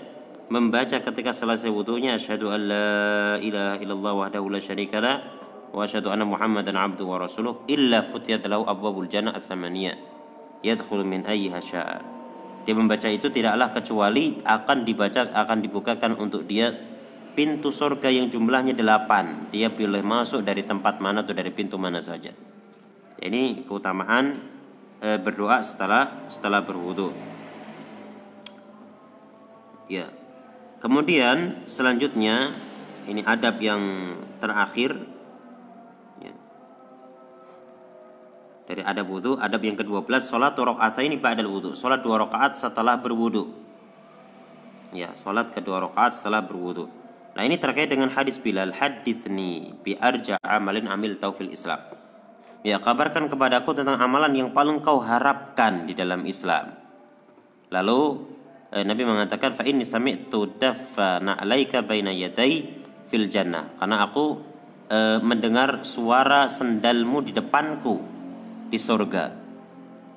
membaca 0.46 1.02
ketika 1.02 1.34
selesai 1.34 1.66
wudunya 1.66 2.14
asyhadu 2.14 2.54
an 2.54 2.60
la 2.70 2.94
ilaha 3.42 3.82
illallah 3.82 4.12
wahdahu 4.14 4.54
la 4.54 4.62
syarikalah 4.62 5.16
wa 5.74 5.82
asyhadu 5.82 6.14
anna 6.14 6.22
muhammadan 6.22 6.78
abduhu 6.78 7.10
wa 7.10 7.26
rasuluh 7.26 7.66
illa 7.66 8.06
futiyat 8.06 8.46
lahu 8.46 8.62
abwabul 8.70 9.10
jannah 9.10 9.34
as-samaniyah 9.34 10.14
yadkhulu 10.64 11.04
min 11.04 11.28
ayyiha 11.28 11.60
syaa. 11.60 12.00
Dia 12.64 12.72
membaca 12.72 13.10
itu 13.12 13.28
tidaklah 13.28 13.76
kecuali 13.76 14.40
akan 14.40 14.88
dibaca 14.88 15.28
akan 15.36 15.58
dibukakan 15.60 16.16
untuk 16.16 16.48
dia 16.48 16.72
pintu 17.36 17.68
surga 17.68 18.08
yang 18.08 18.32
jumlahnya 18.32 18.72
delapan. 18.72 19.52
Dia 19.52 19.68
boleh 19.68 20.00
masuk 20.00 20.40
dari 20.40 20.64
tempat 20.64 21.02
mana 21.04 21.20
atau 21.20 21.36
dari 21.36 21.52
pintu 21.52 21.76
mana 21.76 22.00
saja. 22.00 22.32
Ini 23.20 23.68
keutamaan 23.68 24.54
e, 25.04 25.20
berdoa 25.20 25.60
setelah 25.60 26.24
setelah 26.32 26.64
berwudu. 26.64 27.12
Ya. 29.92 30.08
Kemudian 30.80 31.68
selanjutnya 31.68 32.56
ini 33.04 33.20
adab 33.20 33.60
yang 33.60 33.82
terakhir. 34.40 35.12
Dari 38.64 38.80
adab 38.80 39.12
wudhu 39.12 39.36
adab 39.36 39.60
yang 39.60 39.76
ke-12 39.76 40.24
salat 40.24 40.56
ini 41.04 41.20
ba'dal 41.20 41.52
wudhu 41.52 41.76
salat 41.76 42.00
dua 42.00 42.24
rakaat 42.24 42.56
setelah 42.56 42.96
berwudhu 42.96 43.52
ya 44.96 45.12
salat 45.12 45.52
kedua 45.52 45.84
rakaat 45.84 46.16
setelah 46.16 46.40
berwudhu 46.40 46.88
nah 47.36 47.44
ini 47.44 47.60
terkait 47.60 47.92
dengan 47.92 48.08
hadis 48.08 48.40
Bilal. 48.40 48.72
Hadithni 48.72 49.76
bi 49.84 50.00
arja 50.00 50.40
amalin 50.40 50.88
amil 50.88 51.20
taufil 51.20 51.52
Islam 51.52 51.76
ya 52.64 52.80
kabarkan 52.80 53.28
kepadaku 53.28 53.76
tentang 53.76 54.00
amalan 54.00 54.32
yang 54.32 54.50
paling 54.50 54.80
kau 54.80 54.98
harapkan 54.98 55.84
di 55.84 55.92
dalam 55.92 56.24
Islam 56.24 56.72
lalu 57.68 58.24
eh, 58.72 58.82
Nabi 58.82 59.04
mengatakan 59.04 59.52
fa 59.54 59.62
inni 59.68 59.84
sami'tu 59.84 60.56
daffa 60.58 61.20
alaika 61.20 61.84
baina 61.84 62.10
yaday 62.10 62.64
fil 63.12 63.28
jannah 63.28 63.76
karena 63.76 64.08
aku 64.08 64.40
eh, 64.88 65.20
mendengar 65.20 65.84
suara 65.84 66.48
sendalmu 66.48 67.20
di 67.20 67.36
depanku 67.36 68.14
di 68.74 68.78
surga. 68.82 69.24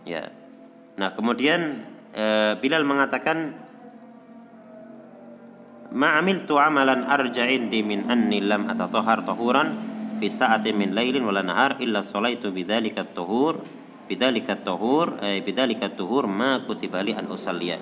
Ya. 0.08 0.34
Nah, 0.98 1.14
kemudian 1.14 1.86
e, 2.10 2.58
Bilal 2.58 2.82
mengatakan 2.82 3.54
Ma'amil 5.88 6.44
tu 6.44 6.60
amalan 6.60 7.08
arja 7.08 7.48
indi 7.48 7.80
min 7.80 8.12
anni 8.12 8.44
lam 8.44 8.68
atatahhar 8.68 9.24
tahuran 9.24 9.68
fi 10.18 10.28
sa'atin 10.28 10.76
min 10.76 10.92
lailin 10.98 11.24
wala 11.24 11.46
nahar 11.46 11.78
illa 11.80 12.02
salaitu 12.02 12.50
bidzalika 12.50 13.06
tuhur 13.06 13.62
bidzalika 14.10 14.58
tuhur 14.58 15.22
eh, 15.22 15.40
bidzalika 15.44 15.94
tuhur 15.94 16.26
ma 16.26 16.64
kutiba 16.64 17.04
li 17.04 17.14
an 17.14 17.28
usalliya. 17.30 17.78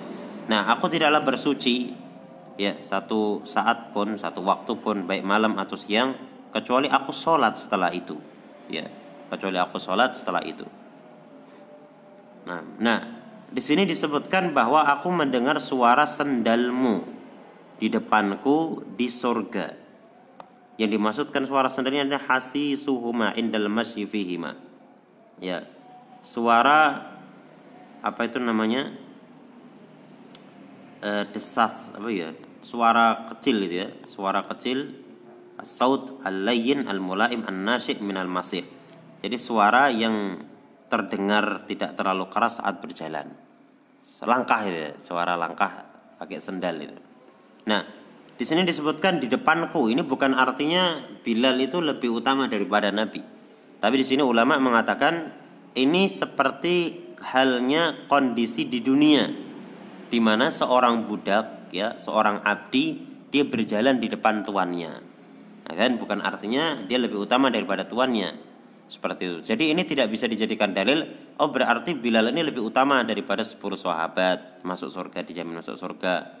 Nah, 0.46 0.70
aku 0.70 0.86
tidaklah 0.86 1.22
bersuci 1.26 1.90
ya 2.56 2.78
satu 2.78 3.44
saat 3.44 3.92
pun 3.92 4.16
satu 4.16 4.40
waktu 4.44 4.72
pun 4.80 5.04
baik 5.04 5.22
malam 5.22 5.56
atau 5.60 5.76
siang 5.76 6.16
kecuali 6.50 6.88
aku 6.88 7.12
sholat 7.12 7.60
setelah 7.60 7.92
itu 7.92 8.16
ya 8.72 8.86
kecuali 9.28 9.58
aku 9.58 9.76
sholat 9.78 10.14
setelah 10.14 10.42
itu. 10.42 10.64
Nah, 12.46 12.62
nah 12.78 12.98
di 13.50 13.62
sini 13.62 13.86
disebutkan 13.86 14.54
bahwa 14.54 14.86
aku 14.86 15.10
mendengar 15.10 15.58
suara 15.62 16.06
sendalmu 16.06 17.06
di 17.78 17.86
depanku 17.92 18.82
di 18.96 19.06
surga. 19.10 19.85
Yang 20.76 20.90
dimaksudkan 21.00 21.42
suara 21.48 21.72
sendalnya 21.72 22.04
adalah 22.04 22.40
suhuma 22.76 23.32
indal 23.32 23.68
masyifihima. 23.72 24.56
Ya, 25.40 25.64
suara 26.20 27.12
apa 28.04 28.20
itu 28.28 28.36
namanya? 28.36 28.92
E, 31.00 31.10
desas 31.32 31.96
apa 31.96 32.08
ya? 32.12 32.36
Suara 32.60 33.30
kecil 33.32 33.62
gitu 33.68 33.76
ya, 33.84 33.88
suara 34.04 34.44
kecil 34.44 35.06
saut 35.64 36.20
al-layyin 36.20 36.84
al-mulaim 36.84 37.40
an-nasyid 37.48 38.04
min 38.04 38.20
al-masir 38.20 38.68
jadi 39.26 39.36
suara 39.40 39.88
yang 39.88 40.44
terdengar 40.86 41.66
tidak 41.66 41.96
terlalu 41.98 42.30
keras 42.30 42.62
saat 42.62 42.78
berjalan. 42.78 43.32
Langkah 44.22 44.62
ya, 44.64 44.94
suara 45.02 45.34
langkah 45.34 45.82
pakai 46.16 46.38
sendal 46.40 46.78
itu. 46.78 46.96
Nah, 47.68 47.82
di 48.36 48.44
sini 48.44 48.68
disebutkan 48.68 49.16
di 49.16 49.32
depanku. 49.32 49.88
Ini 49.88 50.04
bukan 50.04 50.36
artinya 50.36 51.00
Bilal 51.24 51.56
itu 51.58 51.80
lebih 51.80 52.20
utama 52.20 52.46
daripada 52.46 52.92
Nabi. 52.92 53.24
Tapi 53.80 53.94
di 53.96 54.04
sini 54.04 54.20
ulama 54.20 54.60
mengatakan 54.60 55.32
ini 55.76 56.08
seperti 56.08 57.04
halnya 57.20 58.06
kondisi 58.08 58.68
di 58.68 58.84
dunia 58.84 59.24
di 60.06 60.20
mana 60.20 60.52
seorang 60.52 61.08
budak 61.08 61.72
ya, 61.72 61.96
seorang 61.96 62.44
abdi 62.44 63.00
dia 63.32 63.42
berjalan 63.42 63.98
di 63.98 64.12
depan 64.12 64.44
tuannya. 64.44 64.92
Nah, 65.66 65.74
kan 65.74 65.98
bukan 65.98 66.22
artinya 66.22 66.78
dia 66.86 67.00
lebih 67.00 67.26
utama 67.26 67.50
daripada 67.50 67.88
tuannya 67.88 68.36
seperti 68.86 69.22
itu. 69.26 69.38
Jadi 69.42 69.74
ini 69.74 69.82
tidak 69.82 70.12
bisa 70.12 70.30
dijadikan 70.30 70.70
dalil. 70.70 71.02
Oh 71.42 71.50
berarti 71.50 71.98
Bilal 71.98 72.30
ini 72.30 72.46
lebih 72.46 72.62
utama 72.62 73.02
daripada 73.02 73.42
10 73.42 73.58
sahabat 73.74 74.62
masuk 74.62 74.92
surga 74.94 75.26
dijamin 75.26 75.58
masuk 75.58 75.74
surga. 75.74 76.36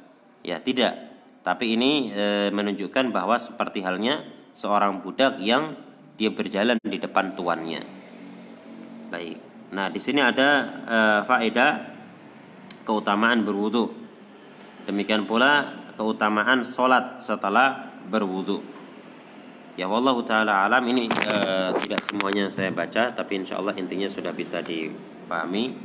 Ya 0.46 0.62
tidak. 0.62 1.15
Tapi 1.46 1.78
ini 1.78 2.10
e, 2.10 2.50
menunjukkan 2.50 3.14
bahwa 3.14 3.38
seperti 3.38 3.86
halnya 3.86 4.26
seorang 4.50 4.98
budak 4.98 5.38
yang 5.38 5.78
dia 6.18 6.34
berjalan 6.34 6.74
di 6.82 6.98
depan 6.98 7.38
tuannya. 7.38 7.86
Baik. 9.14 9.38
Nah 9.70 9.86
di 9.86 10.02
sini 10.02 10.18
ada 10.18 10.48
e, 10.82 10.98
faedah 11.22 11.70
keutamaan 12.82 13.46
berwudu. 13.46 13.94
Demikian 14.90 15.22
pula 15.30 15.70
keutamaan 15.94 16.66
sholat 16.66 17.22
setelah 17.22 17.94
berwudu. 18.10 18.62
Ya 19.76 19.84
wallahu 19.90 20.24
taala 20.24 20.64
alam 20.64 20.88
ini 20.88 21.04
uh, 21.28 21.68
tidak 21.84 22.00
semuanya 22.08 22.48
saya 22.48 22.72
baca 22.72 23.12
tapi 23.12 23.44
insya 23.44 23.60
Allah 23.60 23.76
intinya 23.76 24.08
sudah 24.08 24.32
bisa 24.32 24.64
dipahami 24.64 25.76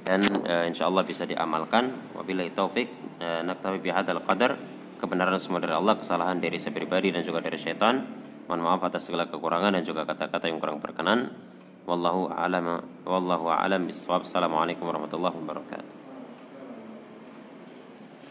dan 0.00 0.24
uh, 0.48 0.64
insya 0.64 0.88
Allah 0.88 1.04
bisa 1.04 1.28
diamalkan. 1.28 1.92
Wabillahi 2.16 2.56
taufik 2.56 2.88
uh, 3.20 3.44
naktafi 3.44 3.84
bihadzal 3.84 4.24
qadar. 4.24 4.56
Kebenaran 5.04 5.36
semua 5.36 5.60
dari 5.60 5.76
Allah, 5.76 6.00
kesalahan 6.00 6.40
dari 6.40 6.56
saya 6.56 6.72
pribadi 6.72 7.12
dan 7.12 7.20
juga 7.20 7.44
dari 7.44 7.60
syaitan. 7.60 8.08
Mohon 8.48 8.60
maaf 8.64 8.88
atas 8.88 9.04
segala 9.04 9.28
kekurangan 9.28 9.76
dan 9.76 9.84
juga 9.84 10.08
kata-kata 10.08 10.48
yang 10.48 10.56
kurang 10.56 10.80
berkenan. 10.80 11.28
Wallahu 11.84 12.32
a'lam 12.32 12.80
wallahu 13.04 13.52
a'lam 13.52 13.84
bissawab. 13.84 14.24
Assalamualaikum 14.24 14.88
warahmatullahi 14.88 15.36
wabarakatuh. 15.36 16.03